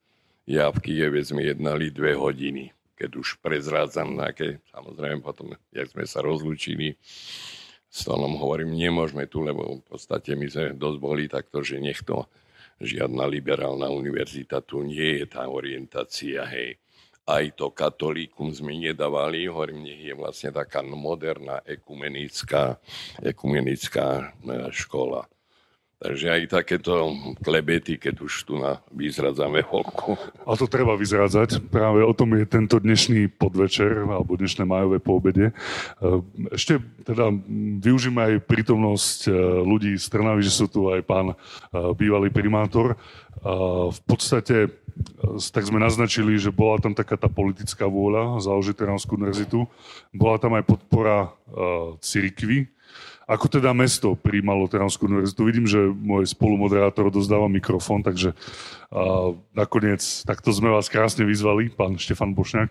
ja 0.47 0.70
v 0.70 0.78
Kieve 0.86 1.18
sme 1.26 1.42
jednali 1.42 1.90
dve 1.90 2.14
hodiny, 2.14 2.70
keď 2.94 3.11
už 3.18 3.42
prezrádzam 3.42 4.14
nejaké, 4.14 4.62
samozrejme 4.70 5.18
potom, 5.18 5.59
jak 5.74 5.90
sme 5.90 6.07
sa 6.07 6.22
rozlúčili, 6.22 6.94
s 7.97 8.05
Tonom 8.05 8.36
hovorím, 8.36 8.76
nemôžeme 8.76 9.24
tu, 9.24 9.40
lebo 9.40 9.80
v 9.80 9.84
podstate 9.88 10.36
my 10.36 10.44
sme 10.53 10.76
dosť 10.76 10.99
boli 11.01 11.24
takto, 11.32 11.64
že 11.64 11.80
nech 11.80 12.05
to 12.05 12.28
žiadna 12.76 13.24
liberálna 13.24 13.88
univerzita 13.88 14.61
tu 14.61 14.84
nie 14.84 15.24
je 15.24 15.26
tá 15.32 15.49
orientácia, 15.49 16.44
hej. 16.44 16.76
Aj 17.26 17.42
to 17.57 17.72
katolíkum 17.72 18.53
sme 18.53 18.76
nedávali, 18.76 19.49
hovorím, 19.49 19.88
nech 19.88 19.99
je 19.99 20.14
vlastne 20.14 20.53
taká 20.53 20.84
moderná 20.84 21.59
ekumenická, 21.64 22.78
ekumenická 23.18 24.36
e, 24.44 24.70
škola. 24.70 25.26
Takže 25.97 26.28
aj 26.28 26.53
takéto 26.53 27.16
klebety, 27.40 27.97
keď 27.97 28.20
už 28.20 28.32
tu 28.44 28.61
na, 28.61 28.84
vyzradzame 28.92 29.64
holku. 29.64 30.20
A 30.44 30.53
to 30.53 30.68
treba 30.68 30.92
vyzrádzať. 30.92 31.72
Práve 31.72 32.05
o 32.05 32.12
tom 32.12 32.36
je 32.36 32.44
tento 32.44 32.76
dnešný 32.76 33.32
podvečer 33.32 34.05
alebo 34.05 34.36
dnešné 34.36 34.68
majové 34.68 35.01
poobede. 35.01 35.47
E, 35.49 35.53
ešte 36.53 36.84
teda 37.01 37.32
využíme 37.80 38.20
aj 38.20 38.34
prítomnosť 38.44 39.20
e, 39.24 39.30
ľudí 39.64 39.97
z 39.97 40.07
Trnavy, 40.12 40.44
že 40.44 40.53
sú 40.53 40.68
tu 40.68 40.92
aj 40.92 41.01
pán 41.01 41.32
e, 41.32 41.36
bývalý 41.97 42.28
primátor. 42.28 43.01
V 43.86 44.01
podstate 44.09 44.72
tak 45.53 45.64
sme 45.68 45.76
naznačili, 45.76 46.40
že 46.40 46.49
bola 46.49 46.80
tam 46.80 46.97
taká 46.97 47.20
tá 47.20 47.28
politická 47.28 47.84
vôľa 47.84 48.40
založiť 48.40 48.74
Trnavskú 48.74 49.16
univerzitu. 49.16 49.68
Bola 50.11 50.40
tam 50.40 50.57
aj 50.57 50.64
podpora 50.64 51.30
cirkvy, 52.01 52.66
ako 53.26 53.46
teda 53.50 53.74
mesto 53.74 54.14
príjmalo 54.14 54.70
Trnavskú 54.70 55.10
univerzitu? 55.10 55.42
Vidím, 55.42 55.66
že 55.66 55.82
môj 55.82 56.30
spolumoderátor 56.30 57.10
dozdáva 57.10 57.50
mikrofón, 57.50 58.06
takže 58.06 58.32
uh, 58.32 59.34
nakoniec 59.50 60.02
takto 60.22 60.54
sme 60.54 60.70
vás 60.70 60.86
krásne 60.86 61.26
vyzvali, 61.26 61.74
pán 61.74 61.98
Štefan 61.98 62.38
Bošňák. 62.38 62.70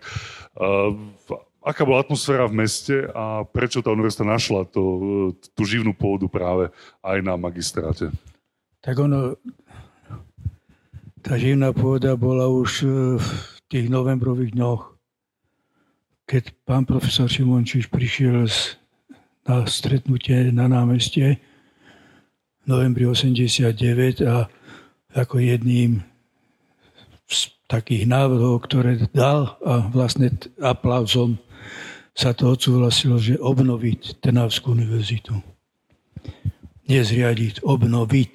Uh, 0.56 0.96
aká 1.66 1.82
bola 1.82 2.00
atmosféra 2.00 2.46
v 2.46 2.62
meste 2.62 2.94
a 3.10 3.42
prečo 3.42 3.82
tá 3.82 3.90
univerzita 3.90 4.22
našla 4.22 4.64
to, 4.70 4.82
tú 5.52 5.62
živnú 5.66 5.90
pôdu 5.90 6.30
práve 6.30 6.70
aj 7.02 7.18
na 7.26 7.34
magistráte? 7.34 8.14
Tak 8.80 9.02
ono, 9.02 9.34
tá 11.26 11.34
živná 11.34 11.74
pôda 11.74 12.14
bola 12.14 12.46
už 12.46 12.86
e, 12.86 13.18
v 13.18 13.28
tých 13.66 13.90
novembrových 13.90 14.54
dňoch, 14.54 14.94
keď 16.30 16.54
pán 16.62 16.86
profesor 16.86 17.26
Šimončiš 17.26 17.90
prišiel 17.90 18.46
z 18.46 18.78
na 19.46 19.62
stretnutie 19.66 20.50
na 20.50 20.66
námestie 20.66 21.38
v 22.62 22.64
novembri 22.66 23.06
89 23.06 24.26
a 24.26 24.50
ako 25.14 25.38
jedným 25.38 26.02
z 27.26 27.50
takých 27.66 28.06
návrhov, 28.06 28.62
ktoré 28.66 28.98
dal 29.10 29.58
a 29.62 29.86
vlastne 29.90 30.30
aplauzom 30.62 31.38
sa 32.16 32.32
to 32.32 32.54
odsúhlasilo, 32.54 33.20
že 33.20 33.36
obnoviť 33.36 34.22
Trnavskú 34.24 34.72
univerzitu. 34.72 35.36
Nezriadiť, 36.86 37.66
obnoviť. 37.66 38.32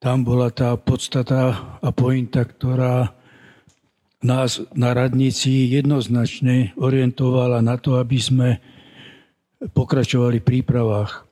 Tam 0.00 0.22
bola 0.22 0.48
tá 0.54 0.72
podstata 0.78 1.78
a 1.82 1.88
pointa, 1.90 2.46
ktorá 2.46 3.12
nás 4.24 4.62
na 4.72 4.96
radnici 4.96 5.68
jednoznačne 5.68 6.72
orientovala 6.78 7.60
na 7.60 7.76
to, 7.76 8.00
aby 8.00 8.16
sme 8.16 8.48
pokračovali 9.60 10.42
v 10.42 10.48
prípravách. 10.48 11.24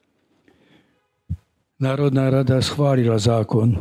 Národná 1.80 2.30
rada 2.32 2.62
schválila 2.64 3.20
zákon. 3.20 3.76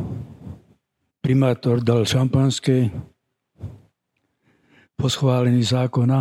Primátor 1.24 1.80
dal 1.80 2.04
šampanské 2.04 2.92
po 4.92 5.08
schválení 5.08 5.64
zákona 5.64 6.20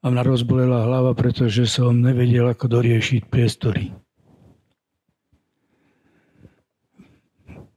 a 0.00 0.06
mňa 0.08 0.22
rozbolela 0.24 0.88
hlava, 0.88 1.12
pretože 1.12 1.68
som 1.68 1.96
nevedel, 2.00 2.48
ako 2.48 2.80
doriešiť 2.80 3.28
priestory. 3.28 3.92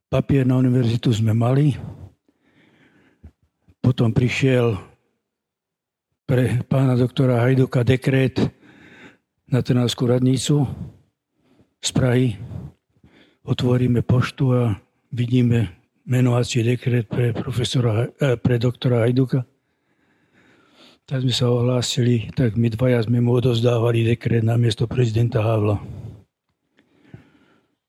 Papier 0.08 0.48
na 0.48 0.56
univerzitu 0.56 1.12
sme 1.12 1.36
mali, 1.36 1.76
potom 3.84 4.16
prišiel 4.16 4.80
pre 6.24 6.64
pána 6.68 6.96
doktora 6.96 7.44
Hajduka 7.44 7.84
dekret, 7.84 8.40
na 9.48 9.64
Trnavskú 9.64 10.12
radnicu 10.12 10.68
z 11.80 11.90
Prahy. 11.96 12.36
Otvoríme 13.48 14.04
poštu 14.04 14.52
a 14.52 14.76
vidíme 15.16 15.72
menovací 16.04 16.68
dekret 16.68 17.08
pre, 17.08 17.32
profesora, 17.32 18.12
eh, 18.20 18.36
pre 18.36 18.60
doktora 18.60 19.08
Hajduka. 19.08 19.48
Tak 21.08 21.24
sme 21.24 21.32
sa 21.32 21.48
ohlásili, 21.48 22.28
tak 22.36 22.60
my 22.60 22.68
dvaja 22.68 23.08
sme 23.08 23.24
mu 23.24 23.40
odozdávali 23.40 24.04
dekret 24.04 24.44
na 24.44 24.60
miesto 24.60 24.84
prezidenta 24.84 25.40
Havla. 25.40 25.80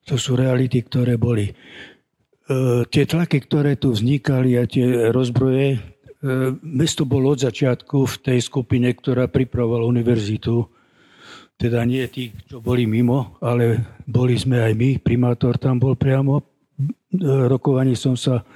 To 0.06 0.14
sú 0.14 0.38
reality, 0.38 0.86
ktoré 0.86 1.18
boli. 1.18 1.50
E, 1.50 1.54
tie 2.86 3.04
tlaky, 3.04 3.42
ktoré 3.42 3.74
tu 3.74 3.90
vznikali 3.90 4.54
a 4.54 4.70
tie 4.70 5.10
rozbroje, 5.10 5.66
e, 5.74 5.78
mesto 6.62 7.02
bolo 7.02 7.34
od 7.34 7.42
začiatku 7.42 8.06
v 8.06 8.16
tej 8.22 8.38
skupine, 8.38 8.86
ktorá 8.94 9.26
pripravovala 9.26 9.90
univerzitu 9.90 10.70
teda 11.58 11.82
nie 11.82 12.06
tí, 12.06 12.30
čo 12.46 12.62
boli 12.62 12.86
mimo, 12.86 13.34
ale 13.42 13.82
boli 14.06 14.38
sme 14.38 14.62
aj 14.62 14.72
my, 14.78 14.90
primátor 15.02 15.58
tam 15.58 15.82
bol 15.82 15.98
priamo. 15.98 16.38
Rokovaní 17.50 17.98
som 17.98 18.14
sa 18.14 18.46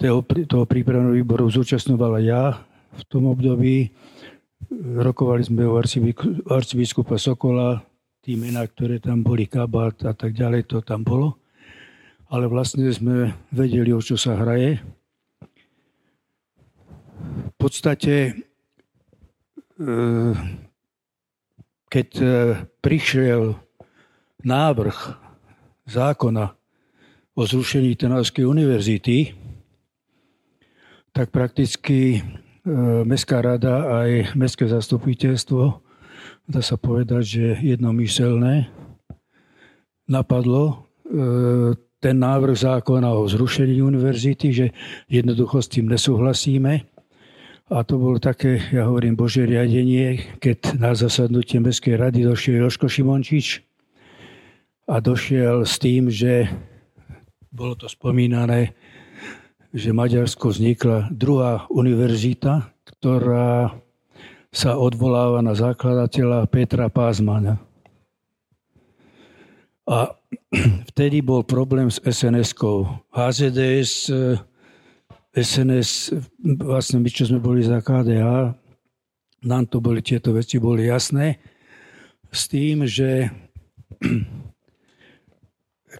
toho, 0.00 0.24
toho 0.24 0.64
prípravného 0.64 1.12
výboru 1.12 1.44
zúčastňoval 1.52 2.24
ja 2.24 2.56
v 2.96 3.02
tom 3.12 3.28
období. 3.28 3.92
Rokovali 4.96 5.44
sme 5.44 5.68
o 5.68 5.76
arcibiskupa 6.48 7.20
Sokola, 7.20 7.84
tí 8.24 8.34
mená, 8.34 8.64
ktoré 8.64 8.96
tam 8.96 9.20
boli, 9.20 9.44
kabát 9.44 9.94
a 10.08 10.16
tak 10.16 10.32
ďalej, 10.32 10.72
to 10.72 10.80
tam 10.80 11.04
bolo. 11.04 11.36
Ale 12.32 12.48
vlastne 12.48 12.88
sme 12.90 13.36
vedeli, 13.52 13.92
o 13.92 14.00
čo 14.00 14.16
sa 14.16 14.40
hraje. 14.40 14.80
V 17.52 17.54
podstate 17.60 18.32
e, 19.78 19.84
keď 21.96 22.10
e, 22.20 22.24
prišiel 22.84 23.56
návrh 24.44 25.16
zákona 25.88 26.52
o 27.32 27.42
zrušení 27.48 27.96
Trnavskej 27.96 28.44
univerzity, 28.44 29.32
tak 31.16 31.32
prakticky 31.32 32.20
e, 32.20 32.22
Mestská 33.00 33.40
rada 33.40 34.04
aj 34.04 34.36
Mestské 34.36 34.68
zastupiteľstvo, 34.68 35.80
dá 36.44 36.60
sa 36.60 36.76
povedať, 36.76 37.24
že 37.24 37.46
jednomyselné, 37.64 38.68
napadlo 40.04 40.64
e, 40.68 40.74
ten 41.96 42.16
návrh 42.20 42.60
zákona 42.60 43.08
o 43.08 43.24
zrušení 43.24 43.80
univerzity, 43.80 44.48
že 44.52 44.66
jednoducho 45.08 45.64
s 45.64 45.72
tým 45.72 45.88
nesúhlasíme 45.88 46.95
a 47.66 47.82
to 47.82 47.98
bolo 47.98 48.22
také, 48.22 48.62
ja 48.70 48.86
hovorím, 48.86 49.18
Božie 49.18 49.42
riadenie, 49.42 50.38
keď 50.38 50.78
na 50.78 50.94
zasadnutie 50.94 51.58
Mestskej 51.58 51.98
rady 51.98 52.22
došiel 52.22 52.62
Joško 52.62 52.86
Šimončič 52.86 53.66
a 54.86 55.02
došiel 55.02 55.66
s 55.66 55.74
tým, 55.82 56.06
že 56.06 56.46
bolo 57.50 57.74
to 57.74 57.90
spomínané, 57.90 58.78
že 59.74 59.90
Maďarsko 59.90 60.54
vznikla 60.54 61.10
druhá 61.10 61.66
univerzita, 61.66 62.70
ktorá 62.86 63.74
sa 64.54 64.78
odvoláva 64.78 65.42
na 65.42 65.58
zakladateľa 65.58 66.46
Petra 66.46 66.86
Pázmana. 66.86 67.58
A 69.90 70.14
vtedy 70.94 71.18
bol 71.18 71.42
problém 71.42 71.90
s 71.90 71.98
SNS-kou. 71.98 73.10
HZDS 73.10 74.10
SNS, 75.36 76.16
vlastne 76.64 77.04
my, 77.04 77.12
čo 77.12 77.28
sme 77.28 77.44
boli 77.44 77.60
za 77.60 77.84
KDH, 77.84 78.56
nám 79.44 79.68
to 79.68 79.84
boli, 79.84 80.00
tieto 80.00 80.32
veci 80.32 80.56
boli 80.56 80.88
jasné, 80.88 81.36
s 82.32 82.48
tým, 82.48 82.88
že 82.88 83.28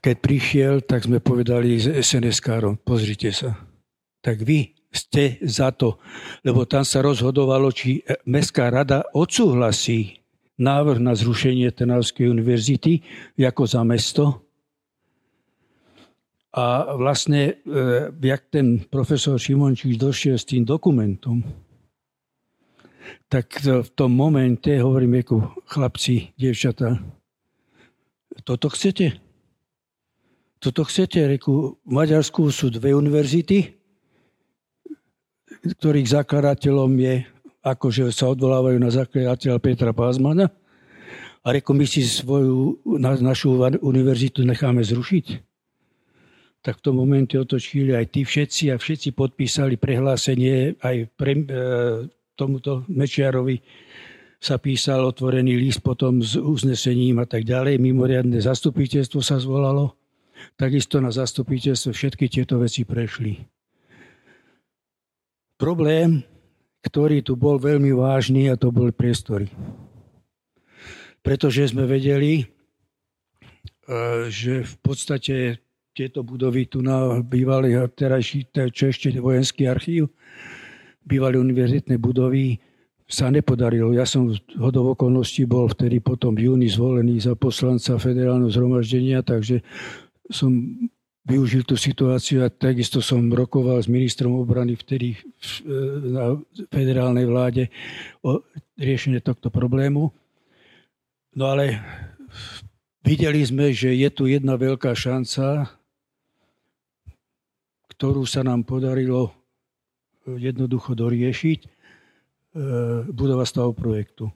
keď 0.04 0.16
prišiel, 0.24 0.74
tak 0.88 1.04
sme 1.04 1.20
povedali 1.20 1.76
s 1.76 1.84
SNS-károm, 1.84 2.80
pozrite 2.80 3.28
sa, 3.36 3.60
tak 4.24 4.40
vy 4.40 4.72
ste 4.88 5.36
za 5.44 5.68
to, 5.76 6.00
lebo 6.40 6.64
tam 6.64 6.82
sa 6.82 7.04
rozhodovalo, 7.04 7.68
či 7.68 8.00
Mestská 8.24 8.72
rada 8.72 9.04
odsúhlasí 9.12 10.24
návrh 10.56 10.98
na 11.04 11.12
zrušenie 11.12 11.68
Trnavskej 11.76 12.32
univerzity 12.32 13.04
ako 13.36 13.68
za 13.68 13.84
mesto, 13.84 14.45
a 16.56 16.96
vlastne, 16.96 17.60
e, 17.60 18.08
jak 18.16 18.48
ten 18.48 18.80
profesor 18.88 19.36
Šimončík 19.36 20.00
došiel 20.00 20.40
s 20.40 20.48
tým 20.48 20.64
dokumentom, 20.64 21.44
tak 23.28 23.60
v 23.60 23.90
tom 23.92 24.16
momente 24.16 24.72
hovorím 24.80 25.20
ako 25.20 25.36
chlapci, 25.68 26.32
dievčata, 26.40 26.96
toto 28.42 28.72
chcete? 28.72 29.20
Toto 30.60 30.82
chcete? 30.88 31.28
Reku, 31.28 31.76
v 31.84 31.92
Maďarsku 31.92 32.48
sú 32.48 32.72
dve 32.72 32.96
univerzity, 32.96 33.76
ktorých 35.76 36.08
zakladateľom 36.08 36.92
je, 36.96 37.14
akože 37.62 38.10
sa 38.14 38.32
odvolávajú 38.32 38.78
na 38.80 38.90
zakladateľa 38.90 39.58
Petra 39.60 39.92
Pázmana. 39.92 40.48
A 41.46 41.54
reku, 41.54 41.70
my 41.76 41.86
si 41.86 42.02
svoju, 42.02 42.82
na, 42.98 43.14
našu 43.14 43.54
univerzitu 43.78 44.42
necháme 44.42 44.82
zrušiť. 44.82 45.45
Tak 46.66 46.82
v 46.82 46.84
tom 46.90 46.98
momente 46.98 47.38
otočili 47.38 47.94
aj 47.94 48.10
tí 48.10 48.26
všetci 48.26 48.74
a 48.74 48.76
všetci 48.82 49.14
podpísali 49.14 49.78
prehlásenie 49.78 50.74
aj 50.82 50.96
pre, 51.14 51.38
e, 51.38 51.44
tomuto 52.34 52.82
Mečiarovi 52.90 53.62
sa 54.42 54.58
písal 54.58 55.06
otvorený 55.06 55.54
list 55.62 55.86
potom 55.86 56.18
s 56.18 56.34
uznesením 56.34 57.22
a 57.22 57.26
tak 57.30 57.46
ďalej. 57.46 57.78
Mimoriadne 57.78 58.42
zastupiteľstvo 58.42 59.22
sa 59.22 59.38
zvolalo. 59.38 59.94
Takisto 60.58 60.98
na 60.98 61.14
zastupiteľstve 61.14 61.94
všetky 61.94 62.26
tieto 62.26 62.58
veci 62.58 62.82
prešli. 62.82 63.46
Problém, 65.54 66.26
ktorý 66.82 67.22
tu 67.22 67.38
bol 67.38 67.62
veľmi 67.62 67.94
vážny 67.94 68.50
a 68.50 68.58
to 68.58 68.74
boli 68.74 68.90
priestory. 68.90 69.46
Pretože 71.22 71.70
sme 71.70 71.86
vedeli, 71.86 72.42
e, 72.42 72.44
že 74.34 74.66
v 74.66 74.74
podstate 74.82 75.62
tieto 75.96 76.20
budovy 76.20 76.68
tu 76.68 76.84
na 76.84 77.24
bývalý 77.24 77.72
terajší, 77.96 78.52
čo 78.68 78.92
vojenský 79.16 79.64
archív, 79.64 80.12
bývalé 81.00 81.40
univerzitné 81.40 81.96
budovy, 81.96 82.60
sa 83.06 83.30
nepodarilo. 83.30 83.94
Ja 83.94 84.02
som 84.02 84.34
hodov 84.58 84.98
okolností 84.98 85.46
bol 85.46 85.70
vtedy 85.70 86.02
potom 86.02 86.34
v 86.34 86.50
júni 86.52 86.68
zvolený 86.68 87.22
za 87.22 87.38
poslanca 87.38 87.96
federálneho 88.02 88.50
zhromaždenia, 88.50 89.22
takže 89.22 89.62
som 90.26 90.50
využil 91.22 91.62
tú 91.62 91.78
situáciu 91.78 92.42
a 92.42 92.50
takisto 92.50 92.98
som 92.98 93.30
rokoval 93.30 93.78
s 93.78 93.86
ministrom 93.86 94.34
obrany 94.38 94.74
vtedy 94.74 95.14
na 96.02 96.34
federálnej 96.70 97.26
vláde 97.30 97.70
o 98.26 98.42
riešenie 98.74 99.22
tohto 99.22 99.54
problému. 99.54 100.10
No 101.38 101.44
ale 101.46 101.78
videli 103.06 103.38
sme, 103.46 103.70
že 103.70 103.94
je 103.94 104.10
tu 104.10 104.26
jedna 104.26 104.58
veľká 104.58 104.98
šanca, 104.98 105.70
ktorú 107.96 108.28
sa 108.28 108.44
nám 108.44 108.68
podarilo 108.68 109.32
jednoducho 110.28 110.92
doriešiť. 110.92 111.60
E, 111.64 111.68
budova 113.08 113.48
stavu 113.48 113.72
projektu. 113.72 114.28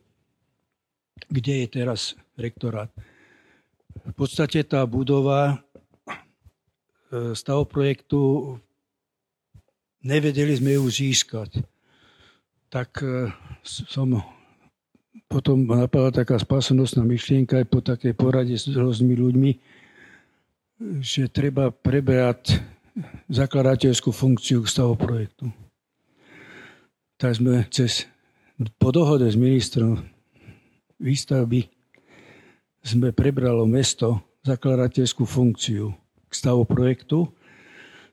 Kde 1.28 1.64
je 1.64 1.66
teraz 1.68 2.16
rektorát? 2.40 2.88
V 4.06 4.14
podstate 4.16 4.64
tá 4.64 4.80
budova 4.88 5.60
e, 7.12 7.36
stavu 7.36 7.68
projektu 7.68 8.20
nevedeli 10.00 10.56
sme 10.56 10.80
ju 10.80 10.84
získať. 10.88 11.60
Tak 12.72 13.04
e, 13.04 13.28
som 13.66 14.24
potom 15.28 15.68
napadla 15.68 16.24
taká 16.24 16.40
spásonosná 16.40 17.04
myšlienka 17.04 17.60
aj 17.60 17.66
po 17.68 17.84
takej 17.84 18.16
porade 18.16 18.56
s 18.56 18.66
rôznymi 18.70 19.14
ľuďmi, 19.20 19.52
že 21.04 21.28
treba 21.28 21.68
preberať 21.68 22.62
zakladateľskú 23.28 24.10
funkciu 24.12 24.64
k 24.64 24.70
stavu 24.70 24.94
projektu. 24.96 25.52
Tak 27.20 27.36
sme 27.36 27.68
cez, 27.68 28.08
po 28.80 28.90
dohode 28.92 29.28
s 29.28 29.36
ministrom 29.36 30.00
výstavby 31.00 31.68
sme 32.80 33.12
prebralo 33.12 33.68
mesto 33.68 34.24
zakladateľskú 34.44 35.28
funkciu 35.28 35.92
k 36.28 36.32
stavu 36.32 36.64
projektu. 36.64 37.28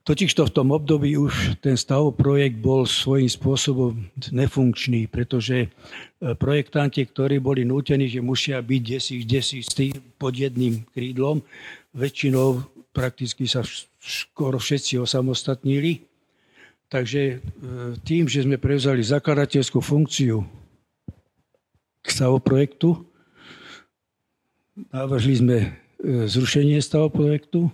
Totižto 0.08 0.48
v 0.48 0.56
tom 0.56 0.72
období 0.72 1.20
už 1.20 1.60
ten 1.60 1.76
stav 1.76 2.16
projekt 2.16 2.64
bol 2.64 2.88
svojím 2.88 3.28
spôsobom 3.28 3.92
nefunkčný, 4.32 5.12
pretože 5.12 5.68
e, 5.68 5.70
projektanti, 6.40 7.04
ktorí 7.04 7.44
boli 7.44 7.68
nútení, 7.68 8.08
že 8.08 8.24
musia 8.24 8.64
byť 8.64 8.82
desi, 8.88 9.20
desi 9.28 9.60
pod 10.16 10.32
jedným 10.32 10.88
krídlom, 10.96 11.44
väčšinou 11.92 12.77
prakticky 12.98 13.46
sa 13.46 13.62
skoro 14.02 14.58
všetci 14.58 14.98
osamostatnili. 14.98 16.02
Takže 16.90 17.22
e, 17.30 17.36
tým, 18.02 18.26
že 18.26 18.42
sme 18.42 18.58
prevzali 18.58 19.06
zakladateľskú 19.06 19.78
funkciu 19.84 20.42
stavoprojektu, 22.02 22.96
navrhli 24.90 25.36
sme 25.36 25.58
e, 25.62 25.68
zrušenie 26.26 26.82
stavoprojektu, 26.82 27.70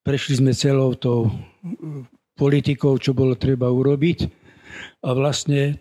prešli 0.00 0.40
sme 0.40 0.56
celou 0.56 0.96
tou 0.96 1.28
e, 1.28 1.32
politikou, 2.38 2.96
čo 2.96 3.12
bolo 3.12 3.36
treba 3.36 3.68
urobiť 3.68 4.40
a 5.04 5.12
vlastne 5.12 5.76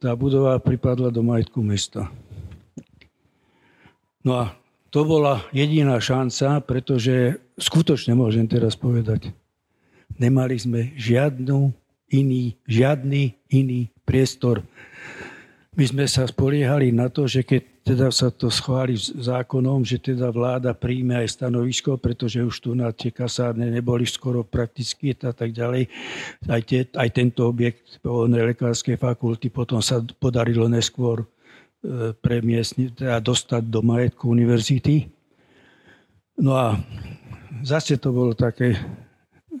tá 0.00 0.16
budova 0.16 0.56
pripadla 0.56 1.12
do 1.12 1.20
majetku 1.20 1.60
mesta. 1.60 2.08
No 4.24 4.32
a 4.40 4.44
to 4.88 5.04
bola 5.04 5.44
jediná 5.52 6.00
šanca, 6.00 6.62
pretože 6.64 7.41
skutočne 7.62 8.18
môžem 8.18 8.50
teraz 8.50 8.74
povedať, 8.74 9.30
nemali 10.18 10.58
sme 10.58 10.90
žiadnu 10.98 11.70
iný, 12.12 12.58
žiadny 12.68 13.38
iný 13.48 13.88
priestor. 14.04 14.60
My 15.72 15.88
sme 15.88 16.04
sa 16.04 16.28
spoliehali 16.28 16.92
na 16.92 17.08
to, 17.08 17.24
že 17.24 17.40
keď 17.48 17.72
teda 17.82 18.14
sa 18.14 18.30
to 18.30 18.46
schváli 18.46 18.94
zákonom, 19.00 19.82
že 19.82 19.98
teda 19.98 20.30
vláda 20.30 20.70
príjme 20.70 21.18
aj 21.18 21.34
stanovisko, 21.34 21.98
pretože 21.98 22.38
už 22.38 22.54
tu 22.62 22.70
na 22.78 22.94
tie 22.94 23.10
kasárne 23.10 23.66
neboli 23.66 24.06
skoro 24.06 24.46
prakticky 24.46 25.16
a 25.18 25.34
tak 25.34 25.50
ďalej. 25.50 25.90
Aj, 26.46 26.62
tie, 26.62 26.86
aj 26.86 27.08
tento 27.10 27.50
objekt 27.50 27.98
lekárskej 28.06 29.00
fakulty 29.00 29.50
potom 29.50 29.82
sa 29.82 29.98
podarilo 29.98 30.70
neskôr 30.70 31.26
e, 31.26 32.14
premiestniť, 32.14 33.02
teda 33.02 33.18
dostať 33.18 33.66
do 33.66 33.82
majetku 33.82 34.30
univerzity. 34.30 35.10
No 36.38 36.54
a 36.54 36.78
zase 37.62 37.96
to 37.96 38.10
bolo 38.10 38.34
také 38.34 38.74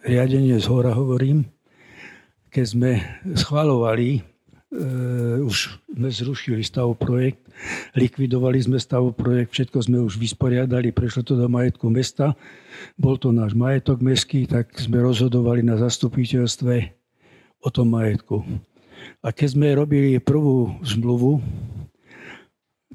riadenie 0.02 0.58
z 0.58 0.66
hora, 0.66 0.90
hovorím, 0.90 1.46
keď 2.50 2.66
sme 2.66 2.90
schvalovali, 3.38 4.18
e, 4.18 4.20
už 5.40 5.78
sme 5.86 6.08
zrušili 6.10 6.62
stav 6.66 6.90
projekt, 6.98 7.46
likvidovali 7.94 8.58
sme 8.58 8.82
stav 8.82 9.06
projekt, 9.14 9.54
všetko 9.54 9.78
sme 9.86 9.98
už 10.02 10.18
vysporiadali, 10.18 10.90
prešlo 10.90 11.22
to 11.22 11.38
do 11.38 11.46
majetku 11.46 11.88
mesta, 11.88 12.34
bol 12.98 13.16
to 13.16 13.30
náš 13.30 13.54
majetok 13.54 14.02
mestský, 14.02 14.50
tak 14.50 14.74
sme 14.76 15.00
rozhodovali 15.00 15.62
na 15.62 15.78
zastupiteľstve 15.78 16.74
o 17.62 17.68
tom 17.70 17.94
majetku. 17.94 18.42
A 19.22 19.30
keď 19.30 19.48
sme 19.54 19.78
robili 19.78 20.18
prvú 20.18 20.76
zmluvu, 20.82 21.38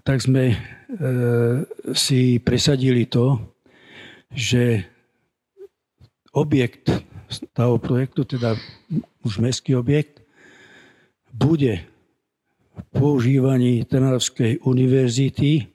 tak 0.03 0.23
sme 0.23 0.51
e, 0.51 0.55
si 1.91 2.39
presadili 2.39 3.07
to, 3.07 3.39
že 4.31 4.87
objekt 6.37 6.93
toho 7.57 7.81
projektu, 7.81 8.23
teda 8.23 8.53
už 9.25 9.41
mestský 9.41 9.73
objekt, 9.75 10.21
bude 11.33 11.81
v 12.77 12.83
používaní 12.93 13.83
Trnavskej 13.89 14.61
univerzity, 14.61 15.67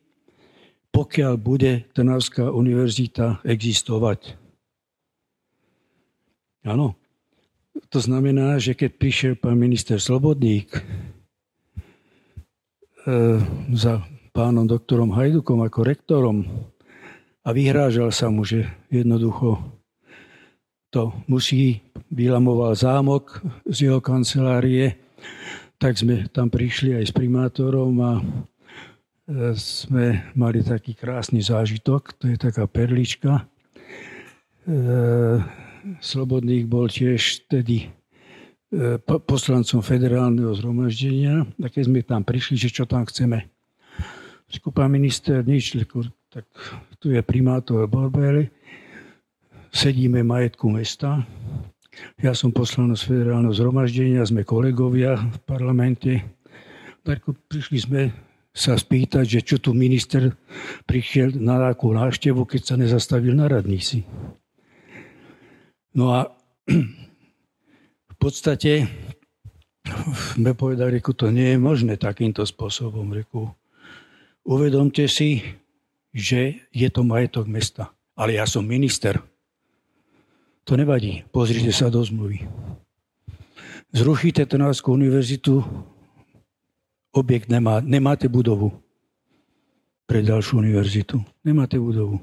pokiaľ 0.94 1.32
bude 1.36 1.90
Trnavská 1.90 2.46
univerzita 2.54 3.42
existovať. 3.42 4.38
Áno. 6.62 6.94
To 7.88 7.98
znamená, 7.98 8.60
že 8.60 8.76
keď 8.76 8.90
prišiel 9.00 9.32
pán 9.34 9.56
minister 9.56 9.96
Slobodník 9.96 10.76
e, 10.76 10.82
za 13.72 14.04
pánom 14.36 14.68
doktorom 14.68 15.12
Hajdukom 15.12 15.64
ako 15.64 15.80
rektorom 15.82 16.44
a 17.42 17.48
vyhrážal 17.50 18.12
sa 18.12 18.28
mu, 18.28 18.44
že 18.44 18.68
jednoducho 18.92 19.81
to 20.92 21.08
musí, 21.24 21.80
vylamoval 22.12 22.76
zámok 22.76 23.40
z 23.64 23.88
jeho 23.88 24.04
kancelárie, 24.04 25.00
tak 25.80 25.96
sme 25.96 26.28
tam 26.28 26.52
prišli 26.52 27.00
aj 27.00 27.04
s 27.08 27.12
primátorom 27.16 27.96
a 28.04 28.12
e, 28.20 28.22
sme 29.56 30.20
mali 30.36 30.60
taký 30.60 30.92
krásny 30.92 31.40
zážitok, 31.40 32.12
to 32.20 32.28
je 32.28 32.36
taká 32.36 32.68
perlička. 32.68 33.48
E, 34.68 34.78
Slobodník 35.98 36.70
bol 36.70 36.86
tiež 36.86 37.48
vtedy 37.48 37.88
e, 38.70 39.00
poslancom 39.02 39.82
federálneho 39.82 40.54
zhromaždenia. 40.54 41.48
A 41.58 41.66
keď 41.66 41.82
sme 41.88 42.06
tam 42.06 42.22
prišli, 42.22 42.54
že 42.54 42.70
čo 42.70 42.84
tam 42.86 43.02
chceme. 43.08 43.48
Pán 44.76 44.92
minister, 44.92 45.40
nič, 45.42 45.74
tak 46.28 46.44
tu 47.00 47.10
je 47.10 47.18
primátor 47.24 47.88
Borbeli 47.88 48.52
sedíme 49.72 50.20
v 50.20 50.30
majetku 50.30 50.68
mesta. 50.68 51.24
Ja 52.20 52.36
som 52.36 52.52
poslanec 52.52 53.00
federálneho 53.00 53.56
zhromaždenia, 53.56 54.24
sme 54.28 54.44
kolegovia 54.44 55.16
v 55.16 55.38
parlamente. 55.48 56.20
Tak 57.02 57.24
prišli 57.48 57.78
sme 57.80 58.02
sa 58.52 58.76
spýtať, 58.76 59.24
že 59.24 59.40
čo 59.40 59.56
tu 59.56 59.72
minister 59.72 60.36
prišiel 60.84 61.40
na 61.40 61.56
takú 61.56 61.96
návštevu, 61.96 62.44
keď 62.44 62.60
sa 62.62 62.74
nezastavil 62.76 63.32
na 63.32 63.48
radnici. 63.48 64.04
No 65.96 66.12
a 66.12 66.28
v 68.12 68.16
podstate 68.20 68.88
sme 70.36 70.52
povedali, 70.52 71.00
že 71.00 71.12
to 71.16 71.28
nie 71.32 71.56
je 71.56 71.58
možné 71.58 71.96
takýmto 71.96 72.44
spôsobom. 72.44 73.08
Reku, 73.12 73.50
uvedomte 74.44 75.08
si, 75.08 75.42
že 76.12 76.68
je 76.70 76.88
to 76.92 77.02
majetok 77.04 77.48
mesta. 77.48 77.92
Ale 78.12 78.36
ja 78.36 78.44
som 78.44 78.68
minister. 78.68 79.31
To 80.70 80.78
nevadí, 80.78 81.26
pozrite 81.34 81.74
sa 81.74 81.90
do 81.90 81.98
zmluvy. 81.98 82.46
Zrušíte 83.92 84.46
Trnavskú 84.46 84.94
univerzitu, 84.94 85.60
objekt 87.12 87.50
nemá, 87.50 87.82
nemáte 87.82 88.30
budovu 88.30 88.72
pre 90.06 90.22
ďalšiu 90.22 90.62
univerzitu. 90.62 91.20
Nemáte 91.42 91.76
budovu. 91.76 92.22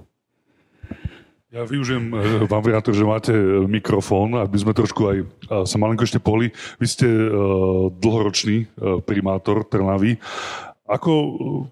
Ja 1.49 1.65
využijem 1.65 2.13
e, 2.13 2.45
vám, 2.45 2.61
to, 2.85 2.93
že 2.93 3.03
máte 3.03 3.33
e, 3.33 3.65
mikrofón, 3.65 4.37
aby 4.37 4.57
sme 4.57 4.71
trošku 4.71 5.01
aj 5.09 5.17
sa 5.65 5.75
malinko 5.81 6.05
ešte 6.05 6.21
pohli. 6.21 6.53
Vy 6.77 6.85
ste 6.85 7.07
uh, 7.09 7.89
dlhoročný 7.89 8.69
primátor 9.03 9.65
Trnavy. 9.65 10.21
Ako, 10.85 11.11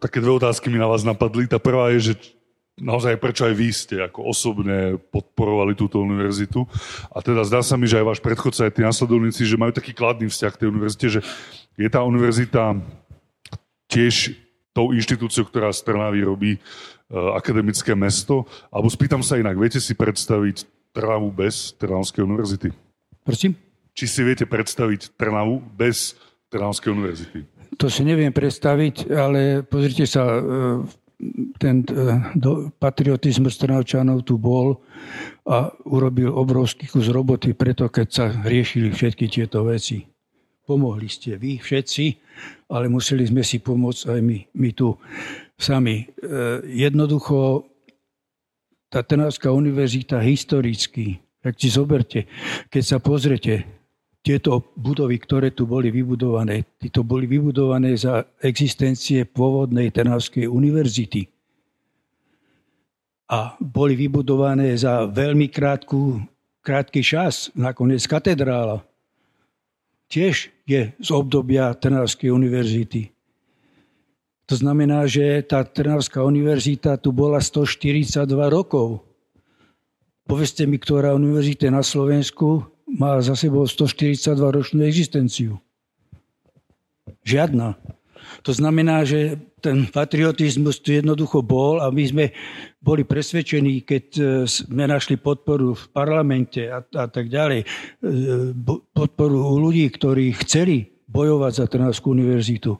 také 0.01 0.21
dve 0.21 0.37
otázky 0.37 0.69
mi 0.69 0.81
na 0.81 0.89
vás 0.89 1.05
napadli. 1.05 1.49
Tá 1.49 1.61
prvá 1.61 1.93
je, 1.93 2.13
že 2.13 2.36
naozaj 2.77 3.17
prečo 3.17 3.49
aj 3.49 3.53
vy 3.57 3.69
ste 3.73 3.95
ako 4.05 4.29
osobne 4.29 5.01
podporovali 5.11 5.73
túto 5.73 5.99
univerzitu. 5.99 6.63
A 7.11 7.19
teda 7.25 7.43
zdá 7.43 7.65
sa 7.65 7.75
mi, 7.75 7.89
že 7.89 7.99
aj 7.99 8.17
váš 8.17 8.21
predchodca, 8.21 8.69
aj 8.69 8.73
tí 8.77 8.81
následovníci, 8.85 9.43
že 9.43 9.59
majú 9.59 9.73
taký 9.73 9.91
kladný 9.91 10.29
vzťah 10.29 10.51
k 10.53 10.59
tej 10.61 10.67
univerzite, 10.69 11.07
že 11.09 11.21
je 11.77 11.89
tá 11.89 12.05
univerzita 12.05 12.77
tiež 13.89 14.37
tou 14.77 14.93
inštitúciou, 14.93 15.49
ktorá 15.49 15.73
z 15.73 15.81
Trnavy 15.81 16.21
robí 16.21 16.61
Eh, 17.07 17.15
akademické 17.15 17.95
mesto? 17.95 18.43
Alebo 18.67 18.91
spýtam 18.91 19.23
sa 19.23 19.39
inak, 19.39 19.55
viete 19.55 19.79
si 19.79 19.95
predstaviť 19.95 20.67
Trnavu 20.91 21.31
bez 21.31 21.71
Trnavskej 21.79 22.27
univerzity? 22.27 22.75
Prosím? 23.23 23.55
Či 23.95 24.05
si 24.11 24.21
viete 24.27 24.43
predstaviť 24.43 25.15
Trnavu 25.15 25.63
bez 25.71 26.19
Trnavskej 26.51 26.91
univerzity? 26.91 27.47
To 27.79 27.87
si 27.87 28.03
neviem 28.03 28.35
predstaviť, 28.35 29.07
ale 29.07 29.63
pozrite 29.63 30.03
sa, 30.03 30.35
eh, 30.35 30.43
ten 31.57 31.81
eh, 31.81 32.17
patriotizmus 32.77 33.57
Trnavčanov 33.57 34.21
tu 34.21 34.37
bol 34.37 34.77
a 35.49 35.73
urobil 35.89 36.29
obrovský 36.29 36.85
kus 36.85 37.09
roboty 37.09 37.57
preto, 37.57 37.89
keď 37.89 38.07
sa 38.07 38.25
riešili 38.29 38.93
všetky 38.93 39.25
tieto 39.25 39.65
veci. 39.65 40.05
Pomohli 40.67 41.07
ste 41.07 41.39
vy 41.39 41.57
všetci, 41.63 42.05
ale 42.69 42.91
museli 42.91 43.23
sme 43.23 43.41
si 43.41 43.63
pomôcť 43.63 44.03
aj 44.13 44.19
my, 44.19 44.37
my 44.59 44.69
tu 44.75 44.99
sami. 45.55 46.03
E, 46.03 46.05
jednoducho 46.67 47.63
tá 48.91 48.99
Trnavská 48.99 49.47
univerzita 49.47 50.19
historicky, 50.19 51.23
tak 51.39 51.55
si 51.55 51.71
zoberte, 51.71 52.27
keď 52.67 52.83
sa 52.83 52.97
pozrete, 52.99 53.63
tieto 54.27 54.75
budovy, 54.75 55.23
ktoré 55.23 55.55
tu 55.55 55.63
boli 55.63 55.87
vybudované, 55.87 56.67
tieto 56.75 57.07
boli 57.07 57.23
vybudované 57.31 57.95
za 57.95 58.27
existencie 58.43 59.23
pôvodnej 59.23 59.87
Trnavskej 59.95 60.51
univerzity. 60.51 61.31
A 63.31 63.55
boli 63.55 63.95
vybudované 63.95 64.75
za 64.75 65.07
veľmi 65.07 65.47
krátku, 65.47 66.19
krátky 66.59 66.99
čas, 66.99 67.55
nakoniec 67.55 68.03
katedrála. 68.03 68.83
Tiež 70.11 70.51
je 70.67 70.91
z 70.91 71.09
obdobia 71.15 71.71
Trnavskej 71.71 72.27
univerzity. 72.27 73.15
To 74.51 74.55
znamená, 74.59 75.07
že 75.07 75.39
tá 75.47 75.63
Trnavská 75.63 76.19
univerzita 76.27 76.99
tu 76.99 77.15
bola 77.15 77.39
142 77.39 78.27
rokov. 78.51 79.07
Povedzte 80.27 80.67
mi, 80.67 80.75
ktorá 80.75 81.15
univerzita 81.15 81.71
na 81.71 81.79
Slovensku 81.79 82.76
má 82.97 83.21
za 83.21 83.37
sebou 83.37 83.63
142 83.69 84.33
ročnú 84.41 84.81
existenciu. 84.81 85.61
Žiadna. 87.21 87.77
To 88.43 88.51
znamená, 88.51 89.05
že 89.05 89.39
ten 89.61 89.87
patriotizmus 89.87 90.81
tu 90.81 90.91
jednoducho 90.91 91.45
bol 91.45 91.79
a 91.79 91.87
my 91.93 92.03
sme 92.03 92.25
boli 92.81 93.07
presvedčení, 93.07 93.85
keď 93.87 94.05
e, 94.17 94.23
sme 94.45 94.83
našli 94.85 95.15
podporu 95.15 95.73
v 95.73 95.83
parlamente 95.95 96.67
a, 96.67 96.83
a 96.83 97.05
tak 97.07 97.31
ďalej, 97.31 97.63
e, 97.63 97.67
podporu 98.91 99.37
u 99.39 99.55
ľudí, 99.61 99.87
ktorí 99.87 100.35
chceli 100.43 100.91
bojovať 101.07 101.51
za 101.63 101.65
Trnavskú 101.71 102.11
univerzitu 102.11 102.75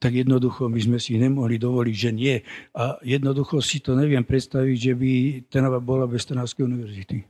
tak 0.00 0.16
jednoducho 0.16 0.68
my 0.72 0.80
sme 0.80 0.98
si 1.00 1.20
nemohli 1.20 1.60
dovoliť, 1.60 1.96
že 1.96 2.10
nie. 2.12 2.40
A 2.72 2.96
jednoducho 3.04 3.60
si 3.60 3.84
to 3.84 3.92
neviem 3.92 4.24
predstaviť, 4.24 4.76
že 4.76 4.92
by 4.96 5.12
Trnava 5.52 5.76
bola 5.76 6.08
bez 6.08 6.24
Trnavskej 6.24 6.64
univerzity. 6.64 7.29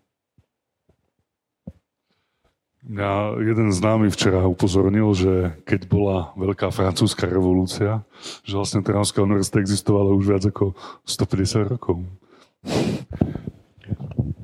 Mňa 2.81 3.37
jeden 3.45 3.69
známy 3.77 4.09
včera 4.09 4.41
upozornil, 4.49 5.13
že 5.13 5.53
keď 5.69 5.81
bola 5.85 6.33
veľká 6.33 6.73
francúzska 6.73 7.29
revolúcia, 7.29 8.01
že 8.41 8.57
vlastne 8.57 8.81
Trnavská 8.81 9.21
univerzita 9.21 9.61
existovala 9.61 10.17
už 10.17 10.25
viac 10.33 10.45
ako 10.49 10.73
150 11.05 11.73
rokov. 11.77 12.01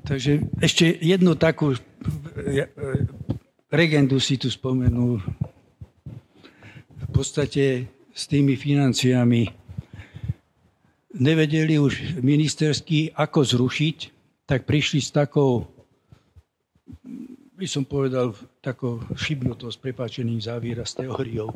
Takže 0.05 0.45
ešte 0.61 0.85
jednu 1.01 1.33
takú 1.33 1.73
regendu 3.73 4.21
si 4.21 4.37
tu 4.37 4.53
spomenul. 4.53 5.19
V 6.97 7.09
podstate 7.09 7.89
s 8.17 8.25
tými 8.25 8.57
financiami. 8.57 9.53
Nevedeli 11.17 11.77
už 11.77 12.21
ministerský, 12.21 13.13
ako 13.13 13.45
zrušiť, 13.45 13.97
tak 14.49 14.65
prišli 14.65 15.01
s 15.05 15.13
takou, 15.13 15.69
by 17.57 17.67
som 17.67 17.83
povedal, 17.83 18.37
takou 18.61 19.01
šibnutou 19.17 19.73
s 19.73 19.81
prepáčeným 19.81 20.39
záviera 20.39 20.85
s 20.85 20.93
teóriou, 20.93 21.51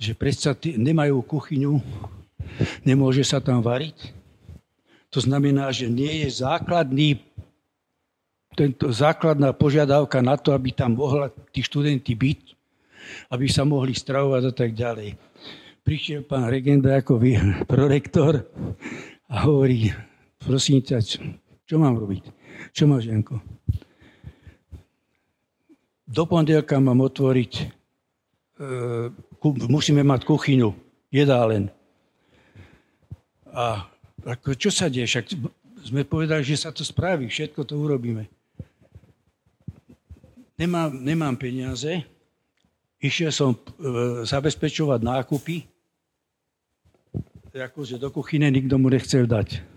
že 0.00 0.16
predsa 0.16 0.56
nemajú 0.56 1.20
kuchyňu, 1.22 1.76
nemôže 2.82 3.20
sa 3.20 3.38
tam 3.38 3.60
variť. 3.60 4.16
To 5.12 5.20
znamená, 5.20 5.68
že 5.70 5.92
nie 5.92 6.24
je 6.24 6.40
základný 6.40 7.20
tento 8.56 8.90
základná 8.90 9.54
požiadavka 9.54 10.18
na 10.18 10.34
to, 10.34 10.50
aby 10.50 10.74
tam 10.74 10.98
mohla 10.98 11.30
tí 11.54 11.62
študenti 11.62 12.18
byť, 12.18 12.40
aby 13.30 13.46
sa 13.46 13.62
mohli 13.62 13.94
stravovať 13.94 14.42
a 14.42 14.52
tak 14.52 14.74
ďalej 14.74 15.14
prišiel 15.90 16.22
pán 16.22 16.46
Regenda 16.46 16.94
ako 16.94 17.18
vy, 17.18 17.34
prorektor 17.66 18.46
a 19.26 19.42
hovorí, 19.42 19.90
prosím 20.38 20.84
ťa, 20.84 21.02
čo 21.66 21.76
mám 21.82 21.96
robiť? 21.96 22.30
Čo 22.70 22.86
máš, 22.86 23.08
Janko? 23.08 23.40
Do 26.10 26.26
pondelka 26.26 26.74
mám 26.82 27.06
otvoriť, 27.06 27.52
e, 27.54 27.64
musíme 29.70 30.02
mať 30.02 30.26
kuchyňu, 30.26 30.74
jedálen. 31.14 31.70
A 33.54 33.86
ako, 34.26 34.58
čo 34.58 34.74
sa 34.74 34.90
deje? 34.90 35.06
Však 35.06 35.38
sme 35.86 36.02
povedali, 36.02 36.42
že 36.42 36.58
sa 36.58 36.74
to 36.74 36.82
spraví, 36.82 37.30
všetko 37.30 37.62
to 37.62 37.78
urobíme. 37.78 38.26
Nemám, 40.58 40.98
nemám 40.98 41.38
peniaze, 41.38 42.02
išiel 42.98 43.30
som 43.30 43.54
e, 43.54 43.58
zabezpečovať 44.26 45.00
nákupy, 45.06 45.62
akože 47.54 48.02
do 48.02 48.10
kuchyne 48.10 48.50
nikto 48.50 48.78
mu 48.82 48.90
nechcel 48.90 49.30
dať. 49.30 49.69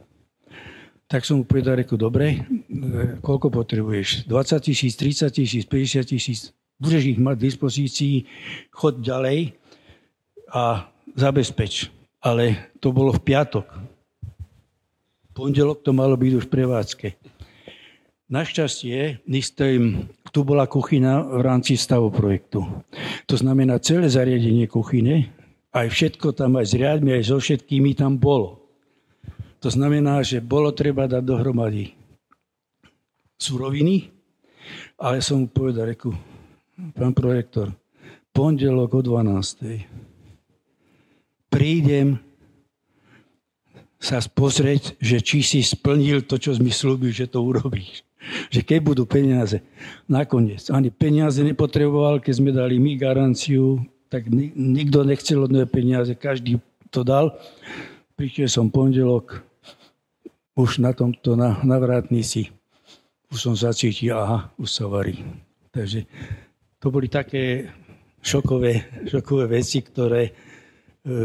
Tak 1.13 1.29
som 1.29 1.37
mu 1.37 1.45
povedal, 1.45 1.77
reku, 1.77 1.93
dobre, 1.93 2.41
e, 2.41 3.21
koľko 3.21 3.53
potrebuješ? 3.53 4.25
20 4.25 4.65
tisíc, 4.65 4.97
30 4.97 5.29
tisíc, 5.29 5.61
50 5.69 6.09
tisíc. 6.09 6.39
Budeš 6.81 7.13
ich 7.13 7.21
mať 7.21 7.37
v 7.37 7.45
dispozícii, 7.53 8.15
chod 8.73 8.97
ďalej 8.97 9.53
a 10.49 10.89
zabezpeč. 11.13 11.93
Ale 12.17 12.73
to 12.81 12.89
bolo 12.89 13.13
v 13.13 13.21
piatok. 13.29 13.69
Pondelok 15.37 15.85
to 15.85 15.93
malo 15.93 16.17
byť 16.17 16.31
už 16.33 16.45
prevádzke. 16.49 17.13
Našťastie, 18.33 19.21
tu 20.33 20.39
bola 20.41 20.65
kuchyna 20.65 21.21
v 21.21 21.45
rámci 21.45 21.77
stavoprojektu. 21.77 22.65
To 23.29 23.35
znamená, 23.37 23.77
celé 23.77 24.09
zariadenie 24.09 24.65
kuchyne 24.65 25.29
aj 25.77 25.93
všetko 25.93 26.33
tam 26.33 26.57
aj 26.57 26.65
s 26.69 26.73
riadmi, 26.73 27.13
aj 27.13 27.29
so 27.29 27.37
všetkými 27.37 27.93
tam 27.93 28.17
bolo. 28.17 28.62
To 29.63 29.71
znamená, 29.71 30.19
že 30.27 30.43
bolo 30.43 30.75
treba 30.75 31.07
dať 31.07 31.23
dohromady 31.23 31.95
suroviny, 33.39 34.11
ale 34.99 35.23
som 35.23 35.43
mu 35.43 35.47
povedal, 35.47 35.95
reku, 35.95 36.11
pán 36.95 37.15
projektor, 37.15 37.71
pondelok 38.35 38.99
o 38.99 39.01
12. 39.01 39.87
Prídem 41.47 42.19
sa 44.03 44.19
pozrieť, 44.19 44.99
že 44.99 45.23
či 45.23 45.39
si 45.39 45.63
splnil 45.63 46.27
to, 46.27 46.35
čo 46.35 46.51
mi 46.59 46.75
slúbil, 46.75 47.15
že 47.15 47.31
to 47.31 47.39
urobíš. 47.39 48.03
Že 48.51 48.67
keď 48.67 48.79
budú 48.83 49.03
peniaze. 49.07 49.63
Nakoniec. 50.11 50.67
Ani 50.71 50.91
peniaze 50.91 51.39
nepotreboval, 51.43 52.19
keď 52.19 52.33
sme 52.35 52.51
dali 52.51 52.79
my 52.79 52.99
garanciu 52.99 53.79
tak 54.13 54.29
nikto 54.53 55.01
nechcel 55.01 55.41
od 55.41 55.49
mňa 55.49 55.65
peniaze, 55.65 56.13
každý 56.13 56.61
to 56.93 57.01
dal. 57.01 57.33
Prišiel 58.13 58.45
som 58.45 58.69
pondelok, 58.69 59.41
už 60.53 60.81
na 60.81 60.93
tomto 60.93 61.33
na, 61.33 61.57
na 61.65 61.77
vrátnici. 61.81 62.53
Už 63.33 63.37
som 63.49 63.53
zacítil, 63.57 64.13
aha, 64.13 64.53
už 64.61 64.69
sa 64.69 64.85
varí. 64.85 65.25
Takže 65.73 66.05
to 66.77 66.93
boli 66.93 67.09
také 67.09 67.73
šokové, 68.21 69.05
šokové 69.09 69.49
veci, 69.49 69.81
ktoré 69.81 70.29
e, 70.29 70.31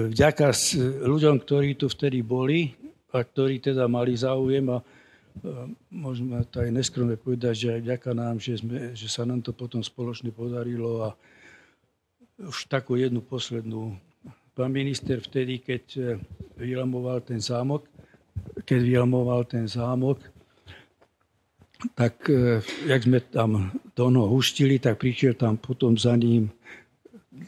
vďaka 0.08 0.48
ľuďom, 1.04 1.36
ktorí 1.44 1.76
tu 1.76 1.92
vtedy 1.92 2.24
boli 2.24 2.72
a 3.12 3.20
ktorí 3.20 3.60
teda 3.60 3.84
mali 3.84 4.16
záujem 4.16 4.64
a 4.72 4.80
môžeme 5.92 6.42
to 6.50 6.64
aj 6.64 6.70
neskromne 6.72 7.14
povedať, 7.14 7.54
že 7.54 7.68
aj 7.78 7.80
vďaka 7.84 8.10
nám, 8.16 8.36
že, 8.42 8.58
sme, 8.58 8.96
že 8.96 9.06
sa 9.06 9.22
nám 9.22 9.44
to 9.44 9.54
potom 9.54 9.84
spoločne 9.84 10.34
podarilo 10.34 11.04
a 11.04 11.08
už 12.38 12.70
takú 12.70 12.94
jednu 12.98 13.22
poslednú. 13.22 13.98
Pán 14.54 14.74
minister 14.74 15.22
vtedy, 15.22 15.62
keď 15.62 15.84
e, 15.94 16.02
vylamoval 16.58 17.22
ten 17.22 17.38
zámok, 17.38 17.86
keď 18.64 18.80
vylamoval 18.82 19.44
ten 19.44 19.68
zámok, 19.68 20.18
tak 21.94 22.26
e, 22.26 22.58
jak 22.90 23.00
sme 23.06 23.22
tam 23.22 23.70
do 23.94 24.10
noho 24.10 24.34
huštili, 24.34 24.82
tak 24.82 24.98
prišiel 24.98 25.38
tam 25.38 25.56
potom 25.56 25.94
za 25.94 26.16
ním 26.18 26.50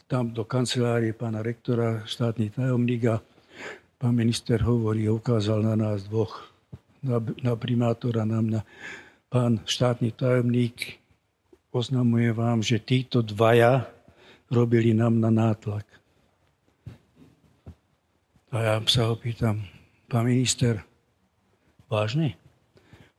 tam 0.07 0.30
do 0.30 0.47
kancelárie 0.47 1.14
pána 1.14 1.43
rektora, 1.43 2.03
štátny 2.07 2.51
tajomník 2.55 3.03
a 3.11 3.16
pán 3.99 4.14
minister 4.14 4.62
hovorí, 4.62 5.07
ukázal 5.11 5.62
na 5.62 5.74
nás 5.74 6.07
dvoch 6.07 6.51
na, 7.03 7.22
na 7.43 7.55
primátora, 7.57 8.26
na 8.26 8.62
pán 9.30 9.62
štátny 9.66 10.12
tajomník 10.14 10.99
oznamuje 11.70 12.34
vám, 12.34 12.62
že 12.62 12.82
títo 12.82 13.22
dvaja 13.22 13.86
robili 14.51 14.91
nám 14.91 15.22
na 15.22 15.30
nátlak. 15.30 15.86
A 18.51 18.57
ja 18.59 18.74
sa 18.91 19.07
ho 19.07 19.14
pýtam, 19.14 19.62
pán 20.11 20.26
minister, 20.26 20.82
vážne? 21.86 22.34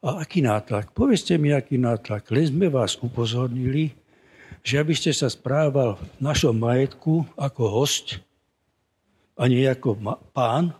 A 0.04 0.20
aký 0.20 0.44
nátlak? 0.44 0.92
Povedzte 0.92 1.40
mi, 1.40 1.56
aký 1.56 1.80
nátlak. 1.80 2.28
Len 2.28 2.52
sme 2.52 2.68
vás 2.68 3.00
upozornili, 3.00 3.96
že 4.60 4.84
aby 4.84 4.92
ste 4.92 5.16
sa 5.16 5.32
správal 5.32 5.96
v 5.96 6.04
našom 6.20 6.60
majetku 6.60 7.24
ako 7.40 7.64
host 7.72 8.20
a 9.40 9.48
nie 9.48 9.64
ako 9.64 9.96
pán, 10.36 10.76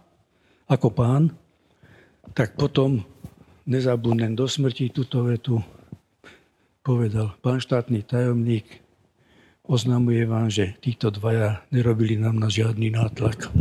ako 0.68 0.88
pán, 0.92 1.24
tak 2.36 2.60
potom 2.60 3.08
nezabudnem 3.64 4.36
do 4.36 4.52
smrti 4.52 4.92
túto 4.92 5.24
vetu 5.24 5.64
povedal 6.82 7.38
pán 7.46 7.62
štátny 7.62 8.02
tajomník, 8.02 8.66
oznamuje 9.62 10.26
vám, 10.26 10.50
že 10.50 10.74
títo 10.82 11.14
dvaja 11.14 11.62
nerobili 11.70 12.18
nám 12.18 12.42
na 12.42 12.50
žiadny 12.50 12.90
nátlak. 12.90 13.54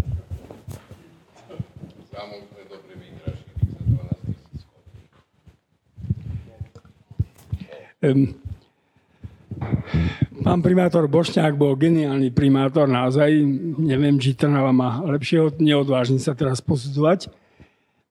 Pán 10.41 10.65
primátor 10.65 11.05
Bošňák 11.05 11.53
bol 11.53 11.77
geniálny 11.77 12.33
primátor, 12.33 12.89
naozaj. 12.89 13.29
Neviem, 13.77 14.17
či 14.17 14.33
Trnava 14.33 14.73
má 14.73 15.05
lepšieho, 15.05 15.53
neodvážim 15.61 16.17
sa 16.17 16.33
teraz 16.33 16.65
posudzovať. 16.65 17.29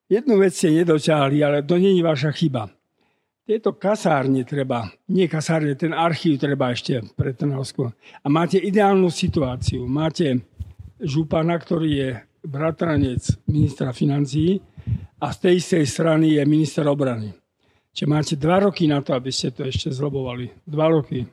Jednu 0.09 0.37
vec 0.37 0.53
ste 0.53 0.73
nedoťahli, 0.73 1.41
ale 1.41 1.65
to 1.65 1.81
není 1.81 2.05
vaša 2.05 2.29
chyba. 2.33 2.69
Tieto 3.49 3.73
kasárne 3.73 4.45
treba, 4.45 4.93
nie 5.09 5.25
kasárne, 5.25 5.73
ten 5.73 5.89
archív 5.89 6.37
treba 6.37 6.69
ešte 6.69 7.01
pre 7.17 7.33
Trnavsku. 7.33 7.89
A 8.21 8.27
máte 8.29 8.61
ideálnu 8.61 9.09
situáciu. 9.09 9.89
Máte 9.89 10.45
župana, 11.01 11.57
ktorý 11.57 11.89
je 11.89 12.09
bratranec 12.45 13.25
ministra 13.49 13.89
financií 13.89 14.61
a 15.17 15.33
z 15.33 15.37
tej 15.41 15.53
istej 15.65 15.85
strany 15.89 16.37
je 16.37 16.45
minister 16.45 16.85
obrany. 16.85 17.33
Čiže 17.93 18.07
máte 18.07 18.33
dva 18.39 18.63
roky 18.63 18.85
na 18.85 19.01
to, 19.01 19.17
aby 19.17 19.33
ste 19.33 19.51
to 19.51 19.65
ešte 19.65 19.89
zlobovali. 19.91 20.49
Dva 20.63 20.87
roky. 20.93 21.25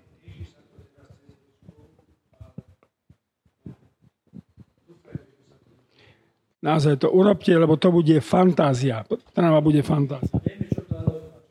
Naozaj 6.67 6.99
to 6.99 7.15
urobte, 7.15 7.55
lebo 7.55 7.79
to 7.79 7.95
bude 7.95 8.19
fantázia. 8.19 9.07
Trnava 9.31 9.63
bude 9.63 9.87
fantázia. 9.87 10.35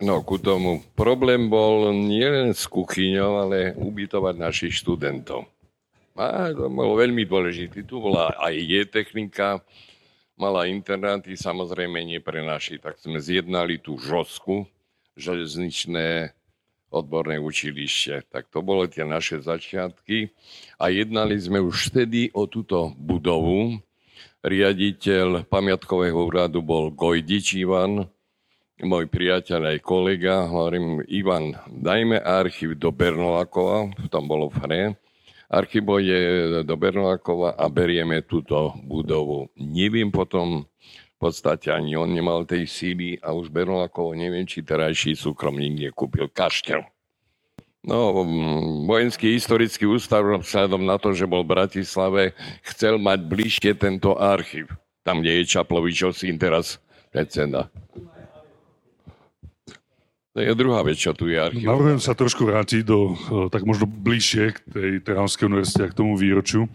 No, 0.03 0.19
ku 0.27 0.35
tomu. 0.35 0.83
Problém 0.91 1.47
bol 1.47 1.95
nielen 1.95 2.51
s 2.51 2.67
kuchyňou, 2.67 3.47
ale 3.47 3.71
ubytovať 3.79 4.35
našich 4.35 4.73
študentov. 4.83 5.47
A 6.19 6.51
to 6.51 6.67
bolo 6.67 6.99
veľmi 6.99 7.23
dôležité. 7.23 7.87
Tu 7.87 7.95
bola 7.95 8.35
aj 8.43 8.55
je-technika, 8.59 9.63
mala 10.35 10.67
internáty, 10.67 11.39
samozrejme 11.39 12.03
nie 12.03 12.19
pre 12.19 12.43
naši. 12.43 12.75
Tak 12.75 12.99
sme 12.99 13.23
zjednali 13.23 13.79
tú 13.79 13.95
žosku, 13.95 14.67
železničné 15.15 16.31
odborné 16.91 17.41
učilište. 17.41 18.23
Tak 18.31 18.47
to 18.51 18.63
bolo 18.63 18.87
tie 18.87 19.03
naše 19.03 19.43
začiatky. 19.43 20.31
A 20.79 20.87
jednali 20.93 21.35
sme 21.35 21.59
už 21.59 21.91
vtedy 21.91 22.31
o 22.31 22.47
túto 22.47 22.95
budovu, 22.95 23.83
riaditeľ 24.45 25.49
pamiatkového 25.49 26.15
úradu 26.15 26.61
bol 26.61 26.93
Gojdič 26.93 27.57
Ivan, 27.57 28.05
môj 28.83 29.09
priateľ 29.09 29.75
aj 29.75 29.77
kolega. 29.81 30.45
Hovorím, 30.45 31.01
Ivan, 31.09 31.57
dajme 31.67 32.21
archív 32.21 32.77
do 32.77 32.93
Bernolakova, 32.93 33.89
tam 34.13 34.29
bolo 34.29 34.53
v 34.53 34.57
hre. 34.63 34.81
Archív 35.45 36.01
je 36.01 36.21
do 36.65 36.75
Bernolakova 36.77 37.53
a 37.53 37.65
berieme 37.69 38.25
túto 38.25 38.73
budovu. 38.81 39.49
Neviem 39.57 40.09
potom, 40.09 40.65
v 41.15 41.31
podstate 41.31 41.71
ani 41.71 41.95
on 41.95 42.11
nemal 42.11 42.43
tej 42.43 42.67
síly 42.67 43.15
a 43.23 43.31
už 43.31 43.47
Bernolakovo 43.47 44.11
neviem, 44.11 44.43
či 44.43 44.67
terajší 44.67 45.15
súkromník 45.15 45.87
nekúpil 45.87 46.27
kaštel. 46.27 46.83
No, 47.85 48.25
vojenský 48.89 49.37
historický 49.37 49.85
ústav 49.85 50.25
vzhľadom 50.25 50.89
na 50.89 50.97
to, 50.97 51.13
že 51.13 51.29
bol 51.29 51.45
v 51.45 51.53
Bratislave, 51.53 52.33
chcel 52.65 52.97
mať 52.97 53.29
bližšie 53.29 53.71
tento 53.77 54.17
archív. 54.17 54.73
Tam, 55.05 55.21
kde 55.21 55.45
je 55.45 55.51
Čaplovičov 55.53 56.17
syn 56.17 56.41
teraz 56.41 56.81
predseda. 57.13 57.69
To 60.35 60.43
je 60.43 60.51
druhá 60.51 60.83
vec, 60.83 60.99
čo 60.99 61.15
tu 61.15 61.31
je 61.31 61.39
archív. 61.39 61.63
Navrhujem 61.63 62.01
sa 62.01 62.11
trošku 62.11 62.43
vrátiť 62.43 62.83
do, 62.83 63.13
eh, 63.13 63.47
tak 63.53 63.63
možno 63.63 63.87
bližšie 63.87 64.43
k 64.51 64.57
tej 64.67 64.91
Trnavskej 65.05 65.47
univerzite 65.47 65.85
a 65.85 65.91
k 65.93 65.97
tomu 65.97 66.17
výročiu. 66.19 66.67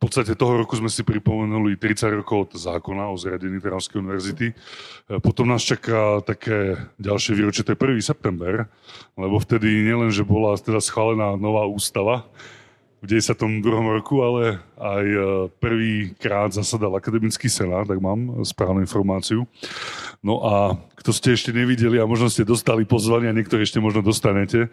V 0.00 0.08
podstate 0.08 0.32
toho 0.32 0.56
roku 0.56 0.80
sme 0.80 0.88
si 0.88 1.04
pripomenuli 1.04 1.76
30 1.76 2.24
rokov 2.24 2.48
od 2.48 2.50
zákona 2.56 3.12
o 3.12 3.20
zriadení 3.20 3.60
Trnavskej 3.60 4.00
univerzity. 4.00 4.48
E, 4.48 4.54
potom 5.20 5.44
nás 5.44 5.60
čaká 5.60 6.24
také 6.24 6.88
ďalšie 6.96 7.36
výročie, 7.36 7.68
to 7.68 7.76
je 7.76 7.84
1. 7.84 8.00
september, 8.00 8.64
lebo 9.20 9.36
vtedy 9.36 9.84
nielen, 9.84 10.08
že 10.08 10.24
bola 10.24 10.56
teda 10.56 10.80
schválená 10.80 11.36
nová 11.36 11.68
ústava 11.68 12.24
v 13.04 13.12
92. 13.12 13.60
roku, 14.00 14.24
ale 14.24 14.64
aj 14.80 15.04
e, 15.04 15.20
prvýkrát 15.60 16.48
zasadal 16.48 16.96
akademický 16.96 17.52
senát, 17.52 17.84
tak 17.84 18.00
mám 18.00 18.40
správnu 18.40 18.80
informáciu. 18.80 19.44
No 20.24 20.40
a 20.40 20.80
kto 20.96 21.12
ste 21.12 21.36
ešte 21.36 21.52
nevideli 21.52 22.00
a 22.00 22.08
možno 22.08 22.32
ste 22.32 22.48
dostali 22.48 22.88
pozvanie 22.88 23.28
a 23.28 23.36
niektorí 23.36 23.68
ešte 23.68 23.84
možno 23.84 24.00
dostanete, 24.00 24.72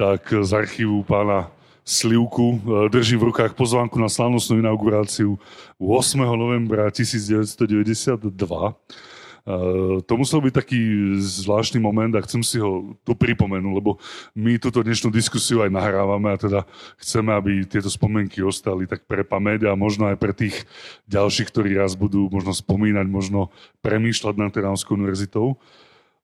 tak 0.00 0.24
z 0.32 0.50
archívu 0.56 1.04
pána 1.04 1.52
slivku. 1.84 2.56
E, 2.56 2.88
držím 2.88 3.20
v 3.20 3.28
rukách 3.30 3.52
pozvánku 3.52 4.00
na 4.00 4.08
slávnostnú 4.08 4.58
inauguráciu 4.64 5.36
8. 5.76 6.18
novembra 6.24 6.88
1992. 6.88 8.24
Uh, 9.44 10.00
to 10.08 10.16
musel 10.16 10.40
byť 10.40 10.56
taký 10.56 10.80
zvláštny 11.20 11.76
moment 11.76 12.08
a 12.16 12.24
chcem 12.24 12.40
si 12.40 12.56
ho 12.56 12.96
tu 13.04 13.12
pripomenúť, 13.12 13.76
lebo 13.76 14.00
my 14.32 14.56
túto 14.56 14.80
dnešnú 14.80 15.12
diskusiu 15.12 15.60
aj 15.60 15.68
nahrávame 15.68 16.32
a 16.32 16.40
teda 16.40 16.64
chceme, 16.96 17.28
aby 17.36 17.68
tieto 17.68 17.92
spomienky 17.92 18.40
ostali 18.40 18.88
tak 18.88 19.04
pre 19.04 19.20
pamäť 19.20 19.68
a 19.68 19.76
možno 19.76 20.08
aj 20.08 20.16
pre 20.16 20.32
tých 20.32 20.64
ďalších, 21.12 21.52
ktorí 21.52 21.76
raz 21.76 21.92
budú 21.92 22.32
možno 22.32 22.56
spomínať, 22.56 23.04
možno 23.04 23.52
premýšľať 23.84 24.34
nad 24.40 24.48
Trnavskou 24.48 24.96
univerzitou. 24.96 25.60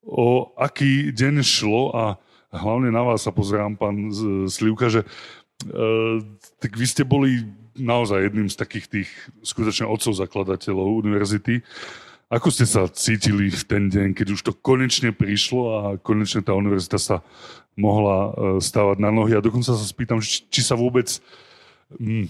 O 0.01 0.57
aký 0.57 1.13
deň 1.13 1.45
šlo 1.45 1.93
a 1.93 2.17
hlavne 2.57 2.89
na 2.89 3.05
vás 3.05 3.29
sa 3.29 3.37
pozerám, 3.37 3.77
pán 3.77 4.11
Slivka, 4.49 4.89
že 4.89 5.05
Uh, 5.69 6.25
tak 6.57 6.73
vy 6.73 6.87
ste 6.89 7.05
boli 7.05 7.45
naozaj 7.77 8.33
jedným 8.33 8.49
z 8.49 8.57
takých 8.57 8.87
tých 8.89 9.11
skutočne 9.45 9.85
otcov 9.85 10.17
zakladateľov 10.17 11.05
univerzity. 11.05 11.61
Ako 12.31 12.49
ste 12.49 12.65
sa 12.65 12.87
cítili 12.87 13.51
v 13.51 13.63
ten 13.67 13.91
deň, 13.91 14.15
keď 14.15 14.27
už 14.33 14.41
to 14.41 14.53
konečne 14.55 15.11
prišlo 15.11 15.63
a 15.69 15.81
konečne 15.99 16.41
tá 16.41 16.55
univerzita 16.55 16.97
sa 16.97 17.17
mohla 17.77 18.19
uh, 18.19 18.33
stávať 18.63 19.05
na 19.05 19.13
nohy? 19.13 19.37
A 19.37 19.45
dokonca 19.45 19.75
sa 19.75 19.87
spýtam, 19.87 20.23
či, 20.25 20.63
sa 20.65 20.79
vôbec 20.79 21.11
uh, 21.97 22.29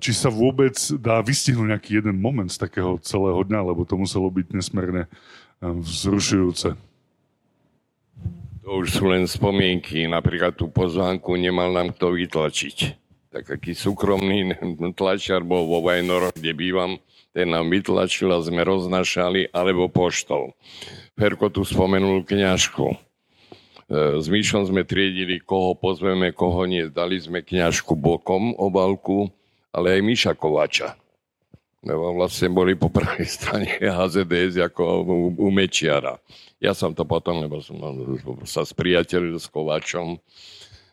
či 0.00 0.12
sa 0.12 0.28
vôbec 0.28 0.76
dá 1.00 1.24
vystihnúť 1.24 1.68
nejaký 1.72 1.90
jeden 2.00 2.20
moment 2.20 2.52
z 2.52 2.60
takého 2.60 3.00
celého 3.00 3.40
dňa, 3.40 3.60
lebo 3.72 3.88
to 3.88 3.96
muselo 3.96 4.28
byť 4.28 4.52
nesmerne 4.52 5.08
vzrušujúce. 5.62 6.91
To 8.62 8.78
už 8.78 8.94
sú 8.94 9.10
len 9.10 9.26
spomienky. 9.26 10.06
Napríklad 10.06 10.54
tú 10.54 10.70
pozvánku 10.70 11.34
nemal 11.34 11.74
nám 11.74 11.90
kto 11.98 12.14
vytlačiť. 12.14 12.78
Tak 13.34 13.58
aký 13.58 13.74
súkromný 13.74 14.54
tlačiar 14.98 15.42
bol 15.42 15.66
vo 15.66 15.82
Vajnoroch, 15.82 16.38
kde 16.38 16.54
bývam, 16.54 17.02
ten 17.34 17.50
nám 17.50 17.74
vytlačil 17.74 18.30
a 18.30 18.38
sme 18.38 18.62
roznašali, 18.62 19.50
alebo 19.50 19.90
poštol. 19.90 20.54
Ferko 21.18 21.50
tu 21.50 21.66
spomenul 21.66 22.22
kňažku. 22.22 22.86
E, 22.86 22.96
s 24.22 24.26
Míšom 24.30 24.70
sme 24.70 24.86
triedili, 24.86 25.42
koho 25.42 25.74
pozveme, 25.74 26.30
koho 26.30 26.62
nie. 26.68 26.86
Dali 26.86 27.18
sme 27.18 27.42
kňažku 27.42 27.98
bokom, 27.98 28.54
obalku, 28.54 29.26
ale 29.74 29.98
aj 29.98 30.06
Míša 30.06 30.32
Kovača. 30.38 31.01
Vlastne 31.90 32.46
boli 32.54 32.78
po 32.78 32.86
pravej 32.86 33.26
strane 33.36 33.66
HZDS 33.82 34.62
ako 34.70 34.82
u, 35.02 35.16
u 35.34 35.48
Mečiara. 35.50 36.18
Ja 36.62 36.78
som 36.78 36.94
to 36.94 37.02
potom, 37.02 37.42
lebo 37.42 37.58
som 37.58 37.74
sa 38.46 38.62
spriateľil 38.62 39.34
s 39.34 39.50
Kovačom, 39.50 40.14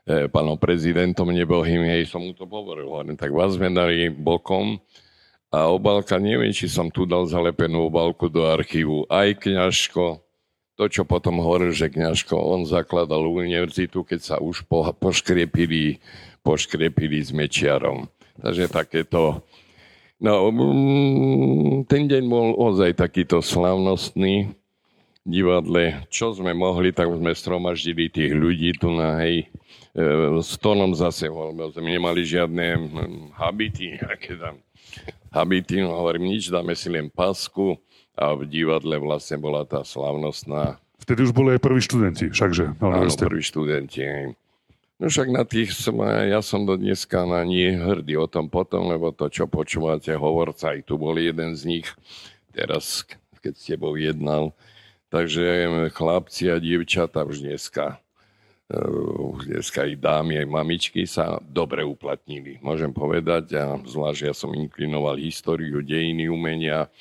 e, 0.09 0.25
pánom 0.33 0.57
prezidentom 0.57 1.29
nebohým, 1.29 1.85
hej, 1.85 2.09
som 2.09 2.25
mu 2.25 2.33
to 2.33 2.49
hovoril. 2.49 2.89
Hovorím, 2.89 3.13
tak 3.13 3.29
vás 3.29 3.53
sme 3.53 3.69
dali 3.69 4.09
bokom 4.09 4.81
a 5.53 5.69
obálka, 5.69 6.17
neviem, 6.17 6.49
či 6.49 6.65
som 6.65 6.89
tu 6.89 7.05
dal 7.05 7.29
zalepenú 7.29 7.85
obálku 7.89 8.25
do 8.29 8.49
archívu. 8.49 9.05
Aj 9.09 9.29
kňažko, 9.29 10.25
to, 10.73 10.83
čo 10.89 11.05
potom 11.05 11.37
hovoril, 11.37 11.69
že 11.69 11.93
kňažko, 11.93 12.33
on 12.33 12.65
zakladal 12.65 13.29
univerzitu, 13.29 14.01
keď 14.01 14.19
sa 14.25 14.35
už 14.41 14.65
po, 14.65 14.89
poškriepili, 14.89 16.01
poškriepili 16.41 17.21
s 17.21 17.29
Mečiarom. 17.29 18.09
Takže 18.41 18.73
takéto 18.73 19.45
No, 20.19 20.51
mm, 20.51 21.87
ten 21.87 22.11
deň 22.11 22.23
bol 22.27 22.51
ozaj 22.59 22.99
takýto 22.99 23.39
slavnostný 23.39 24.51
divadle. 25.23 26.03
Čo 26.11 26.35
sme 26.35 26.51
mohli, 26.51 26.91
tak 26.91 27.07
sme 27.07 27.31
stromaždili 27.31 28.11
tých 28.11 28.35
ľudí 28.35 28.75
tu 28.75 28.91
na 28.91 29.23
hej, 29.23 29.47
e, 29.95 30.03
s 30.43 30.59
tónom 30.59 30.91
zase, 30.91 31.31
lebo 31.31 31.71
sme 31.71 31.95
nemali 31.95 32.27
žiadne 32.27 32.65
mm, 32.75 33.23
habity, 33.39 33.95
aké 34.03 34.35
tam 34.35 34.59
habity, 35.31 35.85
no 35.85 35.95
hovorím, 35.95 36.35
nič, 36.35 36.49
dáme 36.49 36.73
si 36.73 36.89
len 36.89 37.07
pasku 37.07 37.77
a 38.17 38.35
v 38.35 38.43
divadle 38.49 38.99
vlastne 38.99 39.39
bola 39.39 39.63
tá 39.63 39.85
slavnostná. 39.85 40.81
Vtedy 40.99 41.23
už 41.23 41.31
boli 41.31 41.55
aj 41.55 41.63
prví 41.63 41.79
študenti, 41.79 42.27
všakže. 42.35 42.75
Áno, 42.83 43.07
prví 43.07 43.39
študenti. 43.39 44.03
Hej. 44.03 44.25
No 44.99 45.07
však 45.07 45.31
na 45.31 45.47
tých 45.47 45.71
som, 45.71 46.03
ja 46.03 46.43
som 46.43 46.67
do 46.67 46.75
dneska 46.75 47.23
na 47.23 47.39
nie 47.47 47.71
hrdý 47.71 48.19
o 48.19 48.27
tom 48.27 48.51
potom, 48.51 48.91
lebo 48.91 49.15
to, 49.15 49.31
čo 49.31 49.47
počúvate, 49.47 50.11
hovorca, 50.11 50.75
aj 50.75 50.83
tu 50.83 50.99
bol 50.99 51.15
jeden 51.15 51.55
z 51.55 51.61
nich, 51.63 51.87
teraz, 52.51 53.07
keď 53.39 53.53
s 53.55 53.63
tebou 53.63 53.95
jednal. 53.95 54.51
Takže 55.07 55.65
chlapci 55.95 56.51
a 56.51 56.59
dievčata 56.59 57.23
už 57.23 57.47
dneska, 57.47 57.95
už 59.33 59.47
dneska 59.47 59.87
aj 59.87 60.03
dámy, 60.03 60.43
aj 60.43 60.47
mamičky 60.51 61.07
sa 61.07 61.39
dobre 61.47 61.81
uplatnili. 61.81 62.59
Môžem 62.59 62.91
povedať, 62.91 63.55
a 63.55 63.79
zvlášť 63.79 64.21
ja 64.29 64.35
som 64.35 64.51
inklinoval 64.51 65.15
históriu, 65.15 65.79
dejiny, 65.79 66.27
umenia, 66.27 66.91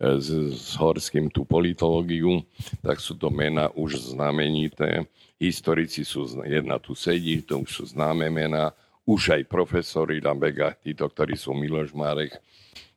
s, 0.00 0.32
s 0.32 0.72
Horským 0.80 1.28
tú 1.28 1.44
politológiu, 1.44 2.40
tak 2.80 3.02
sú 3.02 3.12
to 3.12 3.28
mená 3.28 3.68
už 3.76 4.00
znamenité. 4.16 5.04
Historici 5.40 6.04
sú, 6.04 6.28
jedna 6.44 6.76
tu 6.76 6.92
sedí, 6.92 7.40
to 7.40 7.64
už 7.64 7.70
sú 7.72 7.84
známe 7.96 8.28
mená, 8.28 8.76
už 9.08 9.40
aj 9.40 9.48
profesori 9.48 10.20
Lambega, 10.20 10.76
títo, 10.76 11.08
ktorí 11.08 11.32
sú 11.32 11.56
Miloš 11.56 11.96
Marek, 11.96 12.36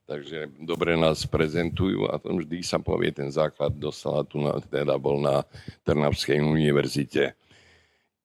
takže 0.04 0.52
dobre 0.60 1.00
nás 1.00 1.24
prezentujú 1.24 2.12
a 2.12 2.20
to 2.20 2.36
vždy 2.36 2.60
sa 2.60 2.84
povie, 2.84 3.16
ten 3.16 3.32
základ 3.32 3.72
dostala 3.72 4.28
tu, 4.28 4.44
na, 4.44 4.60
teda 4.60 5.00
bol 5.00 5.24
na 5.24 5.48
Trnavskej 5.88 6.44
univerzite 6.44 7.34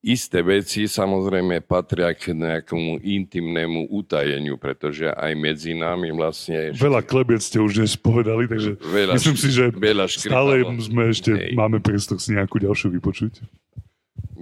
isté 0.03 0.47
veci 0.47 0.87
samozrejme 0.87 1.59
patria 1.67 2.15
k 2.15 2.31
nejakomu 2.31 3.03
intimnému 3.03 3.91
utajeniu, 3.91 4.55
pretože 4.55 5.11
aj 5.11 5.33
medzi 5.35 5.75
nami 5.75 6.15
vlastne... 6.15 6.71
Ešte... 6.71 6.87
Veľa 6.87 7.03
klebiec 7.03 7.43
ste 7.43 7.59
už 7.59 7.83
dnes 7.83 7.99
povedali, 7.99 8.47
takže 8.47 8.79
veľa, 8.79 9.13
myslím 9.19 9.39
si, 9.39 9.51
že 9.51 9.65
veľa 9.75 10.07
stále 10.07 10.63
sme 10.79 11.11
ešte, 11.11 11.31
Hej. 11.35 11.53
máme 11.59 11.83
priestor 11.83 12.23
si 12.23 12.39
nejakú 12.39 12.63
ďalšiu 12.63 12.95
vypočuť. 12.95 13.43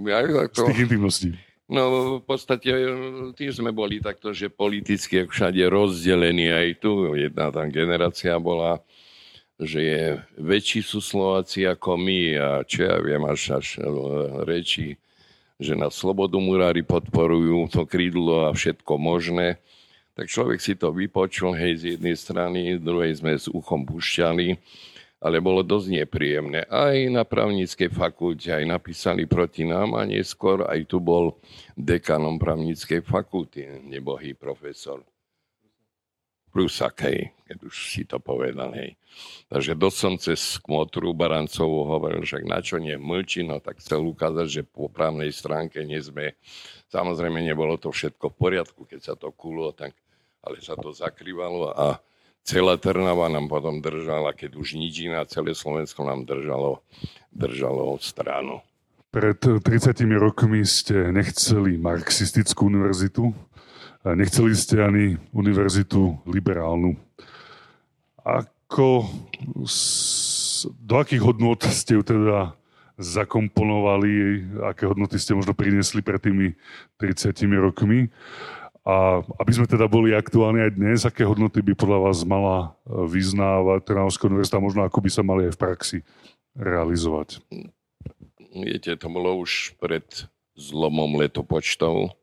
Ja, 0.05 0.21
to... 0.51 0.67
Z 0.67 0.73
tých 0.73 0.83
intimností. 0.85 1.29
No 1.67 2.17
v 2.19 2.23
podstate 2.23 2.71
tým 3.35 3.51
sme 3.51 3.75
boli 3.75 3.99
takto, 3.99 4.31
že 4.31 4.47
politicky 4.47 5.27
všade 5.27 5.59
rozdelení 5.67 6.47
aj 6.47 6.79
tu. 6.79 7.11
Jedna 7.11 7.51
tam 7.51 7.67
generácia 7.67 8.39
bola, 8.39 8.79
že 9.59 9.79
je 9.83 10.03
väčší 10.39 10.79
sú 10.79 11.03
Slováci 11.03 11.67
ako 11.67 11.99
my 11.99 12.21
a 12.39 12.49
čo 12.63 12.87
ja 12.87 12.95
viem, 13.03 13.19
až, 13.27 13.59
až 13.59 13.83
reči 14.47 14.95
že 15.57 15.73
na 15.73 15.89
slobodu 15.89 16.37
murári 16.37 16.85
podporujú 16.85 17.73
to 17.73 17.81
krídlo 17.89 18.45
a 18.45 18.53
všetko 18.53 18.93
možné. 19.01 19.57
Tak 20.13 20.29
človek 20.29 20.61
si 20.61 20.77
to 20.77 20.93
vypočul, 20.93 21.53
hej, 21.53 21.81
z 21.81 21.83
jednej 21.97 22.13
strany, 22.17 22.77
z 22.77 22.81
druhej 22.81 23.13
sme 23.17 23.33
s 23.37 23.49
uchom 23.49 23.85
pušťali, 23.85 24.57
ale 25.17 25.41
bolo 25.41 25.65
dosť 25.65 26.03
nepríjemné. 26.03 26.69
Aj 26.69 26.93
na 27.09 27.25
právnickej 27.25 27.89
fakulte, 27.89 28.53
aj 28.53 28.65
napísali 28.69 29.25
proti 29.25 29.65
nám 29.65 29.97
a 29.97 30.05
neskôr 30.05 30.61
aj 30.69 30.85
tu 30.85 31.01
bol 31.01 31.41
dekanom 31.73 32.37
právnickej 32.37 33.01
fakulty, 33.01 33.65
nebohý 33.89 34.37
profesor. 34.37 35.01
Prusak, 36.47 37.05
hej, 37.05 37.37
keď 37.45 37.57
už 37.69 37.75
si 37.91 38.01
to 38.07 38.17
povedal, 38.17 38.73
hej. 38.73 38.97
Takže 39.45 39.77
dosť 39.77 39.97
som 39.97 40.13
cez 40.17 40.41
kmotru 40.57 41.13
Barancovú 41.13 41.85
hovoril, 41.85 42.25
že 42.25 42.41
na 42.41 42.63
čo 42.63 42.81
nie 42.81 42.97
mlčí, 42.97 43.45
no 43.45 43.61
tak 43.61 43.77
chcel 43.77 44.01
ukázať, 44.05 44.47
že 44.47 44.61
po 44.65 44.89
právnej 44.89 45.29
stránke 45.29 45.85
nie 45.85 46.01
sme, 46.01 46.33
samozrejme 46.89 47.41
nebolo 47.45 47.77
to 47.77 47.93
všetko 47.93 48.33
v 48.33 48.39
poriadku, 48.41 48.81
keď 48.89 48.99
sa 49.01 49.13
to 49.13 49.29
kulo, 49.35 49.69
tak, 49.75 49.93
ale 50.41 50.57
sa 50.63 50.73
to 50.73 50.89
zakrývalo 50.93 51.73
a 51.73 52.01
celá 52.47 52.79
Trnava 52.79 53.27
nám 53.27 53.51
potom 53.51 53.83
držala, 53.83 54.31
keď 54.31 54.55
už 54.55 54.79
nič 54.79 55.03
iná, 55.03 55.27
celé 55.27 55.51
Slovensko 55.51 56.07
nám 56.07 56.23
držalo, 56.23 56.79
držalo 57.35 57.99
stranu. 57.99 58.63
Pred 59.11 59.59
30 59.63 60.07
rokmi 60.15 60.63
ste 60.63 61.11
nechceli 61.11 61.75
marxistickú 61.75 62.71
univerzitu, 62.71 63.35
Nechceli 64.15 64.55
ste 64.55 64.79
ani 64.79 65.19
univerzitu 65.35 66.15
liberálnu. 66.23 66.95
Ako, 68.23 69.03
do 70.79 70.95
akých 70.95 71.23
hodnot 71.23 71.67
ste 71.67 71.99
ju 71.99 72.03
teda 72.07 72.55
zakomponovali, 72.95 74.41
aké 74.63 74.87
hodnoty 74.87 75.19
ste 75.19 75.35
možno 75.35 75.51
priniesli 75.51 75.99
pred 75.99 76.23
tými 76.23 76.55
30 77.03 77.35
rokmi? 77.59 78.07
A 78.87 79.19
aby 79.43 79.51
sme 79.51 79.67
teda 79.67 79.83
boli 79.91 80.15
aktuálni 80.15 80.63
aj 80.63 80.71
dnes, 80.79 81.03
aké 81.03 81.27
hodnoty 81.27 81.59
by 81.59 81.75
podľa 81.75 81.99
vás 82.07 82.23
mala 82.23 82.71
vyznávať 82.87 83.83
Trnavská 83.83 84.31
univerzita, 84.31 84.63
možno 84.63 84.87
ako 84.87 85.03
by 85.03 85.09
sa 85.11 85.27
mali 85.27 85.51
aj 85.51 85.59
v 85.59 85.59
praxi 85.59 85.97
realizovať? 86.55 87.43
Viete, 88.55 88.95
to 88.95 89.11
bolo 89.11 89.43
už 89.43 89.75
pred 89.75 90.07
zlomom 90.55 91.19
letopočtov 91.19 92.15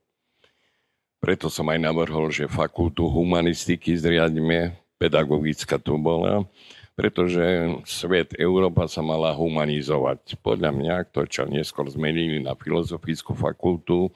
preto 1.25 1.49
som 1.49 1.65
aj 1.73 1.81
navrhol, 1.81 2.29
že 2.29 2.45
fakultu 2.45 3.09
humanistiky 3.09 3.97
zriadíme, 3.97 4.77
pedagogická 5.01 5.81
to 5.81 5.97
bola, 5.97 6.45
pretože 6.93 7.41
svet, 7.89 8.37
Európa 8.37 8.85
sa 8.85 9.01
mala 9.01 9.33
humanizovať. 9.33 10.37
Podľa 10.45 10.69
mňa, 10.77 10.95
to, 11.09 11.25
čo 11.25 11.49
neskôr 11.49 11.89
zmenili 11.89 12.45
na 12.45 12.53
filozofickú 12.53 13.33
fakultu, 13.33 14.12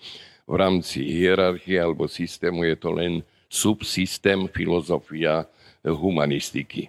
v 0.49 0.55
rámci 0.57 1.05
hierarchie 1.05 1.76
alebo 1.76 2.09
systému 2.09 2.64
je 2.64 2.76
to 2.80 2.90
len 2.96 3.20
subsystém 3.53 4.49
filozofia 4.49 5.44
humanistiky. 5.84 6.88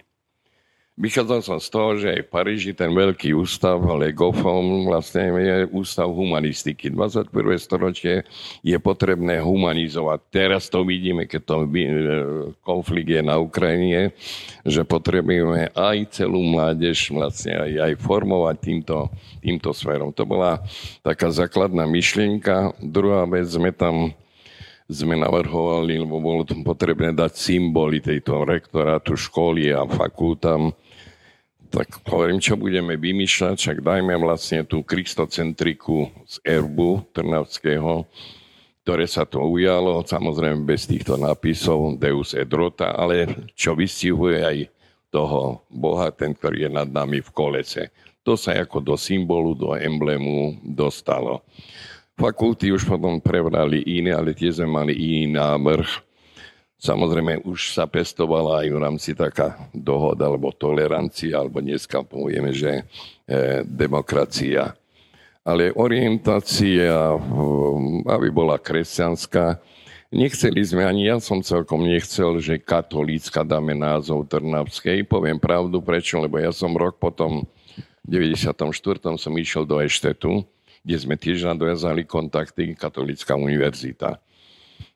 Vychádzal 0.98 1.40
som 1.40 1.58
z 1.62 1.68
toho, 1.70 1.90
že 1.96 2.08
aj 2.12 2.20
v 2.26 2.32
Paríži 2.34 2.72
ten 2.76 2.92
veľký 2.92 3.32
ústav, 3.32 3.80
GOFOM 4.12 4.90
vlastne 4.90 5.32
je 5.38 5.56
ústav 5.72 6.10
humanistiky. 6.10 6.92
21. 6.92 7.32
storočie 7.56 8.26
je 8.60 8.76
potrebné 8.76 9.40
humanizovať. 9.40 10.18
Teraz 10.28 10.68
to 10.68 10.84
vidíme, 10.84 11.24
keď 11.24 11.40
to 11.46 11.56
e, 11.64 11.88
konflikt 12.60 13.08
je 13.08 13.22
na 13.24 13.40
Ukrajine, 13.40 14.12
že 14.66 14.84
potrebujeme 14.84 15.72
aj 15.72 16.20
celú 16.20 16.44
mládež 16.44 17.14
vlastne 17.16 17.56
aj, 17.56 17.72
aj 17.80 17.92
formovať 17.96 18.56
týmto, 18.60 19.08
týmto 19.40 19.70
smerom. 19.72 20.12
To 20.12 20.28
bola 20.28 20.60
taká 21.00 21.32
základná 21.32 21.88
myšlienka. 21.88 22.76
Druhá 22.82 23.24
vec, 23.24 23.48
sme 23.48 23.72
tam 23.72 24.12
sme 24.90 25.14
navrhovali, 25.14 26.02
lebo 26.02 26.18
bolo 26.18 26.42
tam 26.42 26.66
potrebné 26.66 27.14
dať 27.14 27.32
symboly 27.38 28.02
tejto 28.02 28.42
rektorátu 28.42 29.14
školy 29.14 29.70
a 29.70 29.86
fakultám 29.86 30.74
tak 31.70 32.02
hovorím, 32.10 32.42
čo 32.42 32.58
budeme 32.58 32.98
vymýšľať, 32.98 33.54
však 33.54 33.78
dajme 33.86 34.18
vlastne 34.18 34.66
tú 34.66 34.82
kristocentriku 34.82 36.10
z 36.26 36.42
erbu 36.42 37.06
Trnavského, 37.14 38.10
ktoré 38.82 39.06
sa 39.06 39.22
to 39.22 39.38
ujalo, 39.38 40.02
samozrejme 40.02 40.66
bez 40.66 40.90
týchto 40.90 41.14
nápisov 41.14 41.94
Deus 41.94 42.34
et 42.34 42.50
rota, 42.50 42.90
ale 42.90 43.46
čo 43.54 43.78
vystihuje 43.78 44.42
aj 44.42 44.58
toho 45.14 45.62
Boha, 45.70 46.10
ten, 46.10 46.34
ktorý 46.34 46.66
je 46.66 46.70
nad 46.74 46.90
nami 46.90 47.22
v 47.22 47.30
kolese. 47.30 47.94
To 48.26 48.34
sa 48.34 48.58
ako 48.58 48.82
do 48.82 48.94
symbolu, 48.98 49.54
do 49.54 49.78
emblému 49.78 50.58
dostalo. 50.66 51.46
Fakulty 52.18 52.72
už 52.74 52.88
potom 52.88 53.20
prebrali 53.22 53.84
iné, 53.86 54.14
ale 54.14 54.34
tie 54.34 54.50
sme 54.50 54.70
mali 54.70 54.92
iný 54.96 55.36
návrh 55.36 56.10
Samozrejme, 56.80 57.44
už 57.44 57.76
sa 57.76 57.84
pestovala 57.84 58.64
aj 58.64 58.68
v 58.72 58.78
rámci 58.80 59.10
taká 59.12 59.68
dohoda, 59.68 60.32
alebo 60.32 60.48
tolerancia, 60.48 61.36
alebo 61.36 61.60
dneska 61.60 62.00
povieme, 62.00 62.56
že 62.56 62.72
e, 62.72 62.82
demokracia. 63.68 64.72
Ale 65.44 65.76
orientácia, 65.76 67.12
aby 68.08 68.28
bola 68.32 68.56
kresťanská, 68.56 69.60
Nechceli 70.10 70.58
sme, 70.66 70.82
ani 70.82 71.06
ja 71.06 71.22
som 71.22 71.38
celkom 71.38 71.86
nechcel, 71.86 72.42
že 72.42 72.58
katolícka 72.58 73.46
dáme 73.46 73.78
názov 73.78 74.26
Trnavskej. 74.26 75.06
Poviem 75.06 75.38
pravdu 75.38 75.78
prečo, 75.78 76.18
lebo 76.18 76.34
ja 76.34 76.50
som 76.50 76.74
rok 76.74 76.98
potom, 76.98 77.46
v 78.02 78.34
94. 78.34 78.66
som 79.14 79.32
išiel 79.38 79.62
do 79.62 79.78
Eštetu, 79.78 80.42
kde 80.84 80.96
sme 80.96 81.16
tiež 81.16 81.44
nadviazali 81.44 82.08
kontakty 82.08 82.72
Katolícka 82.72 83.36
univerzita. 83.36 84.16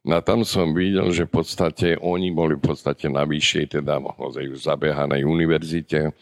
No 0.04 0.20
a 0.20 0.24
tam 0.24 0.44
som 0.44 0.76
videl, 0.76 1.08
že 1.16 1.24
v 1.24 1.40
podstate 1.40 1.96
oni 1.96 2.28
boli 2.28 2.60
v 2.60 2.64
podstate 2.64 3.08
na 3.08 3.24
vyššej, 3.24 3.80
teda 3.80 3.96
naozaj 4.00 4.52
už 4.52 4.60
zabehanej 4.60 5.24
univerzite, 5.24 6.12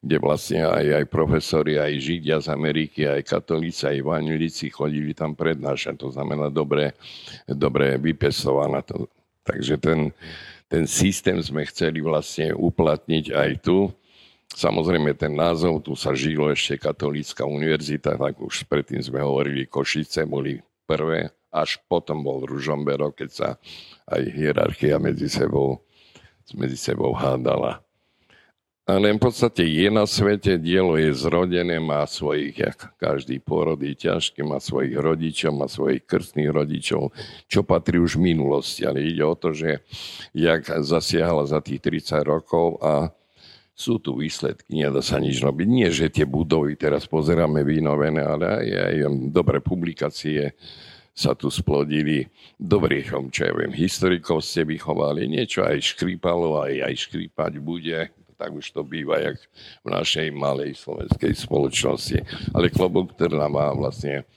kde 0.00 0.16
vlastne 0.20 0.64
aj, 0.64 1.04
aj 1.04 1.04
profesori, 1.12 1.76
aj 1.76 2.00
Židia 2.00 2.40
z 2.40 2.48
Ameriky, 2.48 3.04
aj 3.04 3.28
katolíci, 3.28 3.84
aj 3.84 4.00
evangelíci 4.00 4.72
chodili 4.72 5.12
tam 5.12 5.36
prednášať. 5.36 6.00
To 6.00 6.08
znamená 6.08 6.48
dobre, 6.48 6.96
dobre 7.44 8.00
vypesované. 8.00 8.80
Takže 9.44 9.84
ten, 9.84 10.16
ten 10.72 10.88
systém 10.88 11.36
sme 11.44 11.68
chceli 11.68 12.00
vlastne 12.00 12.56
uplatniť 12.56 13.36
aj 13.36 13.50
tu. 13.60 13.92
Samozrejme, 14.54 15.12
ten 15.18 15.34
názov, 15.34 15.82
tu 15.82 15.98
sa 15.98 16.14
žilo 16.14 16.48
ešte 16.48 16.78
katolícka 16.78 17.42
univerzita, 17.42 18.14
tak 18.14 18.38
už 18.38 18.64
predtým 18.70 19.02
sme 19.02 19.20
hovorili, 19.20 19.66
Košice 19.66 20.22
boli 20.24 20.62
prvé, 20.86 21.34
až 21.50 21.82
potom 21.90 22.22
bol 22.22 22.46
Ružomberok, 22.46 23.26
keď 23.26 23.30
sa 23.32 23.48
aj 24.06 24.22
hierarchia 24.32 25.02
medzi 25.02 25.26
sebou, 25.26 25.82
medzi 26.54 26.78
sebou 26.78 27.10
hádala. 27.12 27.86
Ale 28.86 29.10
v 29.10 29.18
podstate 29.18 29.66
je 29.66 29.90
na 29.90 30.06
svete, 30.06 30.62
dielo 30.62 30.94
je 30.94 31.10
zrodené, 31.10 31.82
má 31.82 32.06
svojich, 32.06 32.54
jak 32.54 32.78
každý 33.02 33.42
pôrod 33.42 33.82
je 33.82 33.98
má 34.46 34.62
svojich 34.62 34.94
rodičov, 34.94 35.58
má 35.58 35.66
svojich 35.66 36.06
krstných 36.06 36.54
rodičov, 36.54 37.10
čo 37.50 37.66
patrí 37.66 37.98
už 37.98 38.14
v 38.14 38.30
minulosti. 38.30 38.86
Ale 38.86 39.02
ide 39.02 39.26
o 39.26 39.34
to, 39.34 39.50
že 39.50 39.82
jak 40.30 40.70
zasiahla 40.70 41.50
za 41.50 41.58
tých 41.58 41.82
30 41.82 42.22
rokov 42.22 42.78
a 42.78 43.10
sú 43.76 44.00
tu 44.00 44.16
výsledky, 44.16 44.72
nedá 44.72 45.04
sa 45.04 45.20
nič 45.20 45.36
robiť. 45.44 45.68
Nie, 45.68 45.92
že 45.92 46.08
tie 46.08 46.24
budovy 46.24 46.80
teraz 46.80 47.04
pozeráme 47.04 47.60
vynovené, 47.60 48.24
ale 48.24 48.44
aj, 48.48 48.66
aj 48.72 48.96
dobré 49.28 49.60
publikácie 49.60 50.56
sa 51.12 51.36
tu 51.36 51.52
splodili 51.52 52.24
dobrých, 52.56 53.12
čo 53.28 53.48
ja 53.48 53.52
viem, 53.52 53.72
historikov 53.72 54.40
ste 54.40 54.64
vychovali, 54.64 55.28
niečo 55.28 55.64
aj 55.64 55.96
škrípalo, 55.96 56.60
aj, 56.60 56.88
aj 56.88 56.94
škrípať 57.08 57.52
bude 57.60 58.10
tak 58.36 58.52
už 58.52 58.68
to 58.68 58.84
býva, 58.84 59.16
jak 59.16 59.40
v 59.80 59.88
našej 59.96 60.28
malej 60.36 60.76
slovenskej 60.76 61.32
spoločnosti. 61.32 62.20
Ale 62.52 62.68
klobúk 62.68 63.16
Trna 63.16 63.48
má 63.48 63.72
vlastne 63.72 64.28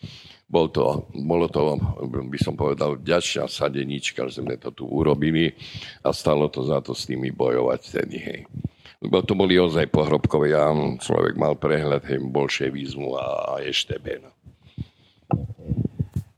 bol 0.50 0.72
to, 0.72 1.06
bolo 1.14 1.46
to, 1.46 1.78
by 2.08 2.40
som 2.42 2.58
povedal, 2.58 2.98
vďačná 2.98 3.46
sadenička, 3.46 4.26
že 4.32 4.42
sme 4.42 4.58
to 4.58 4.74
tu 4.74 4.90
urobili 4.90 5.54
a 6.02 6.10
stalo 6.10 6.50
to 6.50 6.66
za 6.66 6.82
to 6.82 6.98
s 6.98 7.06
nimi 7.06 7.30
bojovať 7.30 7.80
vtedy, 7.86 8.18
hej. 8.18 8.40
To 9.00 9.34
boli 9.36 9.56
ozaj 9.56 9.88
pohrobkové, 9.96 10.52
ja, 10.52 10.76
človek 10.76 11.40
mal 11.40 11.56
prehľad 11.56 12.04
hej, 12.04 12.20
bolševizmu 12.20 13.16
a, 13.16 13.26
a 13.26 13.54
ešte 13.64 13.96
no. 14.20 14.32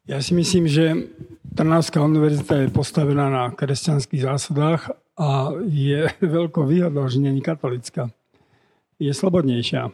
Ja 0.05 0.21
si 0.21 0.37
myslím, 0.37 0.69
že 0.69 1.09
Trnavská 1.51 1.99
univerzita 1.99 2.63
je 2.63 2.67
postavená 2.71 3.27
na 3.27 3.43
kresťanských 3.51 4.23
zásadách 4.23 4.95
a 5.19 5.51
je 5.67 6.07
veľkou 6.39 6.63
výhodou, 6.63 7.03
že 7.11 7.19
není 7.19 7.43
katolická. 7.43 8.07
Je 8.95 9.11
slobodnejšia. 9.11 9.91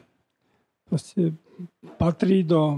Proste 0.86 1.34
patrí 1.98 2.46
do, 2.46 2.78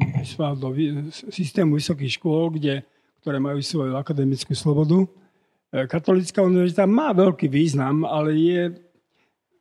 do 0.56 0.70
systému 1.12 1.76
vysokých 1.76 2.16
škôl, 2.16 2.56
kde, 2.56 2.88
ktoré 3.20 3.38
majú 3.44 3.60
svoju 3.60 4.00
akademickú 4.00 4.56
slobodu. 4.56 5.04
E, 5.04 5.84
katolická 5.84 6.40
univerzita 6.40 6.88
má 6.88 7.12
veľký 7.12 7.52
význam, 7.52 8.08
ale 8.08 8.30
je, 8.40 8.62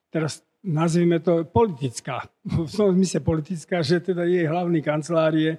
teraz 0.08 0.42
nazvime 0.64 1.22
to 1.22 1.46
politická. 1.46 2.26
V 2.44 2.68
tom 2.68 2.92
zmysle 2.96 3.20
politická, 3.22 3.80
že 3.80 4.02
teda 4.02 4.26
jej 4.26 4.44
hlavný 4.48 4.82
kancelár 4.82 5.32
je 5.36 5.56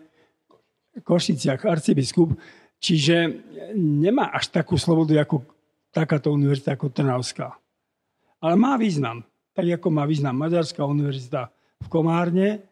Košiciach, 0.99 1.63
arcibiskup, 1.63 2.35
čiže 2.81 3.45
nemá 3.77 4.33
až 4.35 4.51
takú 4.51 4.75
slobodu, 4.75 5.15
ako 5.21 5.45
takáto 5.93 6.33
univerzita 6.33 6.75
ako 6.75 6.91
Trnavská. 6.91 7.55
Ale 8.43 8.55
má 8.59 8.75
význam. 8.75 9.23
Tak 9.55 9.81
ako 9.81 9.87
má 9.91 10.07
význam 10.07 10.35
Maďarská 10.39 10.83
univerzita 10.85 11.51
v 11.83 11.87
Komárne, 11.87 12.63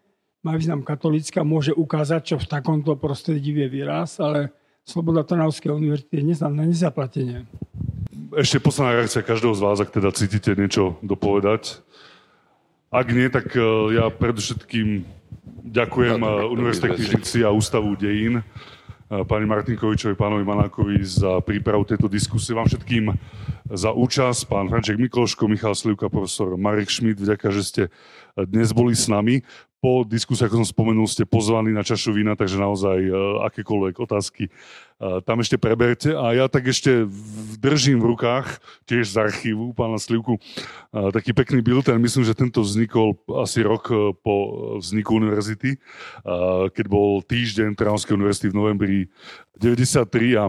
má 0.43 0.55
význam 0.55 0.86
katolická, 0.86 1.43
môže 1.43 1.75
ukázať, 1.75 2.21
čo 2.23 2.36
v 2.39 2.47
takomto 2.47 2.95
prostredí 2.95 3.51
vie 3.51 3.67
výraz, 3.67 4.21
ale 4.23 4.55
Sloboda 4.88 5.28
Trnavskej 5.28 5.75
univerzity 5.75 6.23
je 6.23 6.47
na 6.47 6.63
nezaplatenie. 6.63 7.43
Ešte 8.36 8.59
posledná 8.59 8.99
reakcia 8.99 9.23
každého 9.23 9.55
z 9.55 9.61
vás, 9.63 9.80
ak 9.80 9.93
teda 9.93 10.11
cítite 10.11 10.51
niečo 10.51 10.99
dopovedať. 10.99 11.80
Ak 12.91 13.07
nie, 13.07 13.32
tak 13.32 13.55
e, 13.55 13.63
ja 13.95 14.11
predovšetkým 14.11 15.07
ďakujem 15.71 16.19
e, 16.19 16.28
Univerzite 16.51 16.91
knižnici 16.91 17.47
a 17.47 17.55
Ústavu 17.55 17.95
dejín 17.95 18.43
pani 19.07 19.47
Martinkovičovi, 19.47 20.19
pánovi 20.19 20.43
Manákovi 20.43 20.99
za 20.99 21.39
prípravu 21.39 21.88
tejto 21.88 22.11
diskusie. 22.11 22.51
Vám 22.51 22.67
všetkým 22.67 23.15
za 23.71 23.95
účasť, 23.95 24.51
pán 24.51 24.67
Franček 24.67 24.99
Mikloško, 24.99 25.47
Michal 25.47 25.80
Slivka, 25.80 26.11
profesor 26.11 26.59
Marek 26.59 26.91
Šmit, 26.91 27.15
vďaka, 27.15 27.47
že 27.55 27.63
ste 27.63 27.84
dnes 28.36 28.75
boli 28.75 28.91
s 28.91 29.07
nami 29.07 29.47
po 29.78 30.01
diskusii, 30.01 30.49
ako 30.49 30.65
som 30.65 30.67
spomenul, 30.73 31.05
ste 31.05 31.30
pozvaní 31.30 31.69
na 31.69 31.86
čašu 31.86 32.09
vína, 32.09 32.34
takže 32.34 32.57
naozaj 32.57 32.97
e, 32.97 33.13
akékoľvek 33.45 33.95
otázky 34.01 34.49
e, 34.49 34.51
tam 35.21 35.38
ešte 35.38 35.61
preberte. 35.61 36.17
A 36.17 36.34
ja 36.34 36.45
tak 36.49 36.65
ešte 36.65 37.05
držím 37.61 38.01
v 38.01 38.17
rukách, 38.17 38.57
tiež 38.89 39.13
z 39.13 39.21
archívu 39.21 39.78
pána 39.78 40.01
Slivku, 40.01 40.38
e, 40.38 40.39
taký 41.13 41.38
pekný 41.38 41.61
bilten. 41.61 42.01
Myslím, 42.01 42.25
že 42.25 42.34
tento 42.34 42.65
vznikol 42.65 43.21
asi 43.38 43.61
rok 43.61 43.93
po 44.25 44.36
vzniku 44.82 45.21
univerzity, 45.21 45.78
keď 46.73 46.86
bol 46.89 47.21
týždeň 47.21 47.78
Tránskej 47.78 48.17
univerzity 48.17 48.49
v 48.49 48.57
novembri 48.57 48.97
93 49.61 50.41
a 50.41 50.45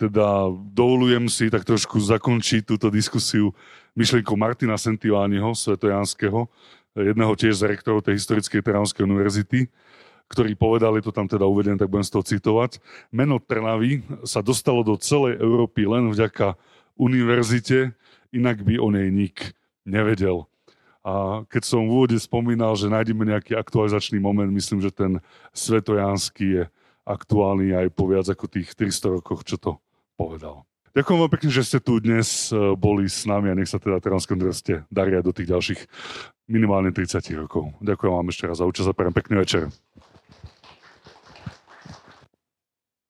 teda 0.00 0.50
dovolujem 0.74 1.30
si 1.30 1.46
tak 1.46 1.62
trošku 1.62 2.02
zakončiť 2.02 2.66
túto 2.66 2.90
diskusiu 2.90 3.54
myšlienkou 3.94 4.34
Martina 4.34 4.74
Sentivániho, 4.74 5.54
svetojanského, 5.54 6.48
jedného 6.96 7.32
tiež 7.36 7.60
z 7.60 7.68
rektorov 7.68 8.04
tej 8.04 8.20
historickej 8.20 8.60
Trnavskej 8.60 9.04
univerzity, 9.08 9.68
ktorý 10.28 10.56
povedal, 10.56 10.96
je 10.96 11.04
to 11.04 11.12
tam 11.12 11.28
teda 11.28 11.44
uvedené, 11.44 11.76
tak 11.76 11.92
budem 11.92 12.08
z 12.08 12.12
toho 12.12 12.24
citovať, 12.24 12.80
meno 13.12 13.36
Trnavy 13.36 14.00
sa 14.24 14.40
dostalo 14.40 14.80
do 14.80 14.96
celej 14.96 15.36
Európy 15.40 15.84
len 15.84 16.08
vďaka 16.08 16.56
univerzite, 16.96 17.92
inak 18.32 18.64
by 18.64 18.80
o 18.80 18.88
nej 18.88 19.12
nik 19.12 19.52
nevedel. 19.84 20.48
A 21.02 21.42
keď 21.50 21.62
som 21.66 21.84
v 21.84 21.92
úvode 21.98 22.16
spomínal, 22.16 22.78
že 22.78 22.86
nájdeme 22.86 23.26
nejaký 23.26 23.58
aktualizačný 23.58 24.22
moment, 24.22 24.48
myslím, 24.54 24.78
že 24.80 24.94
ten 24.94 25.18
svetojanský 25.50 26.46
je 26.62 26.64
aktuálny 27.02 27.74
aj 27.74 27.86
po 27.90 28.06
viac 28.06 28.30
ako 28.30 28.46
tých 28.46 28.70
300 28.78 29.18
rokoch, 29.18 29.42
čo 29.42 29.58
to 29.58 29.82
povedal. 30.14 30.62
Ďakujem 30.92 31.18
vám 31.24 31.32
pekne, 31.32 31.48
že 31.48 31.64
ste 31.64 31.78
tu 31.80 31.96
dnes 32.04 32.52
e, 32.52 32.76
boli 32.76 33.08
s 33.08 33.24
nami 33.24 33.48
a 33.48 33.56
nech 33.56 33.72
sa 33.72 33.80
teda 33.80 33.96
univerzite 34.36 34.84
daria 34.92 35.24
do 35.24 35.32
tých 35.32 35.48
ďalších 35.48 35.80
minimálne 36.52 36.92
30 36.92 37.32
rokov. 37.40 37.72
Ďakujem 37.80 38.12
vám 38.12 38.28
ešte 38.28 38.44
raz 38.44 38.60
za 38.60 38.68
účasť 38.68 38.92
a 38.92 39.16
pekný 39.16 39.40
večer. 39.40 39.72